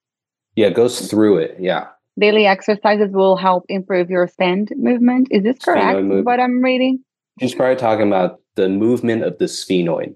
Yeah, 0.55 0.67
it 0.67 0.73
goes 0.73 1.09
through 1.09 1.37
it. 1.37 1.57
Yeah. 1.59 1.87
Daily 2.19 2.47
exercises 2.47 3.11
will 3.11 3.35
help 3.35 3.65
improve 3.69 4.09
your 4.09 4.27
stand 4.27 4.73
movement. 4.75 5.27
Is 5.31 5.43
this 5.43 5.59
correct? 5.59 5.99
What 6.03 6.39
I'm 6.39 6.63
reading? 6.63 7.03
She's 7.39 7.53
probably 7.53 7.75
talking 7.75 8.07
about 8.07 8.41
the 8.55 8.67
movement 8.67 9.23
of 9.23 9.37
the 9.37 9.45
sphenoid. 9.45 10.15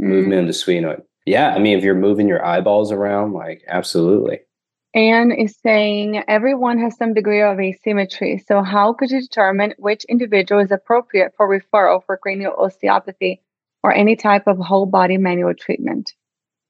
Mm. 0.00 0.06
Movement 0.06 0.40
of 0.42 0.46
the 0.46 0.52
sphenoid. 0.52 1.02
Yeah, 1.26 1.54
I 1.54 1.58
mean, 1.58 1.76
if 1.76 1.84
you're 1.84 1.94
moving 1.94 2.28
your 2.28 2.44
eyeballs 2.44 2.92
around, 2.92 3.32
like 3.32 3.64
absolutely. 3.66 4.40
Anne 4.94 5.32
is 5.32 5.56
saying 5.60 6.22
everyone 6.28 6.78
has 6.78 6.96
some 6.96 7.14
degree 7.14 7.42
of 7.42 7.58
asymmetry. 7.58 8.38
So, 8.46 8.62
how 8.62 8.92
could 8.92 9.10
you 9.10 9.20
determine 9.20 9.74
which 9.78 10.04
individual 10.04 10.60
is 10.60 10.70
appropriate 10.70 11.32
for 11.36 11.48
referral 11.48 12.04
for 12.04 12.16
cranial 12.16 12.54
osteopathy 12.56 13.40
or 13.84 13.92
any 13.92 14.16
type 14.16 14.46
of 14.46 14.58
whole 14.58 14.86
body 14.86 15.18
manual 15.18 15.54
treatment? 15.54 16.14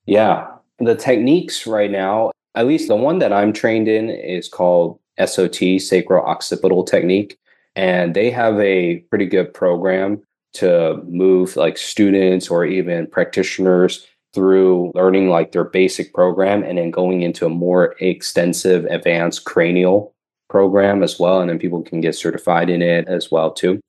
Yeah, 0.04 0.48
the 0.80 0.96
techniques 0.96 1.66
right 1.66 1.90
now, 1.90 2.32
at 2.56 2.66
least 2.66 2.88
the 2.88 2.96
one 2.96 3.20
that 3.20 3.32
I'm 3.32 3.52
trained 3.52 3.86
in, 3.86 4.10
is 4.10 4.48
called 4.48 4.98
SOT, 5.24 5.80
sacral 5.80 6.26
occipital 6.26 6.82
technique. 6.82 7.38
And 7.76 8.14
they 8.14 8.30
have 8.30 8.58
a 8.58 8.98
pretty 9.10 9.26
good 9.26 9.54
program 9.54 10.22
to 10.54 11.00
move 11.08 11.56
like 11.56 11.78
students 11.78 12.48
or 12.48 12.64
even 12.64 13.06
practitioners 13.06 14.06
through 14.34 14.90
learning 14.94 15.28
like 15.28 15.52
their 15.52 15.64
basic 15.64 16.12
program 16.12 16.64
and 16.64 16.78
then 16.78 16.90
going 16.90 17.22
into 17.22 17.46
a 17.46 17.50
more 17.50 17.94
extensive 18.00 18.84
advanced 18.86 19.44
cranial 19.44 20.12
program 20.50 21.02
as 21.02 21.18
well 21.18 21.40
and 21.40 21.50
then 21.50 21.58
people 21.58 21.82
can 21.82 22.00
get 22.00 22.14
certified 22.14 22.68
in 22.68 22.82
it 22.82 23.08
as 23.08 23.30
well 23.30 23.52
too 23.52 23.80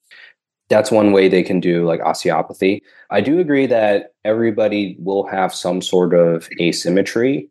that's 0.69 0.91
one 0.91 1.11
way 1.11 1.27
they 1.27 1.43
can 1.43 1.59
do 1.59 1.85
like 1.85 2.01
osteopathy. 2.01 2.81
I 3.09 3.21
do 3.21 3.39
agree 3.39 3.67
that 3.67 4.13
everybody 4.23 4.95
will 4.99 5.25
have 5.27 5.53
some 5.53 5.81
sort 5.81 6.13
of 6.13 6.49
asymmetry 6.59 7.49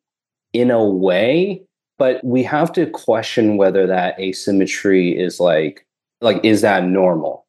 in 0.52 0.70
a 0.70 0.84
way, 0.84 1.62
but 1.98 2.24
we 2.24 2.42
have 2.42 2.72
to 2.72 2.86
question 2.86 3.56
whether 3.56 3.86
that 3.86 4.18
asymmetry 4.18 5.16
is 5.16 5.38
like 5.38 5.86
like 6.20 6.44
is 6.44 6.60
that 6.62 6.84
normal? 6.84 7.46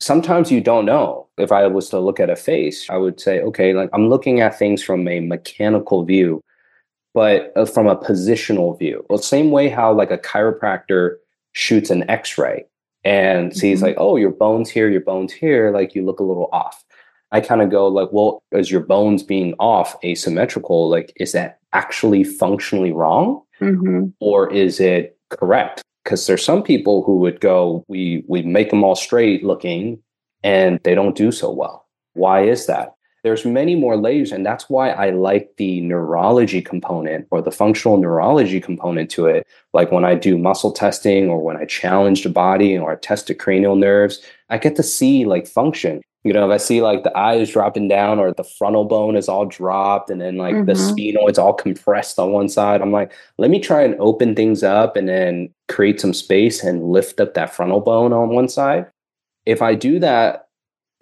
Sometimes 0.00 0.50
you 0.50 0.60
don't 0.60 0.86
know. 0.86 1.28
If 1.38 1.52
I 1.52 1.66
was 1.66 1.88
to 1.90 2.00
look 2.00 2.20
at 2.20 2.30
a 2.30 2.36
face, 2.36 2.88
I 2.90 2.96
would 2.96 3.20
say, 3.20 3.40
okay, 3.40 3.74
like 3.74 3.90
I'm 3.92 4.08
looking 4.08 4.40
at 4.40 4.58
things 4.58 4.82
from 4.82 5.06
a 5.06 5.20
mechanical 5.20 6.04
view, 6.04 6.40
but 7.12 7.52
uh, 7.56 7.64
from 7.64 7.86
a 7.86 7.96
positional 7.96 8.76
view. 8.78 9.04
Well, 9.08 9.18
same 9.18 9.50
way 9.50 9.68
how 9.68 9.92
like 9.92 10.10
a 10.10 10.18
chiropractor 10.18 11.16
shoots 11.52 11.90
an 11.90 12.08
x-ray 12.10 12.66
and 13.04 13.50
mm-hmm. 13.50 13.58
sees 13.58 13.82
like, 13.82 13.96
oh, 13.98 14.16
your 14.16 14.30
bones 14.30 14.70
here, 14.70 14.90
your 14.90 15.00
bones 15.00 15.32
here, 15.32 15.70
like 15.70 15.94
you 15.94 16.04
look 16.04 16.20
a 16.20 16.24
little 16.24 16.48
off. 16.52 16.84
I 17.32 17.40
kind 17.40 17.62
of 17.62 17.70
go 17.70 17.88
like, 17.88 18.10
well, 18.12 18.42
is 18.52 18.70
your 18.70 18.80
bones 18.80 19.22
being 19.22 19.54
off 19.58 19.96
asymmetrical? 20.04 20.88
Like, 20.88 21.12
is 21.16 21.32
that 21.32 21.58
actually 21.72 22.22
functionally 22.22 22.92
wrong, 22.92 23.42
mm-hmm. 23.60 24.06
or 24.20 24.52
is 24.52 24.78
it 24.78 25.18
correct? 25.30 25.82
Because 26.04 26.26
there's 26.26 26.44
some 26.44 26.62
people 26.62 27.02
who 27.02 27.16
would 27.16 27.40
go, 27.40 27.84
we 27.88 28.24
we 28.28 28.42
make 28.42 28.70
them 28.70 28.84
all 28.84 28.94
straight 28.94 29.44
looking, 29.44 30.00
and 30.42 30.78
they 30.84 30.94
don't 30.94 31.16
do 31.16 31.32
so 31.32 31.50
well. 31.50 31.88
Why 32.12 32.44
is 32.44 32.66
that? 32.66 32.92
There's 33.24 33.44
many 33.44 33.74
more 33.74 33.96
layers 33.96 34.30
and 34.30 34.46
that's 34.46 34.70
why 34.70 34.90
i 34.90 35.10
like 35.10 35.50
the 35.56 35.80
neurology 35.80 36.62
component 36.62 37.26
or 37.32 37.42
the 37.42 37.50
functional 37.50 37.96
neurology 37.96 38.60
component 38.60 39.10
to 39.10 39.26
it 39.26 39.46
like 39.72 39.90
when 39.90 40.04
i 40.04 40.14
do 40.14 40.38
muscle 40.38 40.70
testing 40.70 41.28
or 41.28 41.42
when 41.42 41.56
i 41.56 41.64
challenge 41.64 42.22
the 42.22 42.30
body 42.30 42.78
or 42.78 42.92
I 42.92 42.96
test 42.96 43.26
the 43.26 43.34
cranial 43.34 43.74
nerves 43.74 44.20
i 44.50 44.58
get 44.58 44.76
to 44.76 44.82
see 44.84 45.24
like 45.24 45.46
function 45.48 46.00
You 46.26 46.32
know, 46.32 46.50
if 46.50 46.54
I 46.54 46.56
see 46.56 46.80
like 46.80 47.02
the 47.02 47.14
eye 47.14 47.34
is 47.34 47.50
dropping 47.50 47.88
down 47.88 48.18
or 48.18 48.32
the 48.32 48.44
frontal 48.44 48.86
bone 48.86 49.14
is 49.14 49.28
all 49.28 49.44
dropped 49.44 50.08
and 50.08 50.22
then 50.22 50.38
like 50.38 50.54
mm-hmm. 50.54 50.64
the 50.64 50.72
sphenoid's 50.72 51.38
all 51.38 51.52
compressed 51.52 52.18
on 52.18 52.32
one 52.32 52.48
side, 52.48 52.80
I'm 52.80 52.92
like, 52.92 53.12
let 53.36 53.50
me 53.50 53.60
try 53.60 53.82
and 53.82 53.94
open 54.00 54.34
things 54.34 54.62
up 54.62 54.96
and 54.96 55.06
then 55.06 55.52
create 55.68 56.00
some 56.00 56.14
space 56.14 56.64
and 56.64 56.88
lift 56.88 57.20
up 57.20 57.34
that 57.34 57.54
frontal 57.54 57.80
bone 57.80 58.14
on 58.14 58.30
one 58.30 58.48
side. 58.48 58.86
If 59.44 59.60
I 59.60 59.74
do 59.74 59.98
that, 59.98 60.43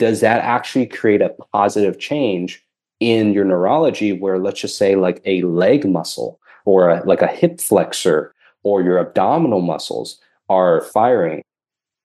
does 0.02 0.18
that 0.18 0.42
actually 0.42 0.84
create 0.84 1.22
a 1.22 1.32
positive 1.52 1.96
change 2.00 2.60
in 2.98 3.32
your 3.32 3.44
neurology 3.44 4.12
where 4.12 4.40
let's 4.40 4.60
just 4.60 4.76
say 4.76 4.96
like 4.96 5.22
a 5.24 5.42
leg 5.42 5.88
muscle 5.88 6.40
or 6.64 6.90
a, 6.90 7.04
like 7.06 7.22
a 7.22 7.28
hip 7.28 7.60
flexor 7.60 8.34
or 8.64 8.82
your 8.82 8.98
abdominal 8.98 9.60
muscles 9.60 10.20
are 10.48 10.80
firing? 10.80 11.44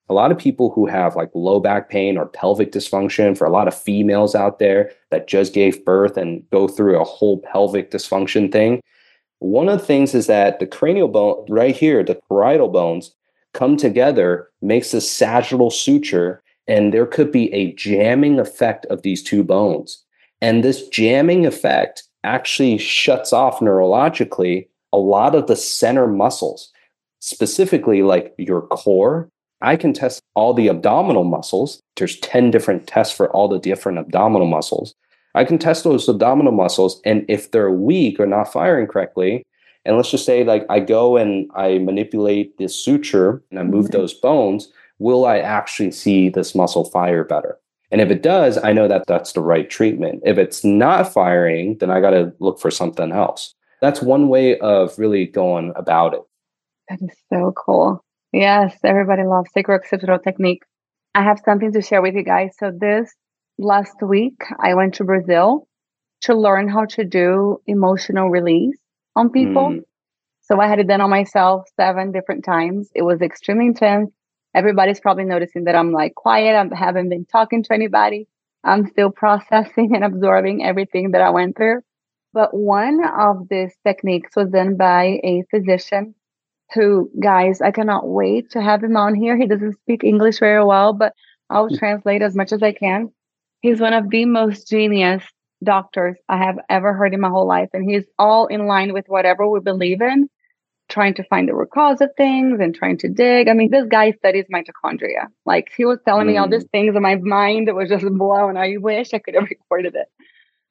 a 0.09 0.13
lot 0.13 0.31
of 0.31 0.37
people 0.37 0.69
who 0.69 0.85
have 0.85 1.15
like 1.15 1.29
low 1.33 1.59
back 1.59 1.89
pain 1.89 2.17
or 2.17 2.27
pelvic 2.27 2.71
dysfunction 2.71 3.35
for 3.35 3.45
a 3.45 3.49
lot 3.49 3.67
of 3.67 3.75
females 3.77 4.35
out 4.35 4.59
there 4.59 4.91
that 5.09 5.27
just 5.27 5.53
gave 5.53 5.83
birth 5.83 6.15
and 6.17 6.47
go 6.49 6.67
through 6.67 7.01
a 7.01 7.03
whole 7.03 7.39
pelvic 7.39 7.89
dysfunction 7.91 8.51
thing 8.51 8.79
one 9.39 9.67
of 9.67 9.79
the 9.79 9.85
things 9.85 10.13
is 10.13 10.27
that 10.27 10.59
the 10.59 10.67
cranial 10.67 11.07
bone 11.07 11.43
right 11.49 11.75
here 11.75 12.03
the 12.03 12.19
parietal 12.29 12.69
bones 12.69 13.15
come 13.53 13.75
together 13.75 14.47
makes 14.61 14.93
a 14.93 15.01
sagittal 15.01 15.71
suture 15.71 16.41
and 16.67 16.93
there 16.93 17.05
could 17.05 17.31
be 17.31 17.53
a 17.53 17.73
jamming 17.73 18.39
effect 18.39 18.85
of 18.87 19.01
these 19.01 19.23
two 19.23 19.43
bones 19.43 20.03
and 20.41 20.63
this 20.63 20.87
jamming 20.89 21.45
effect 21.45 22.03
actually 22.23 22.77
shuts 22.77 23.31
off 23.33 23.59
neurologically 23.59 24.67
a 24.93 24.97
lot 24.97 25.35
of 25.35 25.47
the 25.47 25.55
center 25.55 26.07
muscles 26.07 26.71
specifically 27.19 28.03
like 28.03 28.33
your 28.37 28.61
core 28.67 29.29
I 29.61 29.75
can 29.75 29.93
test 29.93 30.21
all 30.35 30.53
the 30.53 30.67
abdominal 30.67 31.23
muscles. 31.23 31.81
There's 31.95 32.19
10 32.19 32.51
different 32.51 32.87
tests 32.87 33.15
for 33.15 33.29
all 33.31 33.47
the 33.47 33.59
different 33.59 33.97
abdominal 33.97 34.47
muscles. 34.47 34.93
I 35.35 35.43
can 35.45 35.57
test 35.57 35.83
those 35.83 36.07
abdominal 36.07 36.51
muscles. 36.51 37.01
And 37.05 37.25
if 37.27 37.51
they're 37.51 37.71
weak 37.71 38.19
or 38.19 38.27
not 38.27 38.51
firing 38.51 38.87
correctly, 38.87 39.43
and 39.85 39.95
let's 39.95 40.11
just 40.11 40.25
say 40.25 40.43
like 40.43 40.65
I 40.69 40.79
go 40.79 41.17
and 41.17 41.49
I 41.55 41.77
manipulate 41.79 42.57
this 42.57 42.75
suture 42.75 43.41
and 43.49 43.59
I 43.59 43.63
move 43.63 43.85
mm-hmm. 43.85 43.93
those 43.93 44.13
bones, 44.13 44.71
will 44.99 45.25
I 45.25 45.39
actually 45.39 45.91
see 45.91 46.29
this 46.29 46.55
muscle 46.55 46.85
fire 46.85 47.23
better? 47.23 47.57
And 47.91 48.01
if 48.01 48.09
it 48.09 48.21
does, 48.21 48.57
I 48.63 48.73
know 48.73 48.87
that 48.87 49.05
that's 49.07 49.31
the 49.31 49.41
right 49.41 49.69
treatment. 49.69 50.21
If 50.25 50.37
it's 50.37 50.63
not 50.63 51.13
firing, 51.13 51.77
then 51.77 51.89
I 51.89 52.01
got 52.01 52.09
to 52.11 52.33
look 52.39 52.59
for 52.59 52.69
something 52.69 53.11
else. 53.11 53.53
That's 53.81 54.01
one 54.01 54.27
way 54.27 54.57
of 54.59 54.97
really 54.97 55.25
going 55.25 55.71
about 55.75 56.13
it. 56.13 56.21
That 56.89 56.99
is 57.01 57.15
so 57.31 57.53
cool. 57.55 58.03
Yes, 58.33 58.77
everybody 58.83 59.23
loves 59.23 59.51
sacro-occipital 59.53 60.19
technique. 60.19 60.63
I 61.15 61.23
have 61.23 61.39
something 61.45 61.71
to 61.73 61.81
share 61.81 62.01
with 62.01 62.15
you 62.15 62.23
guys. 62.23 62.55
So 62.59 62.71
this 62.77 63.13
last 63.57 63.95
week, 64.01 64.43
I 64.59 64.73
went 64.73 64.95
to 64.95 65.03
Brazil 65.03 65.67
to 66.21 66.35
learn 66.35 66.67
how 66.67 66.85
to 66.85 67.05
do 67.05 67.61
emotional 67.67 68.29
release 68.29 68.77
on 69.15 69.29
people. 69.29 69.69
Mm. 69.69 69.81
So 70.41 70.59
I 70.59 70.67
had 70.67 70.79
it 70.79 70.87
done 70.87 71.01
on 71.01 71.09
myself 71.09 71.67
seven 71.75 72.11
different 72.11 72.43
times. 72.43 72.89
It 72.95 73.03
was 73.03 73.21
extremely 73.21 73.67
intense. 73.67 74.11
Everybody's 74.57 74.99
probably 74.99 75.25
noticing 75.25 75.65
that 75.65 75.75
I'm 75.75 75.91
like 75.91 76.15
quiet. 76.15 76.55
I 76.55 76.75
haven't 76.75 77.09
been 77.09 77.25
talking 77.25 77.61
to 77.61 77.73
anybody. 77.73 78.27
I'm 78.63 78.87
still 78.87 79.11
processing 79.11 79.91
and 79.95 80.03
absorbing 80.03 80.65
everything 80.65 81.11
that 81.11 81.21
I 81.21 81.29
went 81.29 81.55
through. 81.55 81.81
But 82.33 82.55
one 82.55 83.03
of 83.05 83.47
these 83.49 83.75
techniques 83.85 84.35
was 84.35 84.49
done 84.49 84.75
by 84.75 85.19
a 85.23 85.43
physician 85.51 86.15
who, 86.73 87.11
guys, 87.21 87.61
I 87.61 87.69
cannot 87.69 88.07
wait 88.07 88.49
to 88.51 88.61
have 88.61 88.83
him 88.83 88.97
on 88.97 89.13
here. 89.13 89.37
He 89.37 89.45
doesn't 89.45 89.79
speak 89.83 90.03
English 90.03 90.39
very 90.39 90.65
well, 90.65 90.91
but 90.91 91.13
I'll 91.51 91.69
mm. 91.69 91.77
translate 91.77 92.23
as 92.23 92.35
much 92.35 92.51
as 92.51 92.63
I 92.63 92.71
can. 92.71 93.11
He's 93.61 93.79
one 93.79 93.93
of 93.93 94.09
the 94.09 94.25
most 94.25 94.67
genius 94.67 95.23
doctors 95.63 96.17
I 96.29 96.37
have 96.37 96.57
ever 96.67 96.93
heard 96.93 97.13
in 97.13 97.21
my 97.21 97.29
whole 97.29 97.47
life. 97.47 97.69
And 97.73 97.87
he's 97.87 98.05
all 98.17 98.47
in 98.47 98.65
line 98.65 98.91
with 98.91 99.05
whatever 99.07 99.47
we 99.47 99.59
believe 99.59 100.01
in, 100.01 100.29
trying 100.89 101.13
to 101.15 101.23
find 101.25 101.47
the 101.47 101.55
root 101.55 101.69
cause 101.71 102.01
of 102.01 102.09
things 102.15 102.59
and 102.61 102.73
trying 102.73 102.97
to 102.99 103.09
dig. 103.09 103.47
I 103.47 103.53
mean, 103.53 103.69
this 103.71 103.85
guy 103.89 104.11
studies 104.11 104.45
mitochondria. 104.53 105.27
Like 105.45 105.69
he 105.75 105.85
was 105.85 105.99
telling 106.05 106.27
mm. 106.27 106.31
me 106.31 106.37
all 106.37 106.49
these 106.49 106.65
mm. 106.65 106.71
things 106.71 106.95
and 106.95 107.03
my 107.03 107.15
mind 107.15 107.69
was 107.73 107.89
just 107.89 108.05
blown. 108.05 108.57
I 108.57 108.77
wish 108.77 109.13
I 109.13 109.19
could 109.19 109.35
have 109.35 109.43
recorded 109.49 109.95
it. 109.95 110.07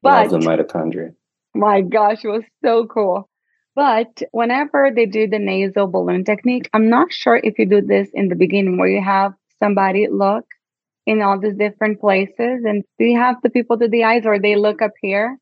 But 0.02 0.30
the 0.30 0.38
mitochondria. 0.38 1.14
My 1.54 1.80
gosh, 1.80 2.24
it 2.24 2.28
was 2.28 2.44
so 2.64 2.86
cool. 2.86 3.28
But 3.74 4.22
whenever 4.32 4.90
they 4.94 5.04
do 5.04 5.28
the 5.28 5.38
nasal 5.38 5.86
balloon 5.86 6.24
technique, 6.24 6.70
I'm 6.72 6.88
not 6.88 7.12
sure 7.12 7.36
if 7.36 7.58
you 7.58 7.66
do 7.66 7.82
this 7.82 8.08
in 8.14 8.28
the 8.28 8.34
beginning 8.34 8.78
where 8.78 8.88
you 8.88 9.02
have 9.02 9.34
somebody 9.62 10.08
look 10.10 10.46
in 11.04 11.22
all 11.22 11.38
these 11.38 11.56
different 11.56 12.00
places 12.00 12.64
and 12.64 12.84
do 12.98 13.04
you 13.04 13.18
have 13.18 13.36
the 13.42 13.50
people 13.50 13.76
do 13.76 13.88
the 13.88 14.04
eyes 14.04 14.24
or 14.24 14.38
they 14.38 14.56
look 14.56 14.80
up 14.82 14.92
here 15.00 15.38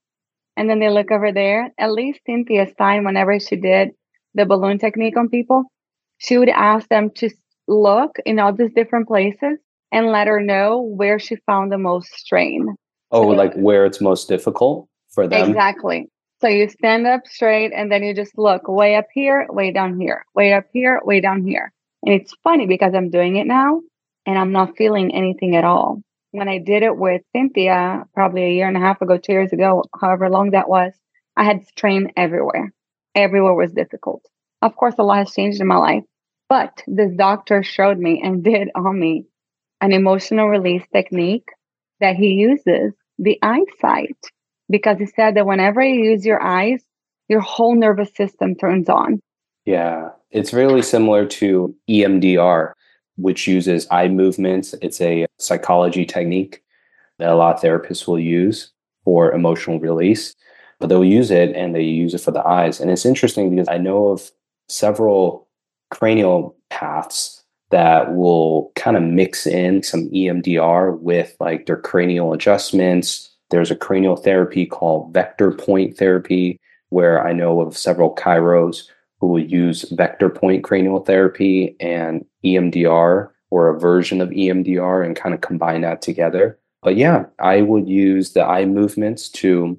and 0.56 0.68
then 0.68 0.80
they 0.80 0.90
look 0.90 1.12
over 1.12 1.32
there? 1.32 1.72
At 1.78 1.92
least 1.92 2.20
Cynthia's 2.26 2.74
time, 2.76 3.04
whenever 3.04 3.38
she 3.38 3.56
did 3.56 3.92
the 4.34 4.46
balloon 4.46 4.78
technique 4.78 5.16
on 5.16 5.28
people, 5.28 5.64
she 6.18 6.38
would 6.38 6.48
ask 6.48 6.88
them 6.88 7.10
to 7.16 7.30
look 7.66 8.16
in 8.24 8.38
all 8.38 8.52
these 8.52 8.72
different 8.74 9.08
places 9.08 9.58
and 9.92 10.06
let 10.06 10.26
her 10.26 10.40
know 10.40 10.80
where 10.80 11.18
she 11.18 11.36
found 11.46 11.70
the 11.70 11.78
most 11.78 12.12
strain. 12.12 12.74
Oh, 13.10 13.28
like 13.28 13.54
where 13.54 13.86
it's 13.86 14.00
most 14.00 14.28
difficult 14.28 14.88
for 15.10 15.28
them? 15.28 15.48
Exactly. 15.48 16.08
So 16.40 16.48
you 16.48 16.68
stand 16.68 17.06
up 17.06 17.26
straight 17.26 17.72
and 17.74 17.90
then 17.90 18.02
you 18.02 18.14
just 18.14 18.36
look 18.36 18.68
way 18.68 18.96
up 18.96 19.06
here, 19.14 19.46
way 19.50 19.70
down 19.70 19.98
here, 19.98 20.26
way 20.34 20.52
up 20.52 20.64
here, 20.72 21.00
way 21.04 21.20
down 21.20 21.46
here. 21.46 21.72
And 22.04 22.14
it's 22.14 22.34
funny 22.42 22.66
because 22.66 22.92
I'm 22.94 23.10
doing 23.10 23.36
it 23.36 23.46
now 23.46 23.80
and 24.26 24.38
I'm 24.38 24.52
not 24.52 24.76
feeling 24.76 25.14
anything 25.14 25.56
at 25.56 25.64
all. 25.64 26.02
When 26.32 26.48
I 26.48 26.58
did 26.58 26.82
it 26.82 26.96
with 26.96 27.22
Cynthia, 27.34 28.04
probably 28.12 28.44
a 28.44 28.50
year 28.50 28.66
and 28.66 28.76
a 28.76 28.80
half 28.80 29.00
ago, 29.00 29.16
two 29.16 29.32
years 29.32 29.52
ago, 29.52 29.84
however 29.98 30.28
long 30.28 30.50
that 30.50 30.68
was, 30.68 30.92
I 31.36 31.44
had 31.44 31.66
strain 31.68 32.12
everywhere. 32.16 32.72
Everywhere 33.14 33.54
was 33.54 33.72
difficult. 33.72 34.24
Of 34.62 34.76
course, 34.76 34.94
a 34.98 35.02
lot 35.02 35.18
has 35.18 35.34
changed 35.34 35.60
in 35.60 35.66
my 35.66 35.76
life, 35.76 36.04
but 36.48 36.82
this 36.86 37.12
doctor 37.16 37.62
showed 37.62 37.98
me 37.98 38.20
and 38.22 38.42
did 38.50 38.70
on 38.74 38.98
me 38.98 39.26
an 39.80 39.92
emotional 39.92 40.48
release 40.48 40.84
technique 40.92 41.48
that 42.00 42.16
he 42.16 42.28
uses 42.28 42.92
the 43.18 43.38
eyesight 43.42 44.16
because 44.70 44.98
he 44.98 45.06
said 45.06 45.36
that 45.36 45.46
whenever 45.46 45.82
you 45.82 46.10
use 46.10 46.24
your 46.24 46.42
eyes, 46.42 46.82
your 47.28 47.40
whole 47.40 47.74
nervous 47.74 48.14
system 48.14 48.54
turns 48.54 48.88
on. 48.88 49.20
Yeah, 49.64 50.10
it's 50.30 50.52
really 50.52 50.82
similar 50.82 51.26
to 51.26 51.74
EMDR, 51.88 52.72
which 53.16 53.46
uses 53.46 53.86
eye 53.90 54.08
movements. 54.08 54.74
It's 54.82 55.00
a 55.00 55.26
psychology 55.38 56.04
technique 56.04 56.62
that 57.18 57.28
a 57.28 57.34
lot 57.34 57.56
of 57.56 57.62
therapists 57.62 58.06
will 58.06 58.18
use 58.18 58.70
for 59.04 59.32
emotional 59.32 59.78
release, 59.78 60.34
but 60.80 60.88
they'll 60.88 61.04
use 61.04 61.30
it 61.30 61.54
and 61.54 61.74
they 61.74 61.82
use 61.82 62.14
it 62.14 62.20
for 62.20 62.30
the 62.30 62.46
eyes. 62.46 62.80
And 62.80 62.90
it's 62.90 63.06
interesting 63.06 63.50
because 63.50 63.68
I 63.68 63.78
know 63.78 64.08
of 64.08 64.30
several 64.68 65.48
cranial 65.90 66.56
paths 66.70 67.42
that 67.70 68.14
will 68.14 68.72
kind 68.76 68.96
of 68.96 69.02
mix 69.02 69.46
in 69.46 69.82
some 69.82 70.08
EMDR 70.10 70.98
with 71.00 71.34
like 71.40 71.66
their 71.66 71.76
cranial 71.76 72.32
adjustments 72.32 73.34
there's 73.50 73.70
a 73.70 73.76
cranial 73.76 74.16
therapy 74.16 74.66
called 74.66 75.12
vector 75.12 75.52
point 75.52 75.96
therapy, 75.96 76.60
where 76.88 77.24
I 77.24 77.32
know 77.32 77.60
of 77.60 77.76
several 77.76 78.14
chiros 78.16 78.88
who 79.20 79.28
will 79.28 79.44
use 79.44 79.88
vector 79.92 80.28
point 80.28 80.64
cranial 80.64 81.00
therapy 81.00 81.76
and 81.78 82.24
EMDR 82.44 83.30
or 83.50 83.68
a 83.68 83.78
version 83.78 84.20
of 84.20 84.30
EMDR 84.30 85.04
and 85.04 85.14
kind 85.14 85.34
of 85.34 85.40
combine 85.40 85.82
that 85.82 86.02
together. 86.02 86.58
But 86.82 86.96
yeah, 86.96 87.26
I 87.38 87.62
would 87.62 87.88
use 87.88 88.32
the 88.32 88.44
eye 88.44 88.64
movements 88.64 89.28
to, 89.30 89.78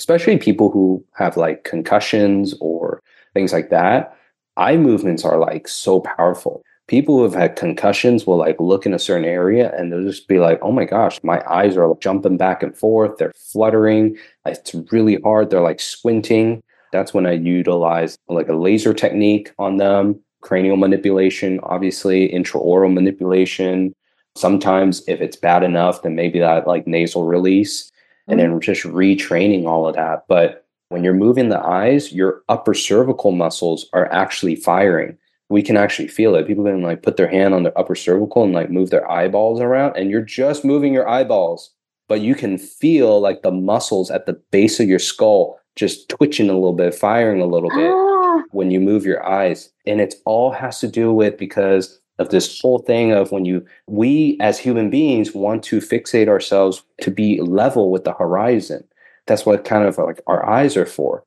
especially 0.00 0.38
people 0.38 0.70
who 0.70 1.04
have 1.12 1.36
like 1.36 1.64
concussions 1.64 2.54
or 2.60 3.02
things 3.34 3.52
like 3.52 3.68
that. 3.68 4.16
Eye 4.56 4.76
movements 4.76 5.24
are 5.24 5.38
like 5.38 5.68
so 5.68 6.00
powerful 6.00 6.62
people 6.90 7.16
who 7.16 7.22
have 7.22 7.34
had 7.34 7.54
concussions 7.54 8.26
will 8.26 8.36
like 8.36 8.58
look 8.58 8.84
in 8.84 8.92
a 8.92 8.98
certain 8.98 9.24
area 9.24 9.72
and 9.76 9.92
they'll 9.92 10.02
just 10.02 10.26
be 10.26 10.40
like, 10.40 10.58
oh 10.60 10.72
my 10.72 10.84
gosh, 10.84 11.22
my 11.22 11.40
eyes 11.48 11.76
are 11.76 11.94
jumping 12.00 12.36
back 12.36 12.64
and 12.64 12.76
forth. 12.76 13.16
They're 13.16 13.32
fluttering. 13.36 14.18
It's 14.44 14.74
really 14.90 15.20
hard. 15.22 15.50
They're 15.50 15.60
like 15.60 15.78
squinting. 15.78 16.60
That's 16.92 17.14
when 17.14 17.26
I 17.26 17.34
utilize 17.34 18.18
like 18.28 18.48
a 18.48 18.56
laser 18.56 18.92
technique 18.92 19.52
on 19.56 19.76
them, 19.76 20.18
cranial 20.40 20.76
manipulation, 20.76 21.60
obviously, 21.62 22.28
intraoral 22.28 22.92
manipulation. 22.92 23.94
Sometimes, 24.34 25.04
if 25.06 25.20
it's 25.20 25.36
bad 25.36 25.62
enough, 25.62 26.02
then 26.02 26.16
maybe 26.16 26.40
that 26.40 26.66
like 26.66 26.88
nasal 26.88 27.22
release 27.24 27.88
and 28.30 28.40
then 28.40 28.60
just 28.60 28.82
retraining 28.82 29.66
all 29.66 29.86
of 29.86 29.96
that. 29.96 30.24
But 30.28 30.66
when 30.88 31.04
you're 31.04 31.14
moving 31.14 31.48
the 31.48 31.60
eyes, 31.60 32.12
your 32.12 32.42
upper 32.48 32.74
cervical 32.74 33.32
muscles 33.32 33.86
are 33.92 34.10
actually 34.12 34.56
firing 34.56 35.16
we 35.50 35.62
can 35.62 35.76
actually 35.76 36.08
feel 36.08 36.36
it. 36.36 36.46
People 36.46 36.64
can 36.64 36.80
like 36.80 37.02
put 37.02 37.16
their 37.16 37.28
hand 37.28 37.52
on 37.52 37.64
their 37.64 37.78
upper 37.78 37.96
cervical 37.96 38.44
and 38.44 38.54
like 38.54 38.70
move 38.70 38.90
their 38.90 39.10
eyeballs 39.10 39.60
around, 39.60 39.96
and 39.96 40.08
you're 40.08 40.22
just 40.22 40.64
moving 40.64 40.94
your 40.94 41.08
eyeballs, 41.08 41.74
but 42.08 42.20
you 42.20 42.34
can 42.34 42.56
feel 42.56 43.20
like 43.20 43.42
the 43.42 43.50
muscles 43.50 44.10
at 44.10 44.24
the 44.24 44.40
base 44.50 44.80
of 44.80 44.88
your 44.88 44.98
skull 44.98 45.58
just 45.76 46.08
twitching 46.08 46.48
a 46.48 46.54
little 46.54 46.72
bit, 46.72 46.94
firing 46.94 47.40
a 47.40 47.46
little 47.46 47.70
bit 47.70 47.90
ah. 47.92 48.42
when 48.50 48.70
you 48.70 48.80
move 48.80 49.04
your 49.04 49.26
eyes. 49.26 49.70
And 49.86 50.00
it 50.00 50.14
all 50.24 50.52
has 50.52 50.80
to 50.80 50.88
do 50.88 51.12
with 51.12 51.36
because 51.36 51.99
of 52.20 52.28
this 52.28 52.60
whole 52.60 52.78
thing 52.78 53.12
of 53.12 53.32
when 53.32 53.44
you 53.44 53.64
we 53.88 54.36
as 54.40 54.58
human 54.58 54.90
beings 54.90 55.34
want 55.34 55.62
to 55.64 55.78
fixate 55.78 56.28
ourselves 56.28 56.84
to 57.00 57.10
be 57.10 57.40
level 57.40 57.90
with 57.90 58.04
the 58.04 58.12
horizon 58.12 58.84
that's 59.26 59.44
what 59.44 59.64
kind 59.64 59.84
of 59.84 59.98
like 59.98 60.20
our 60.26 60.48
eyes 60.48 60.76
are 60.76 60.86
for 60.86 61.24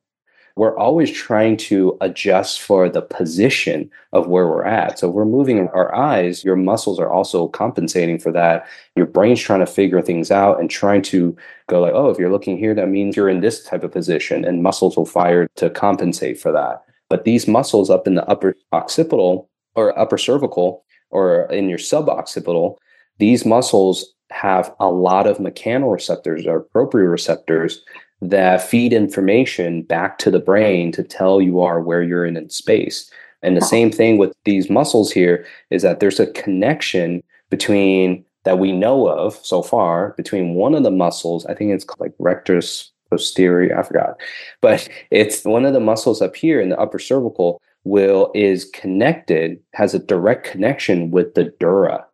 we're 0.56 0.76
always 0.78 1.10
trying 1.10 1.56
to 1.56 1.96
adjust 2.00 2.60
for 2.60 2.88
the 2.88 3.02
position 3.02 3.90
of 4.12 4.28
where 4.28 4.46
we're 4.46 4.64
at. 4.64 4.98
So 5.00 5.08
we're 5.08 5.24
moving 5.24 5.66
our 5.68 5.92
eyes, 5.94 6.44
your 6.44 6.54
muscles 6.54 7.00
are 7.00 7.10
also 7.10 7.48
compensating 7.48 8.20
for 8.20 8.30
that. 8.32 8.66
Your 8.94 9.06
brain's 9.06 9.40
trying 9.40 9.60
to 9.60 9.66
figure 9.66 10.00
things 10.00 10.30
out 10.30 10.60
and 10.60 10.70
trying 10.70 11.02
to 11.02 11.36
go 11.68 11.80
like, 11.80 11.94
oh, 11.94 12.10
if 12.10 12.18
you're 12.18 12.30
looking 12.30 12.56
here, 12.56 12.74
that 12.74 12.88
means 12.88 13.16
you're 13.16 13.28
in 13.28 13.40
this 13.40 13.64
type 13.64 13.82
of 13.82 13.90
position, 13.90 14.44
and 14.44 14.62
muscles 14.62 14.96
will 14.96 15.06
fire 15.06 15.48
to 15.56 15.70
compensate 15.70 16.38
for 16.38 16.52
that. 16.52 16.84
But 17.10 17.24
these 17.24 17.48
muscles 17.48 17.90
up 17.90 18.06
in 18.06 18.14
the 18.14 18.26
upper 18.26 18.54
occipital 18.72 19.50
or 19.74 19.98
upper 19.98 20.18
cervical 20.18 20.84
or 21.10 21.46
in 21.52 21.68
your 21.68 21.78
suboccipital, 21.78 22.76
these 23.18 23.44
muscles 23.44 24.12
have 24.30 24.74
a 24.80 24.90
lot 24.90 25.26
of 25.26 25.38
mechanoreceptors 25.38 26.46
or 26.46 26.66
proprioceptors 26.74 27.76
that 28.20 28.62
feed 28.62 28.92
information 28.92 29.82
back 29.82 30.18
to 30.18 30.30
the 30.30 30.38
brain 30.38 30.90
to 30.92 31.02
tell 31.02 31.40
you 31.40 31.60
are 31.60 31.80
where 31.80 32.02
you're 32.02 32.24
in, 32.24 32.36
in 32.36 32.50
space. 32.50 33.10
And 33.42 33.56
the 33.56 33.60
uh-huh. 33.60 33.68
same 33.68 33.92
thing 33.92 34.18
with 34.18 34.32
these 34.44 34.70
muscles 34.70 35.12
here 35.12 35.46
is 35.70 35.82
that 35.82 36.00
there's 36.00 36.20
a 36.20 36.32
connection 36.32 37.22
between 37.50 38.24
that 38.44 38.58
we 38.58 38.72
know 38.72 39.08
of 39.08 39.34
so 39.44 39.62
far 39.62 40.14
between 40.16 40.54
one 40.54 40.74
of 40.74 40.82
the 40.82 40.90
muscles, 40.90 41.46
I 41.46 41.54
think 41.54 41.70
it's 41.70 41.84
called 41.84 42.00
like 42.00 42.14
rectus 42.18 42.90
posterior, 43.10 43.78
I 43.78 43.82
forgot, 43.82 44.16
but 44.60 44.88
it's 45.10 45.44
one 45.44 45.64
of 45.64 45.72
the 45.72 45.80
muscles 45.80 46.22
up 46.22 46.34
here 46.34 46.60
in 46.60 46.70
the 46.70 46.78
upper 46.78 46.98
cervical 46.98 47.60
will 47.84 48.30
is 48.34 48.64
connected, 48.70 49.60
has 49.74 49.94
a 49.94 49.98
direct 49.98 50.46
connection 50.46 51.10
with 51.10 51.34
the 51.34 51.44
dura. 51.60 52.04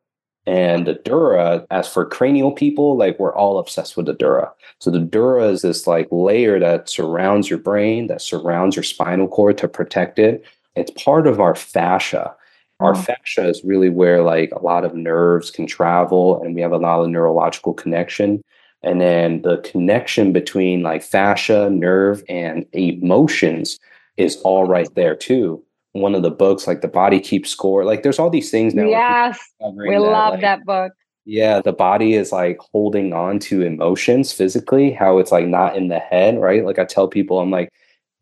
And 0.46 0.86
the 0.86 0.94
dura, 0.94 1.66
as 1.70 1.86
for 1.86 2.04
cranial 2.04 2.52
people, 2.52 2.96
like 2.96 3.18
we're 3.18 3.34
all 3.34 3.58
obsessed 3.58 3.96
with 3.96 4.06
the 4.06 4.14
dura. 4.14 4.50
So 4.80 4.90
the 4.90 4.98
dura 4.98 5.48
is 5.48 5.62
this 5.62 5.86
like 5.86 6.08
layer 6.10 6.58
that 6.58 6.88
surrounds 6.88 7.48
your 7.48 7.58
brain, 7.58 8.08
that 8.08 8.22
surrounds 8.22 8.74
your 8.74 8.82
spinal 8.82 9.28
cord 9.28 9.58
to 9.58 9.68
protect 9.68 10.18
it. 10.18 10.44
It's 10.74 10.90
part 11.02 11.26
of 11.26 11.40
our 11.40 11.54
fascia. 11.54 12.34
Our 12.80 12.94
oh. 12.94 12.98
fascia 12.98 13.46
is 13.48 13.62
really 13.62 13.90
where 13.90 14.22
like 14.22 14.50
a 14.52 14.62
lot 14.62 14.84
of 14.84 14.94
nerves 14.94 15.50
can 15.50 15.66
travel 15.66 16.42
and 16.42 16.54
we 16.54 16.62
have 16.62 16.72
a 16.72 16.78
lot 16.78 17.00
of 17.00 17.10
neurological 17.10 17.74
connection. 17.74 18.42
And 18.82 19.00
then 19.00 19.42
the 19.42 19.58
connection 19.58 20.32
between 20.32 20.82
like 20.82 21.02
fascia, 21.02 21.68
nerve, 21.70 22.24
and 22.28 22.64
emotions 22.72 23.78
is 24.16 24.36
all 24.42 24.66
right 24.66 24.92
there 24.94 25.16
too 25.16 25.64
one 25.92 26.14
of 26.14 26.22
the 26.22 26.30
books, 26.30 26.66
like 26.66 26.80
the 26.80 26.88
body 26.88 27.20
keeps 27.20 27.50
score. 27.50 27.84
Like 27.84 28.02
there's 28.02 28.18
all 28.18 28.30
these 28.30 28.50
things 28.50 28.74
now. 28.74 28.84
Yes, 28.84 29.38
we 29.60 29.90
that, 29.90 30.00
love 30.00 30.32
like, 30.34 30.40
that 30.42 30.64
book. 30.64 30.92
Yeah, 31.24 31.60
the 31.60 31.72
body 31.72 32.14
is 32.14 32.32
like 32.32 32.58
holding 32.72 33.12
on 33.12 33.38
to 33.40 33.62
emotions 33.62 34.32
physically, 34.32 34.92
how 34.92 35.18
it's 35.18 35.32
like 35.32 35.46
not 35.46 35.76
in 35.76 35.88
the 35.88 35.98
head, 35.98 36.40
right? 36.40 36.64
Like 36.64 36.78
I 36.78 36.84
tell 36.84 37.08
people, 37.08 37.40
I'm 37.40 37.50
like, 37.50 37.70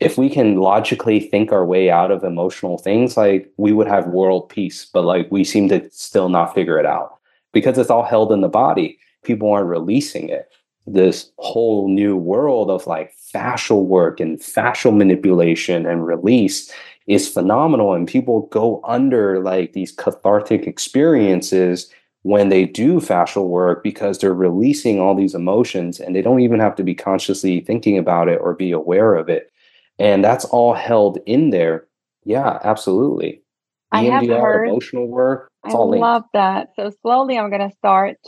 if 0.01 0.16
we 0.16 0.30
can 0.30 0.57
logically 0.57 1.20
think 1.20 1.53
our 1.53 1.64
way 1.64 1.91
out 1.91 2.11
of 2.11 2.24
emotional 2.24 2.78
things, 2.78 3.16
like 3.16 3.51
we 3.57 3.72
would 3.72 3.89
have 3.89 4.07
world 4.09 4.49
peace, 4.49 4.89
but 4.93 5.05
like 5.05 5.30
we 5.30 5.45
seem 5.45 5.68
to 5.68 5.89
still 5.91 6.28
not 6.28 6.55
figure 6.55 6.78
it 6.78 6.86
out 6.86 7.18
because 7.53 7.78
it's 7.78 7.91
all 7.91 8.05
held 8.05 8.32
in 8.32 8.41
the 8.41 8.49
body. 8.49 8.99
People 9.24 9.51
aren't 9.53 9.66
releasing 9.66 10.28
it. 10.28 10.49
This 10.93 11.30
whole 11.39 11.89
new 11.89 12.16
world 12.16 12.70
of 12.70 12.86
like 12.86 13.12
fascial 13.34 13.84
work 13.84 14.20
and 14.20 14.39
fascial 14.39 14.97
manipulation 14.97 15.86
and 15.86 16.07
release 16.07 16.72
is 17.07 17.28
phenomenal. 17.28 17.95
And 17.95 18.07
people 18.07 18.43
go 18.53 18.80
under 18.84 19.43
like 19.43 19.72
these 19.72 19.93
cathartic 19.93 20.66
experiences 20.66 21.91
when 22.22 22.49
they 22.49 22.64
do 22.64 23.01
fascial 23.01 23.49
work 23.49 23.82
because 23.82 24.18
they're 24.18 24.34
releasing 24.34 25.01
all 25.01 25.14
these 25.14 25.34
emotions 25.34 26.01
and 26.01 26.14
they 26.14 26.22
don't 26.22 26.41
even 26.41 26.61
have 26.61 26.74
to 26.76 26.82
be 26.82 26.95
consciously 26.95 27.61
thinking 27.61 27.97
about 27.97 28.28
it 28.28 28.39
or 28.41 28.55
be 28.55 28.72
aware 28.72 29.14
of 29.14 29.28
it. 29.28 29.51
And 29.99 30.24
that's 30.24 30.45
all 30.47 30.74
held 30.74 31.18
in 31.26 31.51
there. 31.51 31.86
Yeah 32.24 32.59
absolutely. 32.62 33.43
I 33.91 34.03
have 34.03 34.26
heard, 34.26 34.68
emotional 34.68 35.07
work 35.07 35.51
I 35.64 35.72
love 35.72 36.24
that. 36.34 36.68
So 36.76 36.91
slowly 37.03 37.39
I'm 37.39 37.51
going 37.51 37.68
to 37.68 37.76
start 37.76 38.18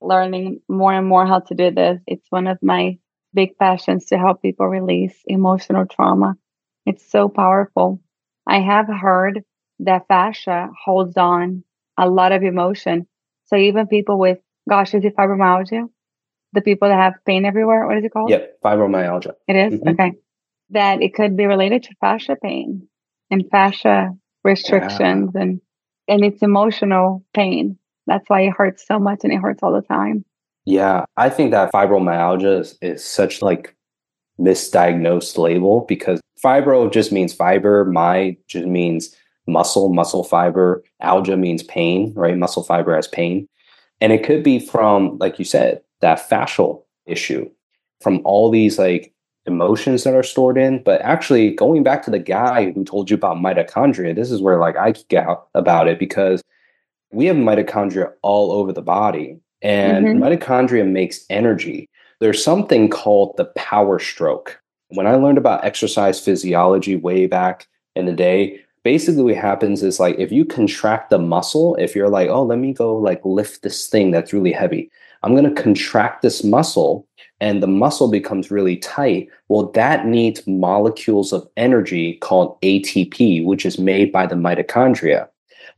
learning 0.00 0.60
more 0.68 0.92
and 0.92 1.06
more 1.06 1.26
how 1.26 1.40
to 1.40 1.54
do 1.54 1.70
this 1.70 2.00
it's 2.06 2.26
one 2.30 2.46
of 2.46 2.58
my 2.62 2.98
big 3.32 3.56
passions 3.58 4.06
to 4.06 4.18
help 4.18 4.42
people 4.42 4.66
release 4.66 5.14
emotional 5.26 5.86
trauma 5.86 6.34
it's 6.86 7.08
so 7.10 7.28
powerful 7.28 8.00
I 8.46 8.60
have 8.60 8.88
heard 8.88 9.44
that 9.80 10.08
fascia 10.08 10.70
holds 10.84 11.16
on 11.16 11.64
a 11.96 12.08
lot 12.08 12.32
of 12.32 12.42
emotion. 12.42 13.06
So 13.46 13.56
even 13.56 13.86
people 13.86 14.18
with, 14.18 14.38
gosh, 14.68 14.94
is 14.94 15.04
it 15.04 15.16
fibromyalgia? 15.16 15.88
The 16.52 16.60
people 16.60 16.88
that 16.88 16.96
have 16.96 17.14
pain 17.24 17.44
everywhere, 17.44 17.86
what 17.86 17.98
is 17.98 18.04
it 18.04 18.12
called? 18.12 18.30
Yep, 18.30 18.60
fibromyalgia. 18.64 19.34
It 19.46 19.56
is? 19.56 19.74
Mm-hmm. 19.74 19.88
Okay. 19.90 20.12
That 20.70 21.00
it 21.00 21.14
could 21.14 21.36
be 21.36 21.46
related 21.46 21.84
to 21.84 21.94
fascia 22.00 22.36
pain 22.42 22.88
and 23.30 23.48
fascia 23.50 24.10
restrictions 24.42 25.30
yeah. 25.34 25.40
and 25.40 25.60
and 26.08 26.24
it's 26.24 26.42
emotional 26.42 27.24
pain. 27.34 27.78
That's 28.06 28.28
why 28.28 28.42
it 28.42 28.52
hurts 28.56 28.86
so 28.86 28.98
much 28.98 29.20
and 29.24 29.32
it 29.32 29.40
hurts 29.40 29.62
all 29.62 29.72
the 29.72 29.82
time. 29.82 30.24
Yeah, 30.64 31.04
I 31.16 31.30
think 31.30 31.50
that 31.50 31.72
fibromyalgia 31.72 32.60
is, 32.60 32.78
is 32.82 33.04
such 33.04 33.42
like 33.42 33.74
misdiagnosed 34.38 35.38
label 35.38 35.84
because 35.88 36.20
fibro 36.42 36.90
just 36.90 37.12
means 37.12 37.32
fiber, 37.32 37.84
my 37.84 38.36
just 38.46 38.66
means 38.66 39.14
muscle, 39.46 39.92
muscle 39.92 40.24
fiber, 40.24 40.82
algia 41.02 41.38
means 41.38 41.62
pain, 41.62 42.12
right? 42.14 42.36
Muscle 42.36 42.62
fiber 42.62 42.94
has 42.94 43.08
pain. 43.08 43.48
And 44.00 44.12
it 44.12 44.24
could 44.24 44.42
be 44.42 44.58
from, 44.58 45.18
like 45.18 45.38
you 45.38 45.44
said, 45.44 45.82
that 46.00 46.28
fascial 46.28 46.82
issue, 47.06 47.50
from 48.00 48.20
all 48.24 48.50
these 48.50 48.78
like 48.78 49.12
emotions 49.46 50.04
that 50.04 50.14
are 50.14 50.22
stored 50.22 50.56
in. 50.56 50.82
But 50.82 51.02
actually, 51.02 51.54
going 51.54 51.82
back 51.82 52.02
to 52.04 52.10
the 52.10 52.18
guy 52.18 52.70
who 52.70 52.84
told 52.84 53.10
you 53.10 53.16
about 53.16 53.36
mitochondria, 53.36 54.14
this 54.14 54.30
is 54.30 54.40
where 54.40 54.58
like 54.58 54.76
I 54.76 54.92
geek 54.92 55.12
out 55.12 55.48
about 55.54 55.88
it 55.88 55.98
because 55.98 56.42
we 57.12 57.26
have 57.26 57.36
mitochondria 57.36 58.12
all 58.22 58.52
over 58.52 58.72
the 58.72 58.82
body. 58.82 59.38
And 59.62 60.06
mm-hmm. 60.06 60.22
mitochondria 60.22 60.88
makes 60.88 61.26
energy 61.28 61.90
there's 62.20 62.44
something 62.44 62.88
called 62.88 63.36
the 63.36 63.46
power 63.56 63.98
stroke. 63.98 64.60
When 64.88 65.06
I 65.06 65.14
learned 65.14 65.38
about 65.38 65.64
exercise 65.64 66.20
physiology 66.20 66.96
way 66.96 67.26
back 67.26 67.66
in 67.96 68.06
the 68.06 68.12
day, 68.12 68.60
basically 68.84 69.22
what 69.22 69.36
happens 69.36 69.82
is 69.82 69.98
like 69.98 70.18
if 70.18 70.30
you 70.30 70.44
contract 70.44 71.10
the 71.10 71.18
muscle, 71.18 71.74
if 71.76 71.94
you're 71.94 72.10
like, 72.10 72.28
oh, 72.28 72.42
let 72.42 72.58
me 72.58 72.72
go 72.72 72.96
like 72.96 73.24
lift 73.24 73.62
this 73.62 73.88
thing 73.88 74.10
that's 74.10 74.32
really 74.32 74.52
heavy, 74.52 74.90
I'm 75.22 75.34
going 75.34 75.52
to 75.52 75.62
contract 75.62 76.22
this 76.22 76.44
muscle 76.44 77.06
and 77.40 77.62
the 77.62 77.66
muscle 77.66 78.10
becomes 78.10 78.50
really 78.50 78.76
tight. 78.76 79.28
Well, 79.48 79.70
that 79.72 80.06
needs 80.06 80.46
molecules 80.46 81.32
of 81.32 81.48
energy 81.56 82.14
called 82.16 82.60
ATP, 82.60 83.44
which 83.46 83.64
is 83.64 83.78
made 83.78 84.12
by 84.12 84.26
the 84.26 84.34
mitochondria. 84.34 85.28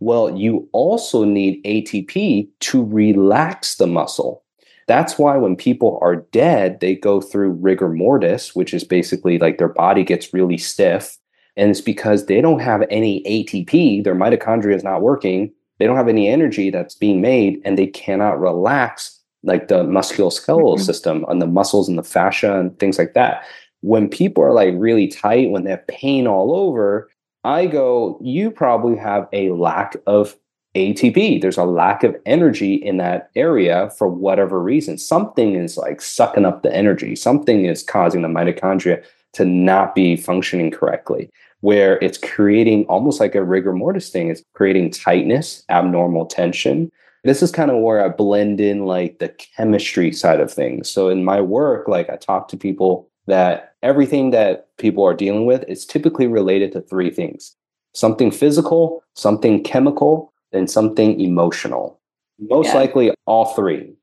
Well, 0.03 0.37
you 0.37 0.69
also 0.73 1.23
need 1.23 1.63
ATP 1.63 2.49
to 2.59 2.85
relax 2.85 3.77
the 3.77 3.87
muscle. 3.87 4.43
That's 4.89 5.17
why 5.17 5.37
when 5.37 5.55
people 5.55 6.01
are 6.03 6.17
dead, 6.17 6.81
they 6.81 6.97
go 6.97 7.21
through 7.21 7.53
rigor 7.53 7.89
mortis, 7.89 8.53
which 8.53 8.75
is 8.75 8.83
basically 8.83 9.39
like 9.39 9.59
their 9.59 9.69
body 9.69 10.03
gets 10.03 10.35
really 10.35 10.59
stiff. 10.59 11.17
And 11.57 11.71
it's 11.71 11.81
because 11.81 12.27
they 12.27 12.41
don't 12.41 12.59
have 12.59 12.83
any 12.91 13.23
ATP, 13.23 14.03
their 14.03 14.17
mitochondria 14.17 14.75
is 14.75 14.83
not 14.83 15.03
working, 15.03 15.53
they 15.79 15.87
don't 15.87 15.97
have 15.97 16.09
any 16.09 16.29
energy 16.29 16.71
that's 16.71 16.97
being 16.97 17.21
made, 17.21 17.61
and 17.65 17.79
they 17.79 17.87
cannot 17.87 18.41
relax 18.41 19.21
like 19.45 19.69
the 19.69 19.85
musculoskeletal 19.85 20.75
mm-hmm. 20.75 20.83
system 20.83 21.25
and 21.29 21.41
the 21.41 21.47
muscles 21.47 21.89
and 21.89 21.97
the 21.97 22.03
fascia 22.03 22.59
and 22.59 22.77
things 22.81 22.99
like 22.99 23.15
that. 23.15 23.45
When 23.83 24.09
people 24.09 24.43
are 24.43 24.53
like 24.53 24.75
really 24.77 25.07
tight, 25.07 25.51
when 25.51 25.63
they 25.63 25.71
have 25.71 25.87
pain 25.87 26.27
all 26.27 26.53
over, 26.53 27.09
I 27.45 27.67
go, 27.67 28.19
you 28.23 28.51
probably 28.51 28.97
have 28.97 29.29
a 29.33 29.51
lack 29.51 29.97
of 30.07 30.37
ATP. 30.75 31.41
There's 31.41 31.59
a 31.59 31.65
lack 31.65 32.03
of 32.03 32.17
energy 32.25 32.75
in 32.75 32.97
that 32.99 33.31
area 33.37 33.91
for 33.99 34.09
whatever 34.09 34.61
reason. 34.61 34.97
Something 34.97 35.55
is 35.55 35.77
like 35.77 36.01
sucking 36.01 36.45
up 36.45 36.63
the 36.63 36.75
energy. 36.75 37.15
Something 37.17 37.67
is 37.67 37.83
causing 37.83 38.23
the 38.23 38.29
mitochondria 38.29 39.05
to 39.35 39.45
not 39.45 39.95
be 39.95 40.17
functioning 40.17 40.71
correctly, 40.71 41.31
where 41.61 41.99
it's 42.03 42.19
creating 42.19 42.85
almost 42.87 43.21
like 43.21 43.35
a 43.35 43.43
rigor 43.43 43.73
mortis 43.73 44.11
thing. 44.11 44.29
It's 44.29 44.43
creating 44.55 44.91
tightness, 44.91 45.65
abnormal 45.69 46.27
tension. 46.27 46.91
This 47.25 47.43
is 47.43 47.53
kind 47.53 47.71
of 47.71 47.83
where 47.83 48.05
I 48.05 48.09
blend 48.09 48.61
in 48.61 48.87
like 48.87 49.19
the 49.19 49.29
chemistry 49.29 50.13
side 50.13 50.41
of 50.41 50.53
things. 50.53 50.91
So 50.91 51.09
in 51.09 51.25
my 51.25 51.41
work, 51.41 51.89
like 51.89 52.09
I 52.11 52.17
talk 52.17 52.49
to 52.49 52.57
people 52.57 53.09
that 53.27 53.72
everything 53.83 54.31
that 54.31 54.69
people 54.79 55.05
are 55.05 55.15
dealing 55.15 55.47
with 55.47 55.65
is 55.69 55.87
typically 55.87 56.27
related 56.27 56.73
to 56.73 56.81
three 56.81 57.11
things 57.11 57.55
something 57.95 58.31
physical, 58.31 59.05
something 59.15 59.63
chemical, 59.63 60.33
and 60.51 60.71
something 60.71 61.21
emotional. 61.21 62.01
Most 62.39 62.69
yeah. 62.69 62.75
likely 62.77 63.15
all 63.27 63.55
three. 63.55 63.95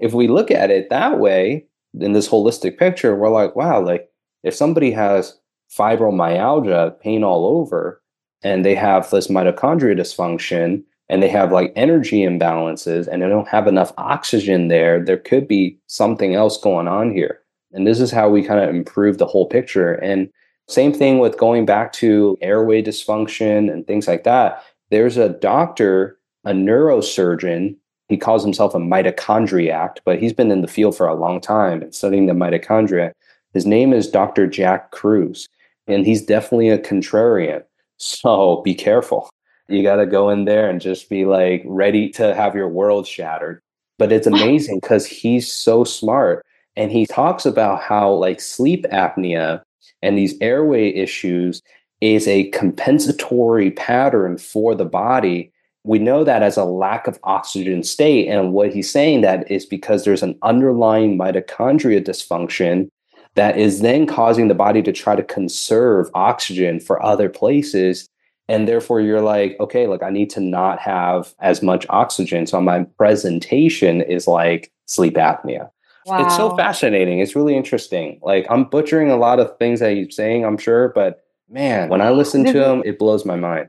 If 0.00 0.14
we 0.14 0.26
look 0.26 0.50
at 0.50 0.70
it 0.70 0.90
that 0.90 1.20
way, 1.20 1.64
in 2.00 2.12
this 2.12 2.28
holistic 2.28 2.76
picture, 2.76 3.14
we're 3.14 3.30
like, 3.30 3.54
wow, 3.54 3.80
like 3.80 4.10
if 4.42 4.52
somebody 4.54 4.90
has 4.90 5.38
fibromyalgia, 5.72 6.98
pain 7.00 7.22
all 7.22 7.46
over, 7.46 8.02
and 8.42 8.64
they 8.64 8.74
have 8.74 9.08
this 9.10 9.28
mitochondria 9.28 9.96
dysfunction, 9.96 10.82
and 11.08 11.22
they 11.22 11.28
have 11.28 11.52
like 11.52 11.72
energy 11.76 12.22
imbalances 12.22 13.06
and 13.06 13.22
they 13.22 13.28
don't 13.28 13.48
have 13.48 13.66
enough 13.66 13.92
oxygen 13.96 14.68
there, 14.68 15.04
there 15.04 15.16
could 15.16 15.46
be 15.46 15.78
something 15.86 16.34
else 16.34 16.58
going 16.60 16.88
on 16.88 17.12
here. 17.12 17.40
And 17.72 17.86
this 17.86 18.00
is 18.00 18.10
how 18.10 18.28
we 18.28 18.42
kind 18.42 18.60
of 18.60 18.70
improve 18.70 19.18
the 19.18 19.26
whole 19.26 19.46
picture. 19.46 19.94
And 19.94 20.30
same 20.68 20.92
thing 20.92 21.18
with 21.18 21.38
going 21.38 21.66
back 21.66 21.92
to 21.94 22.36
airway 22.40 22.82
dysfunction 22.82 23.72
and 23.72 23.86
things 23.86 24.08
like 24.08 24.24
that. 24.24 24.62
There's 24.90 25.16
a 25.16 25.28
doctor, 25.28 26.18
a 26.44 26.52
neurosurgeon, 26.52 27.76
he 28.08 28.16
calls 28.16 28.44
himself 28.44 28.74
a 28.74 28.78
mitochondriac, 28.78 29.98
but 30.04 30.18
he's 30.18 30.32
been 30.32 30.50
in 30.50 30.62
the 30.62 30.68
field 30.68 30.96
for 30.96 31.06
a 31.06 31.14
long 31.14 31.40
time 31.40 31.82
and 31.82 31.94
studying 31.94 32.26
the 32.26 32.32
mitochondria. 32.32 33.12
His 33.52 33.66
name 33.66 33.92
is 33.92 34.08
Dr. 34.08 34.46
Jack 34.46 34.92
Kruse, 34.92 35.48
and 35.88 36.06
he's 36.06 36.24
definitely 36.24 36.68
a 36.68 36.78
contrarian. 36.78 37.64
So 37.96 38.62
be 38.62 38.74
careful. 38.74 39.28
You 39.68 39.82
got 39.82 39.96
to 39.96 40.06
go 40.06 40.30
in 40.30 40.44
there 40.44 40.68
and 40.70 40.80
just 40.80 41.08
be 41.08 41.24
like 41.24 41.62
ready 41.66 42.08
to 42.10 42.34
have 42.34 42.54
your 42.54 42.68
world 42.68 43.06
shattered. 43.06 43.60
But 43.98 44.12
it's 44.12 44.26
amazing 44.26 44.80
because 44.80 45.06
he's 45.06 45.50
so 45.50 45.82
smart. 45.82 46.45
And 46.76 46.92
he 46.92 47.06
talks 47.06 47.46
about 47.46 47.80
how, 47.80 48.12
like, 48.12 48.40
sleep 48.40 48.84
apnea 48.92 49.62
and 50.02 50.16
these 50.16 50.34
airway 50.40 50.90
issues 50.90 51.62
is 52.00 52.28
a 52.28 52.50
compensatory 52.50 53.70
pattern 53.70 54.38
for 54.38 54.74
the 54.74 54.84
body. 54.84 55.52
We 55.84 55.98
know 55.98 56.24
that 56.24 56.42
as 56.42 56.56
a 56.56 56.64
lack 56.64 57.06
of 57.06 57.18
oxygen 57.24 57.82
state. 57.82 58.28
And 58.28 58.52
what 58.52 58.74
he's 58.74 58.90
saying 58.90 59.22
that 59.22 59.50
is 59.50 59.64
because 59.64 60.04
there's 60.04 60.22
an 60.22 60.38
underlying 60.42 61.18
mitochondria 61.18 62.04
dysfunction 62.04 62.88
that 63.34 63.58
is 63.58 63.80
then 63.80 64.06
causing 64.06 64.48
the 64.48 64.54
body 64.54 64.82
to 64.82 64.92
try 64.92 65.14
to 65.14 65.22
conserve 65.22 66.10
oxygen 66.14 66.80
for 66.80 67.02
other 67.02 67.28
places 67.28 68.08
and 68.48 68.66
therefore 68.66 69.00
you're 69.00 69.20
like 69.20 69.56
okay 69.60 69.86
look 69.86 70.02
i 70.02 70.10
need 70.10 70.30
to 70.30 70.40
not 70.40 70.78
have 70.78 71.34
as 71.40 71.62
much 71.62 71.86
oxygen 71.90 72.46
so 72.46 72.60
my 72.60 72.84
presentation 72.96 74.00
is 74.00 74.26
like 74.26 74.72
sleep 74.86 75.14
apnea 75.14 75.68
wow. 76.06 76.24
it's 76.24 76.36
so 76.36 76.56
fascinating. 76.56 77.20
It's 77.20 77.36
really 77.36 77.56
interesting. 77.56 78.20
Like 78.22 78.46
i'm 78.50 78.64
butchering 78.64 79.10
a 79.10 79.16
lot 79.16 79.40
of 79.40 79.56
things 79.58 79.80
that 79.80 79.92
he's 79.92 80.14
saying 80.14 80.44
i'm 80.44 80.58
sure 80.58 80.88
but 80.94 81.24
man 81.48 81.88
when 81.88 82.00
i 82.00 82.10
listen 82.10 82.44
to 82.44 82.64
him 82.64 82.82
it 82.84 82.98
blows 82.98 83.24
my 83.24 83.36
mind. 83.36 83.68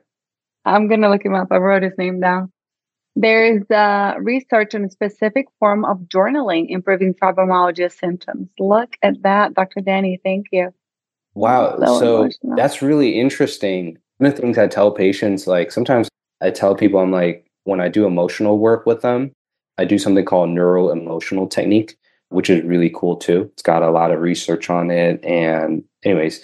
I'm 0.66 0.90
gonna 0.90 1.10
look 1.10 1.24
him 1.24 1.34
up. 1.34 1.48
I 1.50 1.58
wrote 1.58 1.84
his 1.84 1.98
name 1.98 2.20
down. 2.20 2.52
There 3.16 3.46
is 3.46 3.64
uh, 3.72 4.16
research 4.20 4.76
on 4.76 4.84
a 4.84 4.90
specific 4.90 5.46
form 5.60 5.86
of 5.86 5.98
journaling 6.02 6.66
improving 6.70 7.14
fibromyalgia 7.14 7.92
symptoms. 7.92 8.50
Look 8.60 8.96
at 9.02 9.24
that 9.24 9.54
dr 9.54 9.80
danny 9.82 10.20
thank 10.24 10.48
you. 10.52 10.74
Wow 11.34 11.78
so, 11.80 12.30
so 12.30 12.56
that's 12.56 12.82
really 12.82 13.20
interesting. 13.20 13.98
One 14.18 14.32
of 14.32 14.36
the 14.36 14.42
things 14.42 14.58
I 14.58 14.68
tell 14.68 14.92
patients, 14.92 15.48
like 15.48 15.72
sometimes 15.72 16.10
I 16.42 16.50
tell 16.50 16.76
people, 16.76 17.00
I'm 17.00 17.12
like, 17.12 17.48
when 17.64 17.80
I 17.80 17.88
do 17.88 18.06
emotional 18.06 18.58
work 18.58 18.86
with 18.86 19.02
them, 19.02 19.32
I 19.78 19.86
do 19.86 20.00
something 20.00 20.26
called 20.26 20.50
neuro 20.50 20.90
emotional 20.90 21.48
technique, 21.48 21.98
which 22.30 22.50
is 22.50 22.64
really 22.64 22.92
cool 22.96 23.16
too. 23.16 23.50
It's 23.54 23.62
got 23.62 23.84
a 23.84 23.92
lot 23.92 24.12
of 24.12 24.20
research 24.20 24.70
on 24.70 24.92
it. 24.92 25.24
And, 25.24 25.84
anyways, 26.04 26.42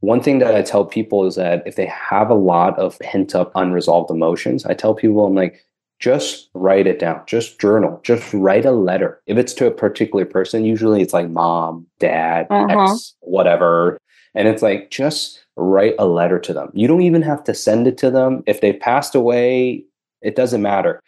one 0.00 0.20
thing 0.20 0.38
that 0.40 0.54
I 0.54 0.62
tell 0.62 0.84
people 0.84 1.26
is 1.26 1.36
that 1.36 1.62
if 1.66 1.76
they 1.76 1.86
have 1.86 2.28
a 2.30 2.34
lot 2.34 2.78
of 2.78 2.98
pent 2.98 3.34
up 3.34 3.52
unresolved 3.54 4.10
emotions, 4.10 4.66
I 4.66 4.74
tell 4.74 4.94
people, 4.94 5.24
I'm 5.24 5.34
like, 5.34 5.64
just 6.00 6.50
write 6.52 6.86
it 6.86 6.98
down, 6.98 7.22
just 7.26 7.58
journal, 7.58 8.00
just 8.02 8.34
write 8.34 8.66
a 8.66 8.72
letter. 8.72 9.22
If 9.26 9.38
it's 9.38 9.54
to 9.54 9.66
a 9.66 9.70
particular 9.70 10.26
person, 10.26 10.64
usually 10.64 11.00
it's 11.00 11.14
like 11.14 11.30
mom, 11.30 11.86
dad, 12.00 12.48
uh-huh. 12.50 12.92
ex, 12.92 13.14
whatever. 13.20 13.96
And 14.34 14.48
it's 14.48 14.60
like, 14.60 14.90
just 14.90 15.42
write 15.56 15.94
a 15.98 16.06
letter 16.06 16.38
to 16.40 16.52
them. 16.52 16.70
You 16.74 16.88
don't 16.88 17.02
even 17.02 17.22
have 17.22 17.44
to 17.44 17.54
send 17.54 17.86
it 17.86 17.96
to 17.98 18.10
them. 18.10 18.42
If 18.46 18.60
they've 18.60 18.78
passed 18.78 19.14
away, 19.14 19.84
it 20.20 20.34
doesn't 20.34 20.60
matter. 20.60 21.00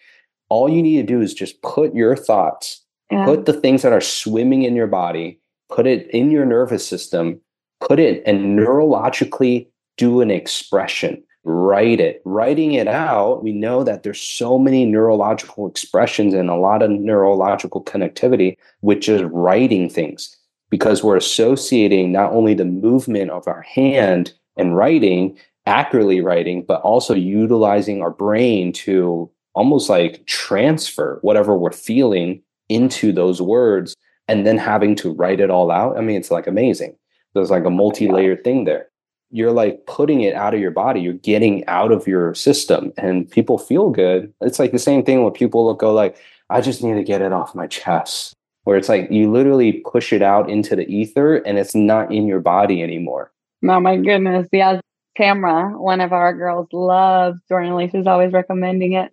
All 0.49 0.69
you 0.69 0.81
need 0.81 0.97
to 0.99 1.03
do 1.03 1.21
is 1.21 1.35
just 1.35 1.61
put 1.63 1.95
your 1.95 2.17
thoughts, 2.17 2.83
yeah. 3.11 3.25
put 3.25 3.47
the 3.47 3.53
things 3.53 3.83
that 3.83 3.93
are 3.93 4.01
swimming 4.01 4.63
in 4.63 4.77
your 4.77 4.87
body, 4.87 5.41
put 5.69 5.87
it 5.87 6.09
in 6.11 6.31
your 6.31 6.45
nervous 6.45 6.87
system, 6.87 7.41
put 7.81 7.99
it 7.99 8.23
and 8.27 8.59
neurologically 8.59 9.69
do 9.97 10.21
an 10.21 10.31
expression. 10.31 11.23
Write 11.45 12.01
it. 12.01 12.21
Writing 12.25 12.73
it 12.73 12.89
out, 12.89 13.43
we 13.45 13.53
know 13.53 13.85
that 13.85 14.03
there's 14.03 14.21
so 14.21 14.59
many 14.59 14.85
neurological 14.85 15.69
expressions 15.69 16.35
and 16.35 16.51
a 16.51 16.57
lot 16.57 16.83
of 16.83 16.91
neurological 16.91 17.85
connectivity 17.85 18.57
with 18.83 19.01
just 19.01 19.25
writing 19.31 19.89
things 19.89 20.37
because 20.71 21.05
we're 21.05 21.17
associating 21.17 22.11
not 22.11 22.33
only 22.33 22.55
the 22.55 22.65
movement 22.65 23.31
of 23.31 23.47
our 23.47 23.63
hand 23.63 24.33
and 24.57 24.77
writing, 24.77 25.39
accurately 25.67 26.21
writing, 26.21 26.65
but 26.67 26.81
also 26.81 27.15
utilizing 27.15 28.03
our 28.03 28.11
brain 28.11 28.73
to 28.73 29.31
almost 29.55 29.89
like 29.89 30.27
transfer 30.27 31.19
whatever 31.23 31.57
we're 31.57 31.73
feeling 31.73 32.43
into 32.69 33.13
those 33.13 33.41
words 33.41 33.95
and 34.29 34.47
then 34.47 34.59
having 34.59 34.97
to 34.97 35.13
write 35.13 35.41
it 35.41 35.51
all 35.51 35.71
out. 35.71 35.97
I 35.97 36.01
mean, 36.01 36.17
it's 36.17 36.31
like 36.31 36.47
amazing. 36.47 36.97
There's 37.35 37.51
like 37.51 37.65
a 37.65 37.71
multi 37.71 38.09
layered 38.09 38.45
thing 38.45 38.65
there. 38.65 38.89
You're 39.31 39.53
like 39.53 39.87
putting 39.87 40.23
it 40.23 40.35
out 40.35 40.55
of 40.55 40.61
your 40.61 40.71
body, 40.71 41.01
you're 41.01 41.13
getting 41.15 41.67
out 41.67 41.93
of 41.93 42.07
your 42.07 42.35
system, 42.35 42.93
and 42.97 43.31
people 43.31 43.59
feel 43.59 43.91
good. 43.91 44.33
It's 44.41 44.59
like 44.59 44.73
the 44.73 44.79
same 44.79 45.05
thing 45.05 45.23
when 45.23 45.33
people 45.33 45.73
go 45.75 45.93
like, 45.93 46.17
I 46.49 46.61
just 46.61 46.83
need 46.83 46.95
to 46.95 47.03
get 47.03 47.23
it 47.23 47.33
off 47.33 47.55
my 47.55 47.67
chest 47.67 48.35
where 48.67 48.77
it's 48.77 48.89
like 48.89 49.09
you 49.13 49.31
literally 49.31 49.75
push 49.89 50.13
it 50.13 50.23
out 50.23 50.51
into 50.51 50.75
the 50.75 50.87
ether 50.93 51.37
and 51.37 51.57
it's 51.57 51.75
not 51.75 52.13
in 52.13 52.27
your 52.27 52.41
body 52.41 52.83
anymore. 52.83 53.31
Oh 53.63 53.79
my 53.79 53.97
goodness. 53.97 54.49
Yeah. 54.53 54.81
Tamra, 55.17 55.79
one 55.79 56.01
of 56.01 56.13
our 56.13 56.35
girls, 56.35 56.67
loves 56.73 57.41
journaling. 57.51 57.93
She's 57.93 58.09
always 58.09 58.33
recommending 58.33 58.95
it. 58.95 59.13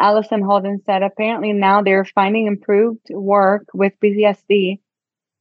Allison 0.00 0.42
Holden 0.42 0.80
said 0.86 1.02
apparently 1.02 1.52
now 1.52 1.82
they're 1.82 2.04
finding 2.04 2.46
improved 2.46 3.06
work 3.10 3.64
with 3.74 3.92
PTSD 4.02 4.80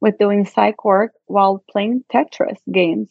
with 0.02 0.18
doing 0.18 0.46
psych 0.46 0.84
work 0.84 1.12
while 1.26 1.64
playing 1.70 2.04
Tetris 2.14 2.58
games 2.72 3.10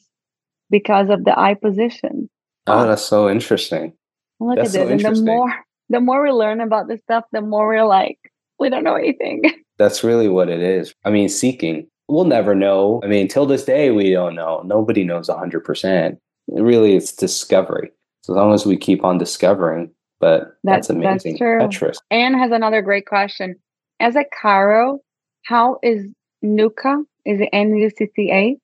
because 0.71 1.09
of 1.11 1.25
the 1.25 1.39
eye 1.39 1.55
position. 1.55 2.29
Oh, 2.67 2.87
that's 2.87 3.05
so 3.05 3.29
interesting. 3.29 3.93
Look 4.41 4.57
that's 4.57 4.75
at 4.75 4.89
this. 4.89 5.03
So 5.03 5.09
and 5.09 5.17
the 5.17 5.23
more 5.23 5.55
the 5.89 6.01
more 6.01 6.23
we 6.23 6.31
learn 6.31 6.61
about 6.61 6.89
this 6.89 7.01
stuff, 7.03 7.25
the 7.33 7.41
more 7.41 7.69
we're 7.69 7.87
like, 7.87 8.19
we 8.59 8.69
don't 8.69 8.85
know 8.85 8.97
anything. 8.97 9.43
That's 9.79 10.03
really 10.03 10.29
what 10.29 10.49
it 10.49 10.61
is. 10.61 10.95
I 11.05 11.11
mean, 11.11 11.29
seeking. 11.29 11.87
We'll 12.09 12.25
never 12.25 12.55
know. 12.55 13.01
I 13.05 13.09
mean, 13.09 13.29
till 13.29 13.47
this 13.47 13.65
day, 13.65 13.91
we 13.91 14.11
don't 14.11 14.35
know. 14.35 14.63
Nobody 14.65 15.05
knows 15.05 15.29
100%. 15.29 16.17
Really, 16.49 16.97
it's 16.97 17.13
discovery. 17.13 17.91
So 18.23 18.33
as 18.33 18.37
long 18.37 18.55
as 18.55 18.65
we 18.65 18.77
keep 18.77 19.05
on 19.05 19.19
discovering, 19.19 19.91
but 20.21 20.57
that's, 20.65 20.89
that's 20.89 20.91
amazing. 20.91 21.37
That's 21.39 21.77
true. 21.77 21.89
Tetris. 21.89 21.99
Anne 22.11 22.39
has 22.39 22.51
another 22.53 22.83
great 22.83 23.07
question. 23.07 23.57
As 24.01 24.17
a 24.17 24.25
chiro, 24.43 24.99
how 25.45 25.79
is 25.83 26.13
NUCCA? 26.45 27.05
Is 27.25 27.41
it 27.41 27.49
N-U-C-C-A? 27.53 28.57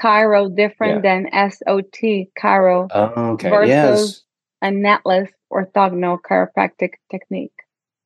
Chiro 0.00 0.54
different 0.54 1.04
yeah. 1.04 1.14
than 1.14 1.34
S-O-T, 1.34 2.30
chiro 2.40 2.88
oh, 2.92 3.22
okay. 3.32 3.50
versus 3.50 3.68
yes. 3.68 4.20
an 4.62 4.84
Atlas 4.84 5.30
orthogonal 5.52 6.18
chiropractic 6.20 6.90
technique? 7.10 7.52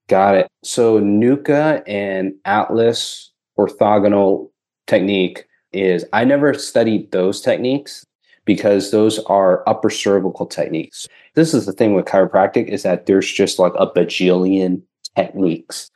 Got 0.08 0.34
it. 0.36 0.48
So 0.62 1.00
NUCCA 1.00 1.82
and 1.86 2.34
Atlas 2.44 3.32
orthogonal 3.58 4.50
technique 4.86 5.46
is 5.72 6.04
I 6.12 6.24
never 6.24 6.54
studied 6.54 7.10
those 7.12 7.40
techniques 7.40 8.04
because 8.46 8.90
those 8.92 9.18
are 9.24 9.68
upper 9.68 9.90
cervical 9.90 10.46
techniques. 10.46 11.06
This 11.34 11.52
is 11.52 11.66
the 11.66 11.72
thing 11.72 11.92
with 11.92 12.06
chiropractic 12.06 12.68
is 12.68 12.82
that 12.84 13.04
there's 13.04 13.30
just 13.30 13.58
like 13.58 13.74
a 13.78 13.86
bajillion 13.86 14.80
techniques. 15.14 15.90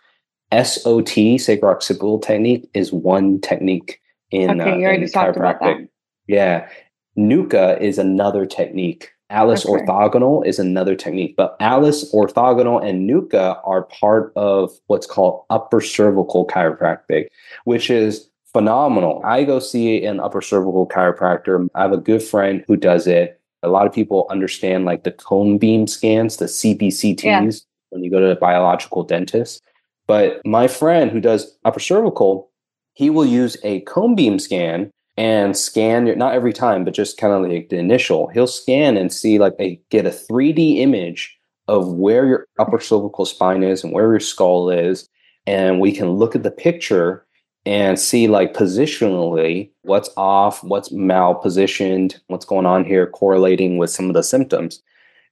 SOT, 0.53 1.38
sacrooccipital 1.38 2.20
technique, 2.22 2.68
is 2.74 2.92
one 2.92 3.40
technique 3.40 4.01
in, 4.30 4.61
okay, 4.61 4.84
uh, 4.84 4.90
in 4.90 5.03
chiropractic. 5.05 5.88
Yeah. 6.26 6.68
NUCCA 7.16 7.80
is 7.80 7.98
another 7.98 8.44
technique. 8.44 9.11
Atlas 9.30 9.64
okay. 9.64 9.84
orthogonal 9.84 10.44
is 10.44 10.59
another 10.59 10.96
technique, 10.96 11.36
but 11.36 11.57
Atlas 11.61 12.12
orthogonal 12.12 12.84
and 12.84 13.09
NUCCA 13.09 13.61
are 13.64 13.84
part 13.84 14.32
of 14.34 14.72
what's 14.88 15.07
called 15.07 15.44
upper 15.51 15.80
cervical 15.80 16.46
chiropractic, 16.46 17.28
which 17.64 17.90
is 17.90 18.28
phenomenal. 18.53 19.22
I 19.24 19.44
go 19.44 19.59
see 19.59 20.05
an 20.05 20.20
upper 20.20 20.40
cervical 20.40 20.86
chiropractor. 20.86 21.68
I 21.74 21.82
have 21.82 21.92
a 21.92 21.98
good 21.98 22.22
friend 22.22 22.64
who 22.66 22.76
does 22.76 23.07
it. 23.07 23.40
A 23.62 23.68
lot 23.68 23.86
of 23.86 23.92
people 23.92 24.26
understand 24.30 24.84
like 24.84 25.05
the 25.05 25.12
cone 25.12 25.59
beam 25.59 25.86
scans, 25.86 26.38
the 26.38 26.46
CBCTs, 26.46 27.22
yeah. 27.24 27.51
when 27.90 28.03
you 28.03 28.11
go 28.11 28.20
to 28.20 28.30
a 28.30 28.36
biological 28.36 29.05
dentist. 29.05 29.62
But 30.07 30.40
my 30.44 30.66
friend 30.66 31.11
who 31.11 31.20
does 31.20 31.57
upper 31.64 31.80
cervical, 31.80 32.51
he 32.94 33.11
will 33.11 33.26
use 33.26 33.57
a 33.62 33.80
cone 33.82 34.14
beam 34.14 34.38
scan 34.38 34.90
and 35.16 35.57
scan 35.57 36.07
not 36.18 36.34
every 36.34 36.53
time, 36.53 36.84
but 36.84 36.94
just 36.94 37.18
kind 37.18 37.32
of 37.32 37.48
like 37.48 37.68
the 37.68 37.76
initial. 37.76 38.28
He'll 38.28 38.46
scan 38.46 38.96
and 38.96 39.12
see 39.12 39.38
like 39.38 39.55
a 39.61 39.80
get 39.90 40.07
a 40.07 40.11
3D 40.11 40.78
image 40.78 41.38
of 41.68 41.92
where 41.92 42.26
your 42.26 42.46
upper 42.59 42.80
cervical 42.80 43.24
spine 43.24 43.62
is 43.62 43.84
and 43.84 43.92
where 43.92 44.11
your 44.11 44.20
skull 44.20 44.70
is. 44.70 45.07
And 45.46 45.80
we 45.80 45.92
can 45.92 46.11
look 46.11 46.34
at 46.34 46.42
the 46.42 46.51
picture 46.51 47.26
and 47.66 47.98
see 47.98 48.26
like 48.26 48.54
positionally 48.54 49.70
what's 49.82 50.11
off, 50.16 50.64
what's 50.64 50.90
malpositioned, 50.90 52.18
what's 52.28 52.44
going 52.44 52.66
on 52.66 52.84
here, 52.84 53.06
correlating 53.06 53.76
with 53.76 53.90
some 53.90 54.08
of 54.08 54.14
the 54.14 54.22
symptoms. 54.22 54.82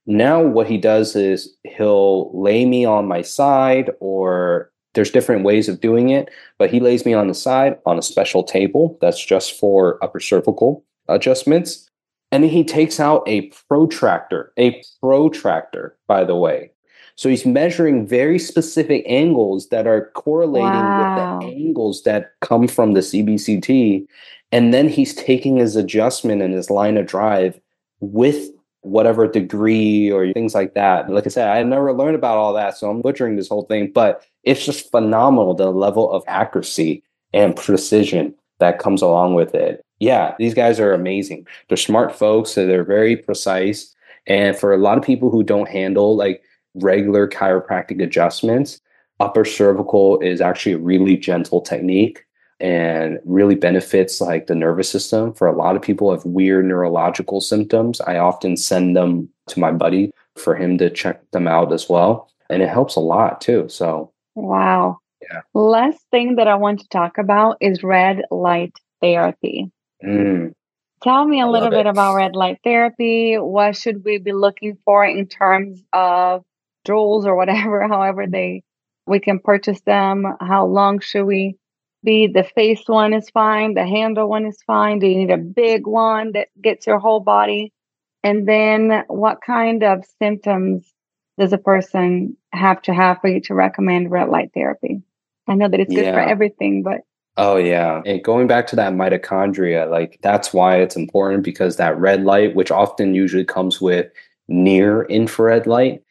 Now, 0.05 0.41
what 0.41 0.67
he 0.67 0.77
does 0.77 1.15
is 1.15 1.55
he'll 1.63 2.31
lay 2.39 2.65
me 2.65 2.85
on 2.85 3.07
my 3.07 3.21
side, 3.21 3.91
or 3.99 4.71
there's 4.93 5.11
different 5.11 5.43
ways 5.43 5.69
of 5.69 5.81
doing 5.81 6.09
it, 6.09 6.29
but 6.57 6.71
he 6.71 6.79
lays 6.79 7.05
me 7.05 7.13
on 7.13 7.27
the 7.27 7.33
side 7.33 7.77
on 7.85 7.97
a 7.97 8.03
special 8.03 8.43
table 8.43 8.97
that's 9.01 9.23
just 9.23 9.59
for 9.59 10.03
upper 10.03 10.19
cervical 10.19 10.83
adjustments. 11.07 11.89
And 12.31 12.43
he 12.43 12.63
takes 12.63 12.99
out 12.99 13.23
a 13.27 13.51
protractor, 13.67 14.53
a 14.57 14.81
protractor, 15.01 15.97
by 16.07 16.23
the 16.23 16.35
way. 16.35 16.71
So 17.19 17.27
he's 17.27 17.45
measuring 17.45 18.07
very 18.07 18.39
specific 18.39 19.03
angles 19.05 19.67
that 19.71 19.85
are 19.85 20.09
correlating 20.11 20.69
wow. 20.69 21.39
with 21.39 21.49
the 21.49 21.53
angles 21.53 22.03
that 22.03 22.31
come 22.39 22.65
from 22.65 22.93
the 22.93 23.01
CBCT. 23.01 24.07
And 24.53 24.73
then 24.73 24.87
he's 24.87 25.13
taking 25.13 25.57
his 25.57 25.75
adjustment 25.75 26.41
and 26.41 26.53
his 26.53 26.69
line 26.69 26.95
of 26.95 27.07
drive 27.07 27.59
with 27.99 28.51
whatever 28.83 29.27
degree 29.27 30.09
or 30.09 30.31
things 30.31 30.55
like 30.55 30.75
that. 30.75 31.09
Like 31.09 31.25
I 31.25 31.29
said, 31.29 31.49
I 31.49 31.61
never 31.61 31.91
learned 31.91 32.15
about 32.15 32.37
all 32.37 32.53
that, 32.53 32.77
so 32.77 32.89
I'm 32.89 33.01
butchering 33.01 33.35
this 33.35 33.49
whole 33.49 33.63
thing, 33.63 33.91
but 33.91 34.25
it's 34.45 34.65
just 34.65 34.89
phenomenal 34.89 35.53
the 35.53 35.71
level 35.71 36.09
of 36.13 36.23
accuracy 36.25 37.03
and 37.33 37.53
precision 37.53 38.33
that 38.59 38.79
comes 38.79 39.01
along 39.01 39.33
with 39.33 39.53
it. 39.53 39.83
Yeah, 39.99 40.35
these 40.39 40.53
guys 40.53 40.79
are 40.79 40.93
amazing. 40.93 41.47
They're 41.67 41.75
smart 41.75 42.15
folks, 42.15 42.51
so 42.51 42.65
they're 42.65 42.85
very 42.85 43.17
precise. 43.17 43.93
And 44.25 44.57
for 44.57 44.73
a 44.73 44.77
lot 44.77 44.97
of 44.97 45.03
people 45.03 45.29
who 45.29 45.43
don't 45.43 45.67
handle 45.67 46.15
like 46.15 46.43
regular 46.75 47.27
chiropractic 47.27 48.01
adjustments, 48.01 48.81
upper 49.19 49.45
cervical 49.45 50.19
is 50.21 50.41
actually 50.41 50.73
a 50.73 50.79
really 50.79 51.17
gentle 51.17 51.61
technique 51.61 52.25
and 52.59 53.19
really 53.25 53.55
benefits 53.55 54.19
like 54.19 54.47
the 54.47 54.55
nervous 54.55 54.89
system. 54.89 55.33
For 55.33 55.47
a 55.47 55.55
lot 55.55 55.75
of 55.75 55.81
people 55.81 56.11
have 56.11 56.25
weird 56.25 56.65
neurological 56.65 57.41
symptoms, 57.41 58.01
I 58.01 58.17
often 58.17 58.57
send 58.57 58.95
them 58.95 59.29
to 59.47 59.59
my 59.59 59.71
buddy 59.71 60.11
for 60.35 60.55
him 60.55 60.77
to 60.77 60.89
check 60.89 61.29
them 61.31 61.47
out 61.47 61.71
as 61.71 61.89
well. 61.89 62.29
And 62.49 62.61
it 62.61 62.69
helps 62.69 62.95
a 62.95 63.01
lot 63.01 63.41
too. 63.41 63.69
So 63.69 64.11
wow. 64.35 64.97
Yeah. 65.21 65.41
Last 65.53 65.99
thing 66.11 66.35
that 66.35 66.47
I 66.47 66.55
want 66.55 66.79
to 66.79 66.87
talk 66.89 67.17
about 67.17 67.57
is 67.61 67.83
red 67.83 68.21
light 68.31 68.73
therapy. 69.01 69.71
Mm. 70.03 70.53
Tell 71.01 71.25
me 71.25 71.41
a 71.41 71.47
little 71.47 71.69
bit 71.69 71.85
it. 71.85 71.87
about 71.87 72.15
red 72.15 72.35
light 72.35 72.59
therapy. 72.63 73.35
What 73.35 73.75
should 73.77 74.03
we 74.03 74.17
be 74.17 74.33
looking 74.33 74.77
for 74.83 75.05
in 75.05 75.27
terms 75.27 75.81
of 75.93 76.43
joules 76.89 77.25
or 77.25 77.35
whatever, 77.35 77.87
however 77.87 78.25
they 78.27 78.63
we 79.05 79.19
can 79.19 79.39
purchase 79.39 79.81
them? 79.81 80.25
How 80.39 80.65
long 80.65 80.99
should 80.99 81.25
we 81.25 81.55
be? 82.03 82.27
The 82.27 82.43
face 82.43 82.83
one 82.85 83.13
is 83.13 83.29
fine, 83.29 83.73
the 83.73 83.85
handle 83.85 84.29
one 84.29 84.45
is 84.45 84.61
fine. 84.65 84.99
Do 84.99 85.07
you 85.07 85.17
need 85.17 85.31
a 85.31 85.37
big 85.37 85.87
one 85.87 86.33
that 86.33 86.49
gets 86.61 86.87
your 86.87 86.99
whole 86.99 87.19
body? 87.19 87.73
And 88.23 88.47
then 88.47 89.03
what 89.07 89.39
kind 89.45 89.83
of 89.83 90.03
symptoms 90.19 90.85
does 91.37 91.53
a 91.53 91.57
person 91.57 92.35
have 92.51 92.81
to 92.83 92.93
have 92.93 93.19
for 93.21 93.29
you 93.29 93.39
to 93.41 93.53
recommend 93.53 94.11
red 94.11 94.29
light 94.29 94.51
therapy? 94.53 95.01
I 95.47 95.55
know 95.55 95.69
that 95.69 95.79
it's 95.79 95.93
good 95.93 96.05
yeah. 96.05 96.13
for 96.13 96.19
everything, 96.19 96.83
but 96.83 97.01
Oh 97.37 97.55
yeah. 97.55 98.01
And 98.05 98.21
going 98.21 98.47
back 98.47 98.67
to 98.67 98.75
that 98.75 98.91
mitochondria, 98.93 99.89
like 99.89 100.19
that's 100.21 100.53
why 100.53 100.81
it's 100.81 100.97
important 100.97 101.43
because 101.43 101.77
that 101.77 101.97
red 101.97 102.25
light, 102.25 102.53
which 102.53 102.69
often 102.69 103.15
usually 103.15 103.45
comes 103.45 103.79
with 103.79 104.11
near 104.49 105.03
infrared 105.03 105.65
light, 105.65 106.03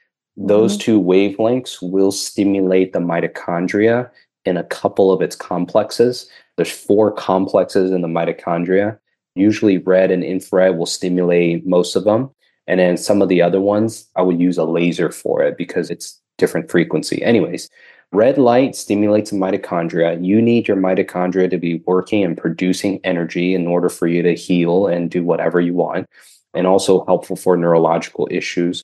those 0.47 0.75
mm-hmm. 0.75 0.85
two 0.85 1.03
wavelengths 1.03 1.79
will 1.83 2.13
stimulate 2.13 2.93
the 2.93 3.01
mitochondria 3.01 4.11
in 4.45 4.57
a 4.57 4.65
couple 4.65 5.13
of 5.13 5.21
its 5.21 5.37
complexes. 5.37 6.31
There's 6.57 6.71
four 6.71 7.13
complexes 7.13 7.91
in 7.91 8.03
the 8.03 8.09
mitochondria. 8.09 8.99
Usually 9.35 9.79
red 9.79 10.11
and 10.11 10.25
infrared 10.25 10.79
will 10.79 10.87
stimulate 10.87 11.67
most 11.67 11.97
of 11.97 12.05
them. 12.05 12.31
And 12.67 12.81
then 12.81 12.97
some 12.97 13.23
of 13.23 13.29
the 13.29 13.43
other 13.43 13.61
ones, 13.61 14.09
I 14.17 14.23
would 14.23 14.41
use 14.41 14.59
a 14.59 14.65
laser 14.65 15.11
for 15.11 15.43
it 15.43 15.57
because 15.57 15.91
it's 15.91 16.21
different 16.37 16.71
frequency. 16.71 17.23
Anyways, 17.23 17.69
Red 18.11 18.39
light 18.39 18.75
stimulates 18.75 19.33
mitochondria. 19.33 20.25
You 20.25 20.41
need 20.41 20.67
your 20.67 20.79
mitochondria 20.79 21.51
to 21.51 21.59
be 21.59 21.83
working 21.87 22.25
and 22.25 22.39
producing 22.39 23.01
energy 23.05 23.55
in 23.55 23.67
order 23.67 23.91
for 23.91 24.07
you 24.07 24.23
to 24.23 24.35
heal 24.35 24.87
and 24.87 25.11
do 25.11 25.23
whatever 25.23 25.61
you 25.61 25.75
want, 25.75 26.09
and 26.55 26.67
also 26.67 27.05
helpful 27.05 27.37
for 27.37 27.57
neurological 27.57 28.27
issues. 28.31 28.83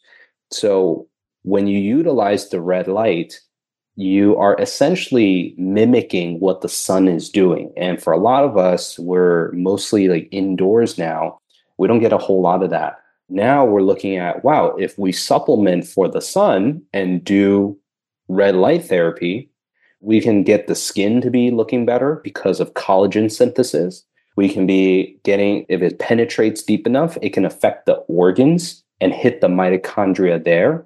So, 0.51 1.09
when 1.45 1.67
you 1.67 1.79
utilize 1.79 2.49
the 2.49 2.61
red 2.61 2.89
light, 2.89 3.41
you 3.97 4.37
are 4.37 4.61
essentially 4.61 5.55
mimicking 5.57 6.41
what 6.41 6.63
the 6.63 6.69
sun 6.69 7.07
is 7.07 7.29
doing. 7.29 7.73
And 7.77 8.03
for 8.03 8.13
a 8.13 8.19
lot 8.19 8.45
of 8.45 8.57
us, 8.57 8.99
we're 8.99 9.53
mostly 9.53 10.09
like 10.09 10.29
indoors 10.33 10.99
now. 10.99 11.39
We 11.79 11.87
don't 11.87 12.01
get 12.01 12.13
a 12.13 12.19
whole 12.19 12.41
lot 12.41 12.63
of 12.63 12.71
that. 12.71 12.99
Now 13.29 13.65
we're 13.65 13.83
looking 13.83 14.17
at 14.17 14.43
wow, 14.43 14.75
if 14.77 14.99
we 14.99 15.13
supplement 15.13 15.87
for 15.87 16.09
the 16.09 16.21
sun 16.21 16.83
and 16.93 17.23
do 17.23 17.79
red 18.29 18.57
light 18.57 18.85
therapy, 18.85 19.51
we 20.01 20.21
can 20.21 20.45
get 20.45 20.67
the 20.67 20.75
skin 20.75 21.21
to 21.21 21.31
be 21.31 21.51
looking 21.51 21.87
better 21.87 22.21
because 22.25 22.61
of 22.61 22.75
collagen 22.75 23.31
synthesis. 23.31 24.05
We 24.37 24.49
can 24.49 24.67
be 24.67 25.19
getting, 25.25 25.65
if 25.69 25.81
it 25.81 25.99
penetrates 25.99 26.63
deep 26.63 26.87
enough, 26.87 27.17
it 27.23 27.31
can 27.31 27.45
affect 27.45 27.87
the 27.87 27.95
organs 28.09 28.83
and 29.01 29.13
hit 29.13 29.41
the 29.41 29.49
mitochondria 29.49 30.43
there. 30.43 30.85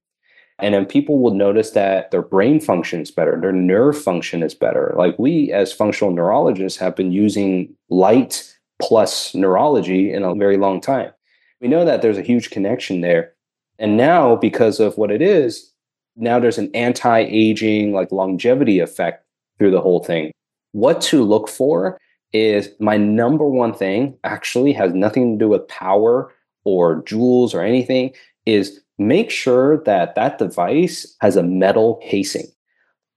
And 0.61 0.75
then 0.75 0.87
people 0.87 1.21
will 1.21 1.35
notice 1.35 1.71
that 1.71 2.11
their 2.11 2.23
brain 2.23 2.61
function 2.61 3.01
is 3.01 3.11
better, 3.11 3.39
their 3.41 3.53
nerve 3.53 4.01
function 4.01 4.43
is 4.43 4.55
better. 4.55 4.95
Like 4.97 5.19
we, 5.19 5.53
as 5.53 5.73
functional 5.73 6.13
neurologists, 6.13 6.79
have 6.79 6.97
been 6.97 7.13
using 7.13 7.75
light 7.91 8.57
plus 8.81 9.35
neurology 9.35 10.13
in 10.13 10.23
a 10.23 10.35
very 10.35 10.57
long 10.57 10.81
time. 10.81 11.13
We 11.61 11.69
know 11.69 11.85
that 11.85 12.03
there's 12.03 12.19
a 12.19 12.23
huge 12.23 12.51
connection 12.51 13.01
there. 13.01 13.35
And 13.79 13.97
now, 13.97 14.35
because 14.37 14.81
of 14.81 14.99
what 14.99 15.13
it 15.13 15.23
is, 15.23 15.73
now 16.17 16.41
there's 16.41 16.59
an 16.59 16.71
anti-aging 16.75 17.93
like 17.93 18.11
longevity 18.11 18.81
effect 18.81 19.25
through 19.59 19.71
the 19.71 19.81
whole 19.81 20.03
thing 20.03 20.33
what 20.73 21.01
to 21.01 21.23
look 21.23 21.49
for 21.49 21.99
is 22.33 22.69
my 22.79 22.97
number 22.97 23.49
one 23.49 23.73
thing 23.73 24.17
actually 24.25 24.73
has 24.73 24.93
nothing 24.93 25.39
to 25.39 25.45
do 25.45 25.49
with 25.49 25.67
power 25.69 26.33
or 26.65 27.03
joules 27.03 27.55
or 27.55 27.63
anything 27.63 28.13
is 28.45 28.81
make 28.99 29.31
sure 29.31 29.83
that 29.85 30.15
that 30.15 30.39
device 30.39 31.17
has 31.21 31.37
a 31.37 31.43
metal 31.43 32.01
casing 32.03 32.47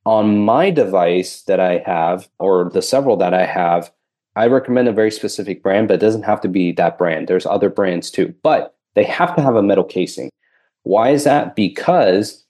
on 0.05 0.39
my 0.39 0.69
device 0.69 1.43
that 1.43 1.59
i 1.59 1.77
have 1.85 2.29
or 2.39 2.69
the 2.73 2.81
several 2.81 3.17
that 3.17 3.33
i 3.33 3.45
have 3.45 3.91
i 4.35 4.45
recommend 4.45 4.87
a 4.87 4.93
very 4.93 5.11
specific 5.11 5.61
brand 5.61 5.87
but 5.87 5.95
it 5.95 6.01
doesn't 6.01 6.23
have 6.23 6.41
to 6.41 6.47
be 6.47 6.71
that 6.71 6.97
brand 6.97 7.27
there's 7.27 7.45
other 7.45 7.69
brands 7.69 8.09
too 8.09 8.33
but 8.43 8.75
they 8.95 9.03
have 9.03 9.35
to 9.35 9.41
have 9.41 9.55
a 9.55 9.63
metal 9.63 9.83
casing 9.83 10.29
why 10.83 11.09
is 11.09 11.23
that 11.23 11.55
because 11.55 12.45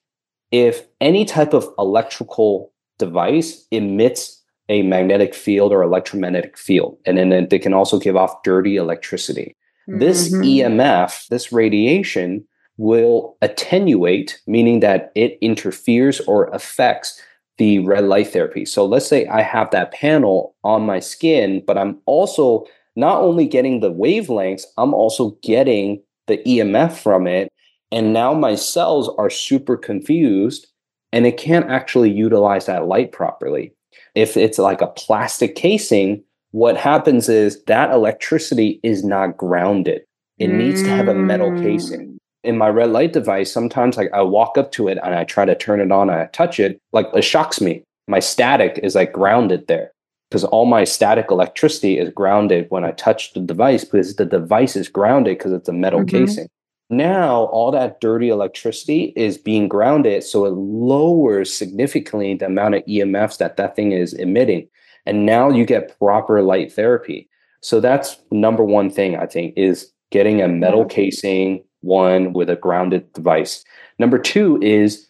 if 0.52 0.86
any 1.00 1.26
type 1.26 1.54
of 1.54 1.68
electrical 1.78 2.72
device 3.00 3.66
emits 3.72 4.42
a 4.70 4.84
magnetic 4.84 5.36
field 5.36 5.74
or 5.74 5.84
electromagnetic 5.84 6.58
field, 6.58 6.98
and 7.06 7.18
then 7.18 7.48
they 7.50 7.60
can 7.60 7.74
also 7.74 8.00
give 8.00 8.16
off 8.16 8.42
dirty 8.44 8.78
electricity. 8.78 9.56
Mm-hmm. 9.90 10.00
This 10.00 10.34
EMF, 10.34 11.28
this 11.28 11.52
radiation, 11.52 12.48
will 12.82 13.38
attenuate, 13.44 14.42
meaning 14.48 14.80
that 14.80 15.12
it 15.14 15.38
interferes 15.40 16.20
or 16.22 16.46
affects 16.48 17.22
the 17.60 17.78
red 17.80 18.06
light 18.06 18.28
therapy. 18.30 18.66
So 18.66 18.86
let's 18.86 19.06
say 19.06 19.28
I 19.28 19.44
have 19.44 19.70
that 19.70 19.92
panel 19.92 20.56
on 20.64 20.84
my 20.84 21.00
skin, 21.00 21.64
but 21.68 21.78
I'm 21.78 22.00
also 22.08 22.66
not 22.96 23.22
only 23.22 23.46
getting 23.48 23.82
the 23.82 23.94
wavelengths, 23.94 24.64
I'm 24.80 24.96
also 24.96 25.38
getting 25.44 26.02
the 26.26 26.40
EMF 26.40 26.94
from 26.94 27.28
it. 27.28 27.50
And 27.92 28.14
now 28.14 28.34
my 28.34 28.56
cells 28.56 29.10
are 29.20 29.30
super 29.30 29.78
confused 29.78 30.66
and 31.12 31.28
it 31.28 31.38
can't 31.38 31.70
actually 31.70 32.10
utilize 32.10 32.66
that 32.66 32.88
light 32.88 33.12
properly. 33.12 33.76
If 34.16 34.36
it's 34.36 34.58
like 34.58 34.82
a 34.82 34.88
plastic 34.88 35.56
casing, 35.56 36.24
what 36.50 36.78
happens 36.78 37.30
is 37.30 37.64
that 37.66 37.92
electricity 37.92 38.80
is 38.82 39.04
not 39.04 39.38
grounded. 39.38 40.02
It 40.40 40.50
mm. 40.50 40.56
needs 40.56 40.82
to 40.82 40.90
have 40.90 41.10
a 41.10 41.14
metal 41.14 41.52
casing. 41.62 42.18
In 42.44 42.58
my 42.58 42.70
red 42.70 42.92
light 42.92 43.14
device, 43.14 43.52
sometimes 43.52 43.98
like 43.98 44.12
I 44.14 44.22
walk 44.22 44.58
up 44.58 44.72
to 44.74 44.88
it 44.88 44.98
and 45.04 45.14
I 45.14 45.24
try 45.24 45.46
to 45.46 45.56
turn 45.56 45.80
it 45.80 45.92
on 45.92 46.10
and 46.10 46.20
I 46.20 46.26
touch 46.28 46.60
it, 46.60 46.82
like 46.92 47.08
it 47.14 47.24
shocks 47.24 47.62
me. 47.62 47.84
My 48.08 48.20
static 48.20 48.80
is 48.82 48.96
like 48.96 49.14
grounded 49.14 49.68
there 49.68 49.92
because 50.30 50.44
all 50.46 50.66
my 50.66 50.84
static 50.86 51.28
electricity 51.30 52.00
is 52.00 52.10
grounded 52.10 52.66
when 52.70 52.84
I 52.84 52.92
touch 52.92 53.34
the 53.34 53.42
device 53.42 53.84
because 53.84 54.16
the 54.16 54.26
device 54.26 54.76
is 54.76 54.88
grounded 54.88 55.38
because 55.38 55.52
it's 55.52 55.70
a 55.70 55.74
metal 55.74 56.00
mm-hmm. 56.00 56.26
casing. 56.26 56.48
Now, 56.90 57.44
all 57.46 57.72
that 57.72 58.02
dirty 58.02 58.30
electricity 58.30 59.14
is 59.16 59.38
being 59.38 59.70
grounded, 59.70 60.24
so 60.24 60.46
it 60.46 60.52
lowers 60.52 61.54
significantly 61.54 62.34
the 62.36 62.48
amount 62.48 62.76
of 62.76 62.86
EMFs 62.86 63.38
that 63.38 63.56
that 63.58 63.78
thing 63.78 63.94
is 63.94 64.14
emitting. 64.14 64.68
And 65.06 65.26
now 65.26 65.50
you 65.50 65.66
get 65.66 65.98
proper 66.00 66.42
light 66.42 66.72
therapy. 66.74 67.30
So 67.62 67.80
that's 67.80 68.18
number 68.32 68.64
one 68.64 68.90
thing 68.90 69.16
I 69.16 69.26
think 69.26 69.54
is 69.56 69.92
getting 70.12 70.42
a 70.42 70.48
metal 70.48 70.86
casing 70.86 71.64
one 71.82 72.34
with 72.34 72.50
a 72.50 72.56
grounded 72.56 73.12
device. 73.14 73.64
Number 74.00 74.18
two 74.18 74.60
is 74.62 75.08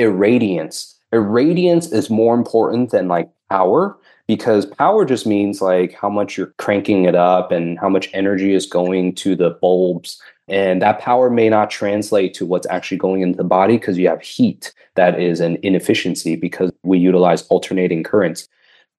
irradiance. 0.00 0.94
Irradiance 1.12 1.92
is 1.92 2.10
more 2.10 2.34
important 2.34 2.90
than 2.90 3.08
like 3.08 3.28
power 3.48 3.98
because 4.26 4.64
power 4.64 5.04
just 5.04 5.26
means 5.26 5.60
like 5.60 5.92
how 5.92 6.08
much 6.08 6.36
you're 6.36 6.54
cranking 6.58 7.04
it 7.04 7.16
up 7.16 7.50
and 7.50 7.78
how 7.80 7.88
much 7.88 8.08
energy 8.12 8.54
is 8.54 8.64
going 8.64 9.14
to 9.16 9.34
the 9.34 9.50
bulbs 9.50 10.22
And 10.46 10.82
that 10.82 11.00
power 11.00 11.30
may 11.30 11.48
not 11.48 11.70
translate 11.70 12.34
to 12.34 12.46
what's 12.46 12.66
actually 12.68 12.98
going 12.98 13.22
into 13.22 13.36
the 13.36 13.44
body 13.44 13.76
because 13.76 13.98
you 13.98 14.08
have 14.08 14.20
heat 14.20 14.72
that 14.96 15.18
is 15.20 15.40
an 15.40 15.58
inefficiency 15.62 16.36
because 16.36 16.70
we 16.82 16.98
utilize 16.98 17.46
alternating 17.48 18.02
currents. 18.02 18.48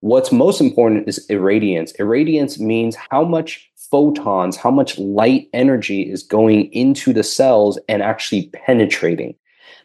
What's 0.00 0.32
most 0.32 0.60
important 0.60 1.08
is 1.08 1.26
irradiance. 1.28 1.96
Irradiance 1.98 2.58
means 2.58 2.96
how 2.96 3.24
much 3.24 3.70
photons, 3.92 4.56
how 4.56 4.70
much 4.70 4.98
light 4.98 5.48
energy 5.52 6.02
is 6.02 6.24
going 6.24 6.72
into 6.72 7.12
the 7.12 7.22
cells 7.22 7.78
and 7.88 8.02
actually 8.02 8.48
penetrating. 8.48 9.36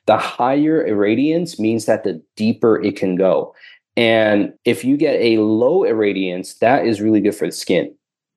The 0.05 0.17
higher 0.17 0.87
irradiance 0.87 1.59
means 1.59 1.85
that 1.85 2.05
the 2.05 2.23
deeper 2.37 2.81
it 2.81 2.95
can 2.95 3.15
go. 3.15 3.53
And 3.97 4.53
if 4.63 4.85
you 4.85 4.95
get 4.95 5.19
a 5.19 5.39
low 5.39 5.81
irradiance, 5.81 6.57
that 6.59 6.87
is 6.87 7.01
really 7.01 7.19
good 7.19 7.35
for 7.35 7.47
the 7.47 7.51
skin. 7.51 7.93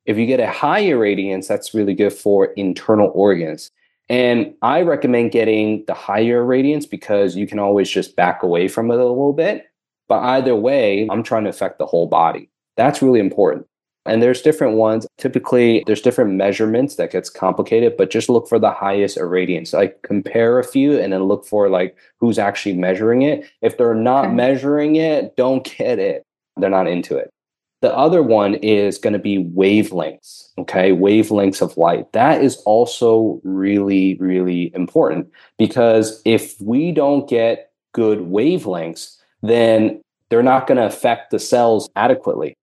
If 0.06 0.18
you 0.18 0.26
get 0.26 0.40
a 0.40 0.50
high 0.50 0.82
irradiance, 0.82 1.46
that's 1.46 1.72
really 1.72 1.94
good 1.94 2.12
for 2.12 2.46
internal 2.54 3.12
organs. 3.14 3.70
And 4.08 4.52
I 4.62 4.82
recommend 4.82 5.30
getting 5.30 5.84
the 5.86 5.94
higher 5.94 6.44
irradiance 6.44 6.90
because 6.90 7.36
you 7.36 7.46
can 7.46 7.60
always 7.60 7.88
just 7.88 8.16
back 8.16 8.42
away 8.42 8.66
from 8.66 8.90
it 8.90 8.94
a 8.94 9.06
little 9.06 9.32
bit. 9.32 9.66
But 10.08 10.24
either 10.24 10.56
way, 10.56 11.06
I'm 11.08 11.22
trying 11.22 11.44
to 11.44 11.50
affect 11.50 11.78
the 11.78 11.86
whole 11.86 12.08
body. 12.08 12.50
That's 12.76 13.02
really 13.02 13.20
important. 13.20 13.66
And 14.06 14.22
there's 14.22 14.40
different 14.40 14.76
ones. 14.76 15.06
Typically, 15.18 15.84
there's 15.86 16.00
different 16.00 16.32
measurements 16.32 16.96
that 16.96 17.12
gets 17.12 17.28
complicated, 17.28 17.96
but 17.98 18.10
just 18.10 18.30
look 18.30 18.48
for 18.48 18.58
the 18.58 18.70
highest 18.70 19.18
irradiance. 19.18 19.74
Like 19.74 20.00
compare 20.02 20.58
a 20.58 20.64
few 20.64 20.98
and 20.98 21.12
then 21.12 21.24
look 21.24 21.46
for 21.46 21.68
like 21.68 21.96
who's 22.18 22.38
actually 22.38 22.76
measuring 22.76 23.22
it. 23.22 23.48
If 23.60 23.76
they're 23.76 23.94
not 23.94 24.26
okay. 24.26 24.34
measuring 24.34 24.96
it, 24.96 25.36
don't 25.36 25.64
get 25.64 25.98
it. 25.98 26.24
They're 26.56 26.70
not 26.70 26.88
into 26.88 27.16
it. 27.16 27.30
The 27.82 27.94
other 27.96 28.22
one 28.22 28.54
is 28.56 28.98
going 28.98 29.14
to 29.14 29.18
be 29.18 29.42
wavelengths, 29.42 30.50
okay? 30.58 30.92
Wavelengths 30.92 31.62
of 31.62 31.76
light. 31.78 32.12
That 32.12 32.42
is 32.42 32.56
also 32.66 33.40
really, 33.42 34.16
really 34.20 34.70
important 34.74 35.30
because 35.56 36.20
if 36.26 36.60
we 36.60 36.92
don't 36.92 37.28
get 37.28 37.70
good 37.92 38.18
wavelengths, 38.18 39.16
then 39.42 40.02
they're 40.28 40.42
not 40.42 40.66
going 40.66 40.76
to 40.76 40.86
affect 40.86 41.30
the 41.30 41.38
cells 41.38 41.88
adequately. 41.96 42.54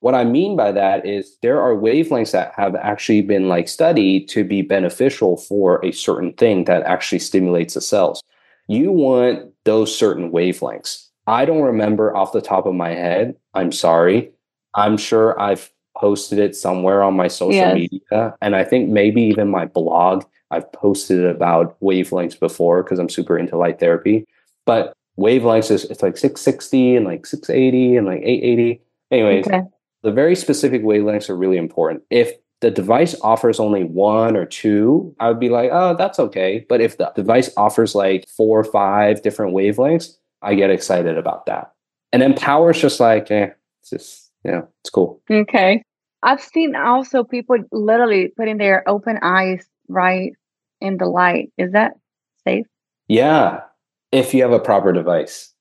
What 0.00 0.14
I 0.14 0.24
mean 0.24 0.56
by 0.56 0.72
that 0.72 1.06
is 1.06 1.36
there 1.42 1.60
are 1.60 1.74
wavelengths 1.74 2.32
that 2.32 2.52
have 2.56 2.74
actually 2.74 3.20
been 3.20 3.48
like 3.48 3.68
studied 3.68 4.28
to 4.30 4.44
be 4.44 4.62
beneficial 4.62 5.36
for 5.36 5.84
a 5.84 5.92
certain 5.92 6.32
thing 6.32 6.64
that 6.64 6.82
actually 6.84 7.18
stimulates 7.18 7.74
the 7.74 7.82
cells. 7.82 8.22
You 8.66 8.92
want 8.92 9.52
those 9.64 9.94
certain 9.94 10.32
wavelengths. 10.32 11.06
I 11.26 11.44
don't 11.44 11.60
remember 11.60 12.16
off 12.16 12.32
the 12.32 12.40
top 12.40 12.64
of 12.64 12.74
my 12.74 12.90
head. 12.90 13.36
I'm 13.52 13.72
sorry. 13.72 14.30
I'm 14.74 14.96
sure 14.96 15.38
I've 15.38 15.70
posted 15.98 16.38
it 16.38 16.56
somewhere 16.56 17.02
on 17.02 17.14
my 17.14 17.28
social 17.28 17.54
yes. 17.54 17.74
media. 17.74 18.34
And 18.40 18.56
I 18.56 18.64
think 18.64 18.88
maybe 18.88 19.20
even 19.22 19.50
my 19.50 19.66
blog, 19.66 20.24
I've 20.50 20.70
posted 20.72 21.26
about 21.26 21.78
wavelengths 21.80 22.40
before 22.40 22.82
because 22.82 22.98
I'm 22.98 23.10
super 23.10 23.36
into 23.36 23.58
light 23.58 23.78
therapy. 23.78 24.26
But 24.64 24.94
wavelengths 25.18 25.70
is 25.70 25.84
it's 25.84 26.02
like 26.02 26.16
660 26.16 26.96
and 26.96 27.04
like 27.04 27.26
680 27.26 27.96
and 27.96 28.06
like 28.06 28.22
880. 28.22 28.80
Anyways, 29.10 29.46
okay 29.46 29.62
the 30.02 30.12
very 30.12 30.34
specific 30.34 30.82
wavelengths 30.82 31.28
are 31.28 31.36
really 31.36 31.56
important. 31.56 32.02
If 32.10 32.32
the 32.60 32.70
device 32.70 33.14
offers 33.22 33.58
only 33.58 33.84
one 33.84 34.36
or 34.36 34.44
two, 34.44 35.14
I 35.18 35.28
would 35.28 35.40
be 35.40 35.48
like, 35.48 35.70
oh, 35.72 35.96
that's 35.96 36.18
okay. 36.18 36.66
But 36.68 36.80
if 36.80 36.98
the 36.98 37.12
device 37.16 37.50
offers 37.56 37.94
like 37.94 38.28
four 38.28 38.60
or 38.60 38.64
five 38.64 39.22
different 39.22 39.54
wavelengths, 39.54 40.16
I 40.42 40.54
get 40.54 40.70
excited 40.70 41.16
about 41.16 41.46
that. 41.46 41.72
And 42.12 42.20
then 42.20 42.34
power 42.34 42.70
is 42.70 42.80
just 42.80 43.00
like, 43.00 43.30
eh, 43.30 43.50
it's 43.80 43.90
just, 43.90 44.30
yeah, 44.44 44.62
it's 44.82 44.90
cool. 44.90 45.22
Okay. 45.30 45.82
I've 46.22 46.42
seen 46.42 46.76
also 46.76 47.24
people 47.24 47.56
literally 47.72 48.28
putting 48.36 48.58
their 48.58 48.86
open 48.88 49.18
eyes 49.22 49.64
right 49.88 50.32
in 50.80 50.98
the 50.98 51.06
light. 51.06 51.50
Is 51.56 51.72
that 51.72 51.92
safe? 52.44 52.66
Yeah. 53.08 53.60
If 54.12 54.34
you 54.34 54.42
have 54.42 54.52
a 54.52 54.60
proper 54.60 54.92
device. 54.92 55.54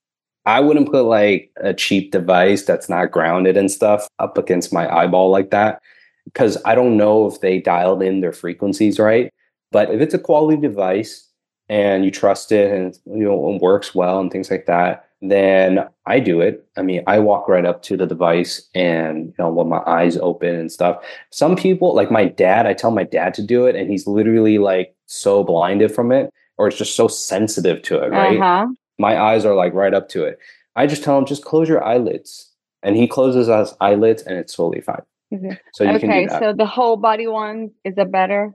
I 0.46 0.60
wouldn't 0.60 0.92
put 0.92 1.04
like 1.04 1.52
a 1.58 1.74
cheap 1.74 2.12
device 2.12 2.64
that's 2.64 2.90
not 2.90 3.12
grounded 3.12 3.58
and 3.58 3.72
stuff 3.72 4.08
up 4.20 4.38
against 4.38 4.74
my 4.74 4.92
eyeball 4.94 5.30
like 5.30 5.52
that 5.52 5.82
because 6.26 6.58
I 6.66 6.76
don't 6.76 6.98
know 6.98 7.28
if 7.28 7.42
they 7.42 7.60
dialed 7.60 8.02
in 8.02 8.22
their 8.22 8.34
frequencies 8.34 9.00
right. 9.00 9.32
But 9.72 9.92
if 9.92 10.02
it's 10.02 10.14
a 10.14 10.20
quality 10.20 10.60
device 10.60 11.28
and 11.68 12.04
you 12.04 12.12
trust 12.12 12.52
it 12.52 12.72
and 12.72 12.98
you 13.06 13.26
know 13.26 13.54
it 13.54 13.62
works 13.62 13.94
well 13.94 14.20
and 14.20 14.32
things 14.32 14.50
like 14.50 14.66
that, 14.66 15.08
then 15.22 15.88
I 16.06 16.20
do 16.20 16.42
it. 16.42 16.66
I 16.78 16.82
mean, 16.82 17.04
I 17.06 17.20
walk 17.20 17.48
right 17.48 17.66
up 17.66 17.84
to 17.84 17.98
the 17.98 18.08
device 18.08 18.68
and 18.74 19.28
you 19.28 19.34
know 19.38 19.52
with 19.52 19.68
my 19.68 19.84
eyes 19.86 20.18
open 20.18 20.56
and 20.56 20.72
stuff. 20.72 21.04
Some 21.32 21.56
people, 21.56 21.94
like 21.94 22.10
my 22.10 22.26
dad, 22.26 22.66
I 22.66 22.74
tell 22.74 22.92
my 22.92 23.04
dad 23.04 23.34
to 23.36 23.44
do 23.44 23.66
it, 23.66 23.76
and 23.76 23.90
he's 23.90 24.08
literally 24.08 24.58
like 24.58 24.96
so 25.06 25.44
blinded 25.44 25.94
from 25.94 26.12
it, 26.12 26.32
or 26.58 26.68
it's 26.68 26.78
just 26.78 26.96
so 26.96 27.08
sensitive 27.08 27.82
to 27.84 28.00
it, 28.00 28.10
right? 28.10 28.38
Uh-huh 28.40 28.68
my 29.00 29.20
eyes 29.20 29.46
are 29.46 29.56
like 29.56 29.74
right 29.74 29.94
up 29.94 30.10
to 30.10 30.24
it. 30.24 30.38
I 30.76 30.86
just 30.86 31.04
tell 31.04 31.18
him 31.18 31.26
just 31.26 31.44
close 31.44 31.68
your 31.68 31.84
eyelids, 31.84 32.52
and 32.84 32.96
he 32.96 33.08
closes 33.08 33.48
his 33.48 33.76
eyelids, 33.82 34.22
and 34.24 34.38
it's 34.38 34.56
totally 34.56 34.82
fine. 34.82 35.02
Mm-hmm. 35.34 35.52
So 35.74 35.84
you 35.84 35.92
okay, 35.92 36.00
can 36.00 36.24
do 36.24 36.28
that. 36.28 36.42
so 36.42 36.54
the 36.54 36.66
whole 36.66 36.98
body 36.98 37.28
one 37.28 37.72
is 37.84 37.96
a 37.98 38.06
better. 38.06 38.54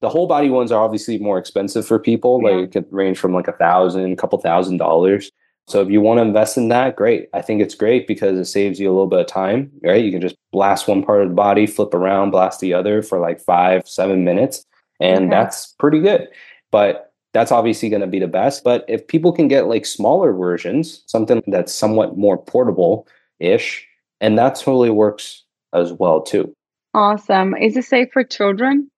The 0.00 0.08
whole 0.08 0.26
body 0.26 0.50
ones 0.50 0.70
are 0.70 0.82
obviously 0.82 1.18
more 1.18 1.38
expensive 1.38 1.86
for 1.86 1.98
people. 1.98 2.40
Yeah. 2.42 2.50
Like 2.50 2.64
it 2.64 2.72
could 2.72 2.86
range 2.92 3.18
from 3.18 3.32
like 3.32 3.48
a 3.48 3.52
thousand, 3.52 4.12
a 4.12 4.16
couple 4.16 4.38
thousand 4.38 4.76
dollars. 4.76 5.30
So 5.66 5.82
if 5.82 5.90
you 5.90 6.00
want 6.00 6.18
to 6.18 6.22
invest 6.22 6.56
in 6.56 6.68
that, 6.68 6.96
great. 6.96 7.28
I 7.34 7.42
think 7.42 7.60
it's 7.60 7.74
great 7.74 8.06
because 8.06 8.38
it 8.38 8.46
saves 8.46 8.80
you 8.80 8.88
a 8.88 8.92
little 8.92 9.06
bit 9.06 9.20
of 9.20 9.26
time, 9.26 9.70
right? 9.82 10.02
You 10.02 10.10
can 10.10 10.22
just 10.22 10.36
blast 10.50 10.88
one 10.88 11.02
part 11.02 11.22
of 11.22 11.28
the 11.28 11.34
body, 11.34 11.66
flip 11.66 11.92
around, 11.92 12.30
blast 12.30 12.60
the 12.60 12.72
other 12.72 13.02
for 13.02 13.18
like 13.18 13.38
five, 13.38 13.86
seven 13.86 14.24
minutes, 14.24 14.64
and 14.98 15.26
okay. 15.26 15.30
that's 15.30 15.74
pretty 15.78 16.00
good. 16.00 16.28
But 16.70 17.07
that's 17.32 17.52
obviously 17.52 17.88
going 17.88 18.00
to 18.00 18.06
be 18.06 18.18
the 18.18 18.26
best. 18.26 18.64
But 18.64 18.84
if 18.88 19.06
people 19.06 19.32
can 19.32 19.48
get 19.48 19.66
like 19.66 19.86
smaller 19.86 20.32
versions, 20.32 21.02
something 21.06 21.42
that's 21.46 21.72
somewhat 21.72 22.16
more 22.16 22.38
portable 22.38 23.06
ish, 23.38 23.86
and 24.20 24.38
that 24.38 24.56
totally 24.56 24.90
works 24.90 25.44
as 25.72 25.92
well 25.92 26.22
too. 26.22 26.52
Awesome. 26.94 27.54
Is 27.54 27.76
it 27.76 27.84
safe 27.84 28.08
for 28.12 28.24
children? 28.24 28.90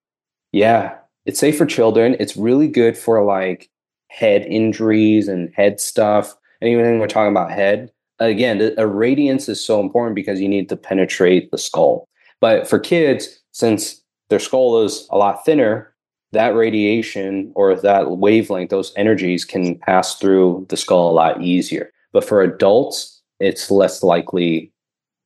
Yeah, 0.51 0.95
it's 1.25 1.39
safe 1.39 1.57
for 1.57 1.65
children. 1.65 2.15
It's 2.19 2.37
really 2.37 2.67
good 2.67 2.97
for 2.97 3.23
like 3.23 3.69
head 4.07 4.43
injuries 4.43 5.27
and 5.27 5.53
head 5.55 5.79
stuff. 5.79 6.35
Anything 6.61 6.99
we're 6.99 7.07
talking 7.07 7.31
about 7.31 7.51
head. 7.51 7.91
Again, 8.19 8.59
the 8.59 8.71
irradiance 8.77 9.49
is 9.49 9.63
so 9.63 9.79
important 9.79 10.15
because 10.15 10.39
you 10.39 10.47
need 10.47 10.69
to 10.69 10.75
penetrate 10.75 11.49
the 11.51 11.57
skull. 11.57 12.07
But 12.39 12.67
for 12.67 12.79
kids, 12.79 13.39
since 13.51 14.01
their 14.29 14.39
skull 14.39 14.83
is 14.83 15.07
a 15.11 15.17
lot 15.17 15.43
thinner, 15.43 15.90
that 16.31 16.55
radiation 16.55 17.51
or 17.55 17.75
that 17.75 18.11
wavelength, 18.11 18.69
those 18.69 18.93
energies 18.95 19.45
can 19.45 19.77
pass 19.77 20.15
through 20.15 20.65
the 20.69 20.77
skull 20.77 21.09
a 21.09 21.13
lot 21.13 21.41
easier. 21.41 21.91
But 22.13 22.25
for 22.25 22.41
adults, 22.41 23.21
it's 23.39 23.71
less 23.71 24.03
likely 24.03 24.71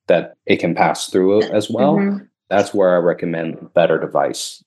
that 0.08 0.36
it 0.46 0.56
can 0.56 0.74
pass 0.74 1.08
through 1.08 1.42
as 1.42 1.70
well. 1.70 1.96
Mm-hmm. 1.96 2.24
That's 2.48 2.72
where 2.72 2.94
I 2.94 2.98
recommend 2.98 3.72
better 3.74 3.98
device. 3.98 4.62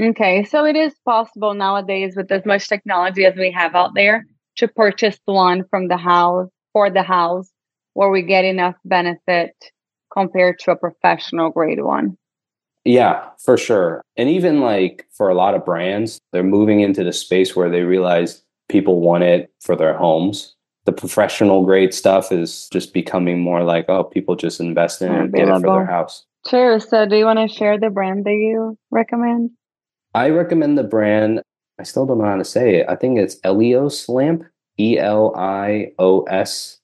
Okay, 0.00 0.44
so 0.44 0.64
it 0.64 0.76
is 0.76 0.94
possible 1.04 1.54
nowadays 1.54 2.14
with 2.16 2.30
as 2.32 2.44
much 2.44 2.68
technology 2.68 3.24
as 3.24 3.36
we 3.36 3.50
have 3.52 3.74
out 3.74 3.94
there 3.94 4.26
to 4.56 4.68
purchase 4.68 5.18
one 5.24 5.64
from 5.68 5.88
the 5.88 5.96
house 5.96 6.48
for 6.72 6.90
the 6.90 7.02
house 7.02 7.50
where 7.94 8.10
we 8.10 8.22
get 8.22 8.44
enough 8.44 8.74
benefit 8.84 9.52
compared 10.12 10.58
to 10.60 10.72
a 10.72 10.76
professional 10.76 11.50
grade 11.50 11.82
one. 11.82 12.16
Yeah, 12.84 13.28
for 13.38 13.56
sure. 13.56 14.02
And 14.16 14.28
even 14.28 14.60
like 14.60 15.06
for 15.10 15.28
a 15.28 15.34
lot 15.34 15.54
of 15.54 15.64
brands, 15.64 16.20
they're 16.32 16.42
moving 16.42 16.80
into 16.80 17.02
the 17.02 17.12
space 17.12 17.56
where 17.56 17.70
they 17.70 17.82
realize 17.82 18.42
people 18.68 19.00
want 19.00 19.24
it 19.24 19.50
for 19.60 19.74
their 19.74 19.96
homes. 19.96 20.54
The 20.84 20.92
professional 20.92 21.64
grade 21.64 21.94
stuff 21.94 22.30
is 22.30 22.68
just 22.70 22.92
becoming 22.92 23.40
more 23.40 23.64
like, 23.64 23.86
oh, 23.88 24.04
people 24.04 24.36
just 24.36 24.60
invest 24.60 25.00
in 25.00 25.12
it 25.12 25.18
and 25.18 25.32
get 25.32 25.48
it 25.48 25.54
for 25.54 25.60
their 25.60 25.86
house. 25.86 26.26
Sure. 26.48 26.78
So, 26.78 27.06
do 27.06 27.16
you 27.16 27.24
want 27.24 27.38
to 27.38 27.48
share 27.48 27.78
the 27.78 27.88
brand 27.88 28.26
that 28.26 28.32
you 28.32 28.76
recommend? 28.90 29.50
I 30.14 30.28
recommend 30.28 30.76
the 30.76 30.84
brand. 30.84 31.40
I 31.80 31.84
still 31.84 32.04
don't 32.04 32.18
know 32.18 32.26
how 32.26 32.36
to 32.36 32.44
say 32.44 32.76
it. 32.76 32.86
I 32.88 32.96
think 32.96 33.18
it's 33.18 33.40
Elios 33.40 34.10
Lamp, 34.10 34.44
E 34.78 34.98
L 34.98 35.34
I 35.36 35.92
O 35.98 36.24
S 36.24 36.80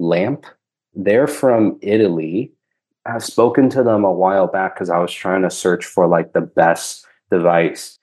Lamp. 0.00 0.46
They're 0.94 1.28
from 1.28 1.78
Italy 1.80 2.53
I've 3.06 3.24
spoken 3.24 3.68
to 3.70 3.82
them 3.82 4.04
a 4.04 4.12
while 4.12 4.46
back 4.46 4.74
because 4.74 4.90
I 4.90 4.98
was 4.98 5.12
trying 5.12 5.42
to 5.42 5.50
search 5.50 5.84
for 5.84 6.06
like 6.06 6.32
the 6.32 6.40
best 6.40 7.06
device. 7.30 7.98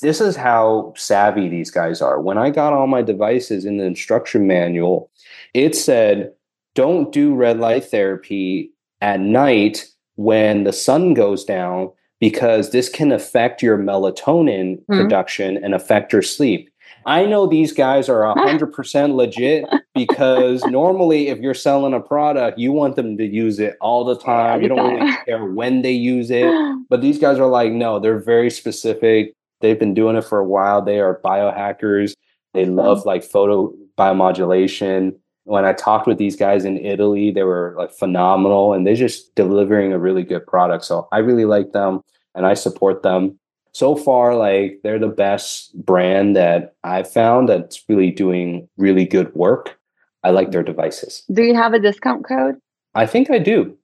This 0.00 0.20
is 0.20 0.36
how 0.36 0.92
savvy 0.96 1.48
these 1.48 1.70
guys 1.70 2.02
are. 2.02 2.20
When 2.20 2.38
I 2.38 2.50
got 2.50 2.72
all 2.72 2.86
my 2.86 3.02
devices 3.02 3.64
in 3.64 3.78
the 3.78 3.84
instruction 3.84 4.46
manual, 4.46 5.10
it 5.54 5.76
said, 5.76 6.32
don't 6.74 7.12
do 7.12 7.34
red 7.34 7.58
light 7.58 7.84
therapy 7.84 8.72
at 9.00 9.20
night 9.20 9.86
when 10.16 10.64
the 10.64 10.72
sun 10.72 11.14
goes 11.14 11.44
down 11.44 11.90
because 12.20 12.70
this 12.70 12.88
can 12.88 13.12
affect 13.12 13.62
your 13.62 13.76
melatonin 13.76 14.78
mm-hmm. 14.78 14.96
production 14.96 15.62
and 15.62 15.74
affect 15.74 16.12
your 16.12 16.22
sleep. 16.22 16.71
I 17.06 17.26
know 17.26 17.46
these 17.46 17.72
guys 17.72 18.08
are 18.08 18.22
100% 18.22 19.14
legit 19.14 19.64
because 19.94 20.64
normally 20.66 21.28
if 21.28 21.38
you're 21.38 21.54
selling 21.54 21.94
a 21.94 22.00
product, 22.00 22.58
you 22.58 22.72
want 22.72 22.96
them 22.96 23.16
to 23.18 23.24
use 23.24 23.58
it 23.58 23.76
all 23.80 24.04
the 24.04 24.16
time. 24.16 24.62
You 24.62 24.68
don't 24.68 24.94
really 24.94 25.16
care 25.26 25.44
when 25.44 25.82
they 25.82 25.92
use 25.92 26.30
it. 26.30 26.52
But 26.90 27.00
these 27.00 27.18
guys 27.18 27.38
are 27.38 27.46
like, 27.46 27.72
no, 27.72 27.98
they're 27.98 28.18
very 28.18 28.50
specific. 28.50 29.32
They've 29.62 29.78
been 29.78 29.94
doing 29.94 30.14
it 30.14 30.26
for 30.26 30.38
a 30.38 30.44
while. 30.44 30.82
They 30.82 31.00
are 31.00 31.22
biohackers. 31.24 32.12
They 32.52 32.64
mm-hmm. 32.64 32.74
love 32.74 33.06
like 33.06 33.24
photo 33.24 33.72
biomodulation. 33.96 35.14
When 35.44 35.64
I 35.64 35.72
talked 35.72 36.06
with 36.06 36.18
these 36.18 36.36
guys 36.36 36.66
in 36.66 36.76
Italy, 36.76 37.30
they 37.30 37.44
were 37.44 37.74
like 37.78 37.92
phenomenal 37.92 38.74
and 38.74 38.86
they're 38.86 38.94
just 38.94 39.34
delivering 39.36 39.94
a 39.94 39.98
really 39.98 40.22
good 40.22 40.46
product. 40.46 40.84
So 40.84 41.08
I 41.12 41.18
really 41.18 41.46
like 41.46 41.72
them 41.72 42.02
and 42.34 42.44
I 42.44 42.52
support 42.52 43.02
them. 43.02 43.38
So 43.74 43.96
far, 43.96 44.34
like 44.36 44.80
they're 44.82 44.98
the 44.98 45.08
best 45.08 45.74
brand 45.84 46.36
that 46.36 46.74
I've 46.84 47.10
found 47.10 47.48
that's 47.48 47.82
really 47.88 48.10
doing 48.10 48.68
really 48.76 49.04
good 49.06 49.34
work. 49.34 49.78
I 50.22 50.30
like 50.30 50.50
their 50.52 50.62
devices. 50.62 51.24
Do 51.32 51.42
you 51.42 51.54
have 51.54 51.72
a 51.72 51.78
discount 51.80 52.26
code? 52.26 52.56
I 52.94 53.06
think 53.06 53.30
I 53.30 53.38
do. 53.38 53.76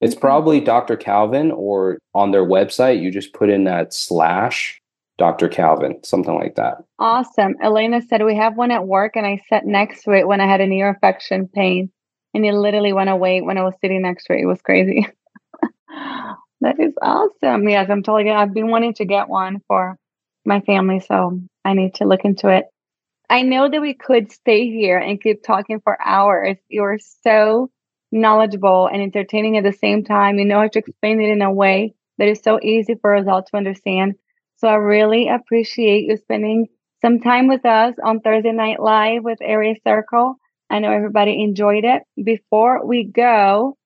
It's 0.00 0.14
Okay. 0.14 0.20
probably 0.20 0.60
Dr. 0.60 0.96
Calvin 0.96 1.50
or 1.52 1.98
on 2.14 2.30
their 2.30 2.44
website, 2.44 3.02
you 3.02 3.10
just 3.10 3.32
put 3.34 3.50
in 3.50 3.64
that 3.64 3.92
slash 3.92 4.80
Dr. 5.18 5.48
Calvin, 5.48 6.02
something 6.02 6.34
like 6.34 6.54
that. 6.54 6.78
Awesome. 6.98 7.54
Elena 7.62 8.00
said 8.02 8.24
we 8.24 8.34
have 8.36 8.56
one 8.56 8.70
at 8.70 8.86
work 8.86 9.16
and 9.16 9.26
I 9.26 9.40
sat 9.48 9.66
next 9.66 10.02
to 10.04 10.12
it 10.12 10.26
when 10.26 10.40
I 10.40 10.46
had 10.46 10.60
an 10.60 10.72
ear 10.72 10.88
infection 10.88 11.48
pain 11.48 11.90
and 12.34 12.46
it 12.46 12.54
literally 12.54 12.92
went 12.92 13.10
away 13.10 13.40
when 13.42 13.58
I 13.58 13.62
was 13.62 13.74
sitting 13.80 14.02
next 14.02 14.24
to 14.26 14.32
it. 14.34 14.40
It 14.42 14.46
was 14.46 14.62
crazy. 14.62 15.06
that 16.62 16.78
is 16.78 16.94
awesome. 17.02 17.68
Yes, 17.68 17.90
I'm 17.90 18.02
totally 18.02 18.24
good. 18.24 18.34
I've 18.34 18.54
been 18.54 18.70
wanting 18.70 18.94
to 18.94 19.04
get 19.04 19.28
one 19.28 19.60
for 19.66 19.96
my 20.44 20.60
family, 20.60 21.00
so 21.00 21.40
I 21.64 21.74
need 21.74 21.96
to 21.96 22.04
look 22.06 22.24
into 22.24 22.48
it. 22.48 22.66
I 23.28 23.42
know 23.42 23.68
that 23.68 23.80
we 23.80 23.94
could 23.94 24.30
stay 24.30 24.70
here 24.70 24.98
and 24.98 25.20
keep 25.20 25.42
talking 25.42 25.80
for 25.80 26.00
hours. 26.00 26.56
You're 26.68 26.98
so 27.22 27.70
knowledgeable 28.12 28.88
and 28.92 29.02
entertaining 29.02 29.56
at 29.56 29.64
the 29.64 29.72
same 29.72 30.04
time. 30.04 30.38
You 30.38 30.44
know 30.44 30.60
how 30.60 30.68
to 30.68 30.78
explain 30.78 31.20
it 31.20 31.30
in 31.30 31.42
a 31.42 31.52
way 31.52 31.94
that 32.18 32.28
is 32.28 32.40
so 32.44 32.60
easy 32.62 32.94
for 33.00 33.16
us 33.16 33.26
all 33.26 33.42
to 33.42 33.56
understand. 33.56 34.14
So 34.56 34.68
I 34.68 34.74
really 34.74 35.28
appreciate 35.28 36.04
you 36.04 36.16
spending 36.16 36.68
some 37.00 37.20
time 37.20 37.48
with 37.48 37.66
us 37.66 37.96
on 38.04 38.20
Thursday 38.20 38.52
Night 38.52 38.80
Live 38.80 39.24
with 39.24 39.38
Airway 39.42 39.80
Circle. 39.82 40.36
I 40.70 40.78
know 40.78 40.92
everybody 40.92 41.42
enjoyed 41.42 41.84
it. 41.84 42.02
Before 42.22 42.86
we 42.86 43.04
go, 43.04 43.76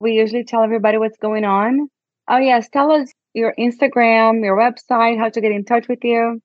we 0.00 0.14
usually 0.14 0.44
tell 0.44 0.62
everybody 0.62 0.98
what's 0.98 1.18
going 1.18 1.44
on. 1.44 1.88
Oh, 2.28 2.38
yes. 2.38 2.68
Tell 2.70 2.90
us 2.90 3.12
your 3.34 3.54
Instagram, 3.58 4.42
your 4.42 4.56
website, 4.56 5.18
how 5.18 5.28
to 5.28 5.40
get 5.40 5.52
in 5.52 5.64
touch 5.64 5.88
with 5.88 6.02
you. 6.02 6.40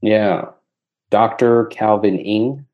Yeah. 0.00 0.46
Dr. 1.10 1.66
Calvin 1.66 2.18
Ing. 2.18 2.66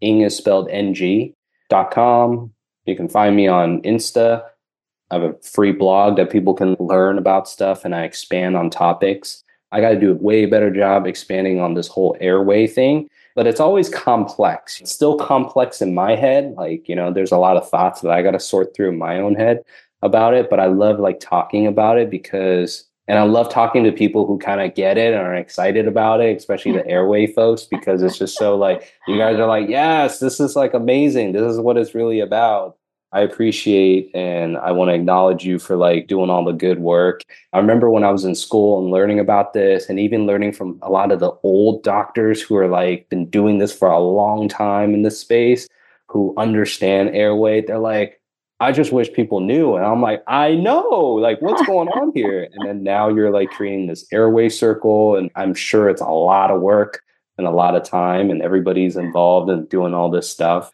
Ing 0.00 0.22
is 0.22 0.36
spelled 0.36 0.68
NG. 0.70 1.34
Dot 1.68 1.90
com. 1.90 2.52
You 2.84 2.96
can 2.96 3.08
find 3.08 3.34
me 3.36 3.46
on 3.46 3.80
Insta. 3.82 4.42
I 5.10 5.14
have 5.14 5.22
a 5.22 5.34
free 5.42 5.72
blog 5.72 6.16
that 6.16 6.30
people 6.30 6.54
can 6.54 6.76
learn 6.80 7.18
about 7.18 7.48
stuff 7.48 7.84
and 7.84 7.94
I 7.94 8.02
expand 8.02 8.56
on 8.56 8.70
topics. 8.70 9.44
I 9.70 9.80
got 9.80 9.90
to 9.90 10.00
do 10.00 10.12
a 10.12 10.14
way 10.14 10.46
better 10.46 10.70
job 10.70 11.06
expanding 11.06 11.60
on 11.60 11.74
this 11.74 11.88
whole 11.88 12.16
airway 12.20 12.66
thing, 12.66 13.08
but 13.34 13.46
it's 13.46 13.60
always 13.60 13.88
complex. 13.88 14.80
It's 14.80 14.92
still 14.92 15.16
complex 15.16 15.80
in 15.80 15.94
my 15.94 16.14
head. 16.14 16.54
Like, 16.56 16.88
you 16.88 16.96
know, 16.96 17.12
there's 17.12 17.32
a 17.32 17.38
lot 17.38 17.56
of 17.56 17.68
thoughts 17.68 18.00
that 18.02 18.10
I 18.10 18.22
got 18.22 18.32
to 18.32 18.40
sort 18.40 18.74
through 18.74 18.90
in 18.90 18.98
my 18.98 19.18
own 19.18 19.34
head 19.34 19.62
about 20.02 20.34
it, 20.34 20.50
but 20.50 20.60
I 20.60 20.66
love 20.66 20.98
like 20.98 21.20
talking 21.20 21.66
about 21.66 21.98
it 21.98 22.10
because 22.10 22.84
and 23.08 23.18
I 23.18 23.24
love 23.24 23.50
talking 23.50 23.82
to 23.84 23.92
people 23.92 24.26
who 24.26 24.38
kind 24.38 24.60
of 24.60 24.74
get 24.74 24.96
it 24.96 25.12
and 25.12 25.22
are 25.22 25.34
excited 25.34 25.88
about 25.88 26.20
it, 26.20 26.36
especially 26.36 26.72
the 26.72 26.78
mm-hmm. 26.78 26.90
airway 26.90 27.26
folks, 27.26 27.64
because 27.64 28.02
it's 28.02 28.16
just 28.16 28.38
so 28.38 28.56
like 28.56 28.94
you 29.08 29.18
guys 29.18 29.38
are 29.38 29.48
like, 29.48 29.68
yes, 29.68 30.20
this 30.20 30.38
is 30.38 30.54
like 30.54 30.72
amazing. 30.72 31.32
This 31.32 31.42
is 31.42 31.58
what 31.58 31.76
it's 31.76 31.94
really 31.94 32.20
about. 32.20 32.76
I 33.14 33.20
appreciate 33.20 34.10
and 34.14 34.56
I 34.56 34.72
want 34.72 34.88
to 34.88 34.94
acknowledge 34.94 35.44
you 35.44 35.58
for 35.58 35.76
like 35.76 36.06
doing 36.06 36.30
all 36.30 36.44
the 36.44 36.52
good 36.52 36.78
work. 36.78 37.24
I 37.52 37.58
remember 37.58 37.90
when 37.90 38.04
I 38.04 38.10
was 38.10 38.24
in 38.24 38.34
school 38.34 38.82
and 38.82 38.90
learning 38.90 39.20
about 39.20 39.52
this 39.52 39.90
and 39.90 40.00
even 40.00 40.26
learning 40.26 40.52
from 40.52 40.78
a 40.80 40.88
lot 40.88 41.12
of 41.12 41.20
the 41.20 41.32
old 41.42 41.82
doctors 41.82 42.40
who 42.40 42.56
are 42.56 42.68
like 42.68 43.10
been 43.10 43.28
doing 43.28 43.58
this 43.58 43.76
for 43.76 43.88
a 43.88 44.00
long 44.00 44.48
time 44.48 44.94
in 44.94 45.02
this 45.02 45.20
space 45.20 45.68
who 46.08 46.32
understand 46.38 47.10
airway. 47.10 47.60
They're 47.60 47.78
like, 47.78 48.21
I 48.62 48.70
just 48.70 48.92
wish 48.92 49.12
people 49.12 49.40
knew. 49.40 49.74
And 49.74 49.84
I'm 49.84 50.00
like, 50.00 50.22
I 50.28 50.54
know, 50.54 50.88
like, 51.20 51.42
what's 51.42 51.60
going 51.66 51.88
on 51.88 52.12
here? 52.14 52.48
And 52.52 52.68
then 52.68 52.82
now 52.82 53.08
you're 53.08 53.32
like 53.32 53.50
creating 53.50 53.88
this 53.88 54.06
airway 54.12 54.48
circle. 54.48 55.16
And 55.16 55.30
I'm 55.34 55.52
sure 55.52 55.88
it's 55.88 56.00
a 56.00 56.06
lot 56.06 56.50
of 56.50 56.60
work 56.60 57.02
and 57.38 57.46
a 57.46 57.50
lot 57.50 57.74
of 57.74 57.82
time, 57.82 58.30
and 58.30 58.42
everybody's 58.42 58.96
involved 58.96 59.50
in 59.50 59.64
doing 59.66 59.94
all 59.94 60.10
this 60.10 60.28
stuff. 60.28 60.70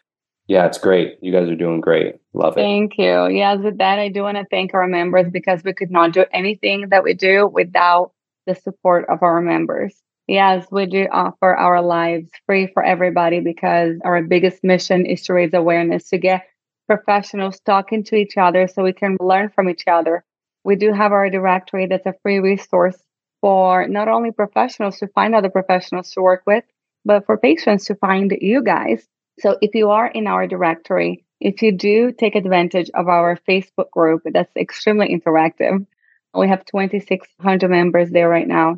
Yeah, 0.47 0.65
it's 0.65 0.77
great. 0.77 1.17
You 1.21 1.31
guys 1.31 1.47
are 1.47 1.55
doing 1.55 1.79
great. 1.79 2.15
Love 2.33 2.57
it. 2.57 2.61
Thank 2.61 2.97
you. 2.97 3.27
Yes, 3.27 3.59
with 3.63 3.77
that, 3.77 3.97
I 3.99 4.09
do 4.09 4.23
want 4.23 4.37
to 4.37 4.45
thank 4.51 4.73
our 4.73 4.87
members 4.87 5.31
because 5.31 5.63
we 5.63 5.73
could 5.73 5.91
not 5.91 6.11
do 6.11 6.25
anything 6.31 6.89
that 6.89 7.03
we 7.03 7.13
do 7.13 7.47
without 7.47 8.11
the 8.45 8.55
support 8.55 9.05
of 9.09 9.23
our 9.23 9.41
members. 9.41 9.95
Yes, 10.27 10.65
we 10.71 10.85
do 10.85 11.07
offer 11.11 11.55
our 11.55 11.81
lives 11.81 12.29
free 12.45 12.67
for 12.73 12.83
everybody 12.83 13.39
because 13.39 13.95
our 14.03 14.21
biggest 14.21 14.63
mission 14.63 15.05
is 15.05 15.23
to 15.23 15.33
raise 15.33 15.53
awareness, 15.53 16.09
to 16.09 16.17
get 16.17 16.43
professionals 16.89 17.59
talking 17.59 18.03
to 18.03 18.15
each 18.15 18.35
other 18.35 18.67
so 18.67 18.83
we 18.83 18.93
can 18.93 19.15
learn 19.19 19.49
from 19.49 19.69
each 19.69 19.83
other. 19.87 20.23
We 20.63 20.75
do 20.75 20.91
have 20.91 21.11
our 21.11 21.29
directory 21.29 21.85
that's 21.85 22.07
a 22.07 22.15
free 22.23 22.39
resource 22.39 22.97
for 23.41 23.87
not 23.87 24.07
only 24.07 24.31
professionals 24.31 24.97
to 24.97 25.07
find 25.09 25.35
other 25.35 25.51
professionals 25.51 26.09
to 26.11 26.21
work 26.21 26.41
with, 26.47 26.63
but 27.05 27.25
for 27.27 27.37
patients 27.37 27.85
to 27.85 27.95
find 27.95 28.35
you 28.41 28.63
guys. 28.63 29.07
So 29.39 29.57
if 29.61 29.75
you 29.75 29.91
are 29.91 30.07
in 30.07 30.25
our 30.25 30.47
directory, 30.47 31.23
if 31.39 31.61
you 31.61 31.71
do 31.71 32.11
take 32.11 32.35
advantage 32.35 32.89
of 32.95 33.07
our 33.07 33.37
Facebook 33.47 33.91
group, 33.91 34.23
that's 34.25 34.55
extremely 34.57 35.07
interactive. 35.15 35.85
We 36.33 36.47
have 36.49 36.65
2,600 36.65 37.69
members 37.69 38.09
there 38.09 38.29
right 38.29 38.47
now. 38.47 38.77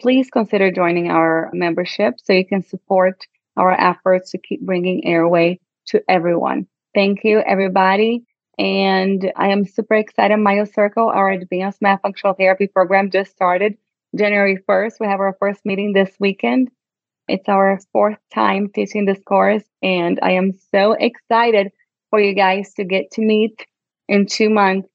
Please 0.00 0.30
consider 0.30 0.70
joining 0.70 1.10
our 1.10 1.50
membership 1.52 2.14
so 2.22 2.32
you 2.32 2.46
can 2.46 2.62
support 2.62 3.26
our 3.56 3.72
efforts 3.72 4.30
to 4.30 4.38
keep 4.38 4.60
bringing 4.62 5.04
airway 5.04 5.58
to 5.88 6.02
everyone. 6.08 6.68
Thank 6.98 7.22
you, 7.22 7.38
everybody. 7.38 8.24
And 8.58 9.32
I 9.36 9.50
am 9.50 9.64
super 9.64 9.94
excited. 9.94 10.36
MyoCircle, 10.36 11.14
our 11.14 11.30
advanced 11.30 11.80
myofunctional 11.80 12.36
therapy 12.36 12.66
program, 12.66 13.12
just 13.12 13.30
started 13.30 13.78
January 14.16 14.58
1st. 14.68 14.94
We 14.98 15.06
have 15.06 15.20
our 15.20 15.36
first 15.38 15.64
meeting 15.64 15.92
this 15.92 16.10
weekend. 16.18 16.72
It's 17.28 17.48
our 17.48 17.78
fourth 17.92 18.18
time 18.34 18.70
teaching 18.74 19.04
this 19.04 19.20
course, 19.24 19.62
and 19.80 20.18
I 20.24 20.32
am 20.32 20.50
so 20.72 20.90
excited 20.90 21.70
for 22.10 22.18
you 22.18 22.34
guys 22.34 22.74
to 22.74 22.84
get 22.84 23.12
to 23.12 23.20
meet 23.20 23.64
in 24.08 24.26
two 24.26 24.50
months 24.50 24.88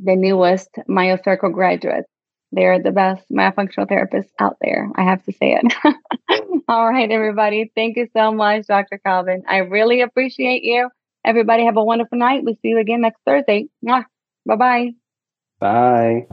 the 0.00 0.16
newest 0.16 0.70
MyoCircle 0.88 1.52
graduates. 1.52 2.08
They're 2.50 2.82
the 2.82 2.90
best 2.90 3.30
myofunctional 3.30 3.88
therapists 3.88 4.32
out 4.40 4.56
there. 4.60 4.90
I 4.96 5.04
have 5.04 5.22
to 5.26 5.32
say 5.32 5.56
it. 5.62 5.72
All 6.68 6.90
right, 6.90 7.12
everybody. 7.12 7.70
Thank 7.76 7.96
you 7.96 8.08
so 8.12 8.32
much, 8.32 8.66
Dr. 8.66 8.98
Calvin. 9.06 9.44
I 9.46 9.58
really 9.58 10.00
appreciate 10.00 10.64
you. 10.64 10.90
Everybody 11.24 11.64
have 11.64 11.76
a 11.76 11.84
wonderful 11.84 12.18
night. 12.18 12.44
We'll 12.44 12.54
see 12.62 12.68
you 12.68 12.78
again 12.78 13.00
next 13.00 13.20
Thursday. 13.26 13.68
Bye 13.82 14.04
bye. 14.44 14.90
Bye. 15.60 16.26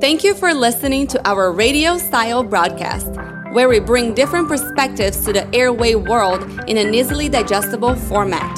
Thank 0.00 0.22
you 0.22 0.34
for 0.34 0.52
listening 0.52 1.06
to 1.08 1.28
our 1.28 1.50
radio 1.50 1.96
style 1.98 2.42
broadcast, 2.42 3.08
where 3.52 3.68
we 3.68 3.80
bring 3.80 4.14
different 4.14 4.46
perspectives 4.46 5.24
to 5.24 5.32
the 5.32 5.52
airway 5.54 5.94
world 5.94 6.42
in 6.68 6.76
an 6.76 6.94
easily 6.94 7.28
digestible 7.28 7.96
format. 7.96 8.54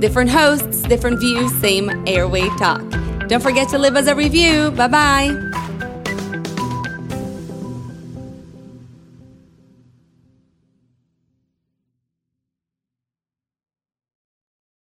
Different 0.00 0.30
hosts, 0.30 0.82
different 0.82 1.18
views, 1.20 1.52
same 1.60 2.06
airway 2.06 2.48
talk. 2.58 2.82
Don't 3.28 3.42
forget 3.42 3.68
to 3.70 3.78
leave 3.78 3.96
us 3.96 4.06
a 4.06 4.14
review. 4.14 4.70
Bye 4.72 4.88
bye. 4.88 5.63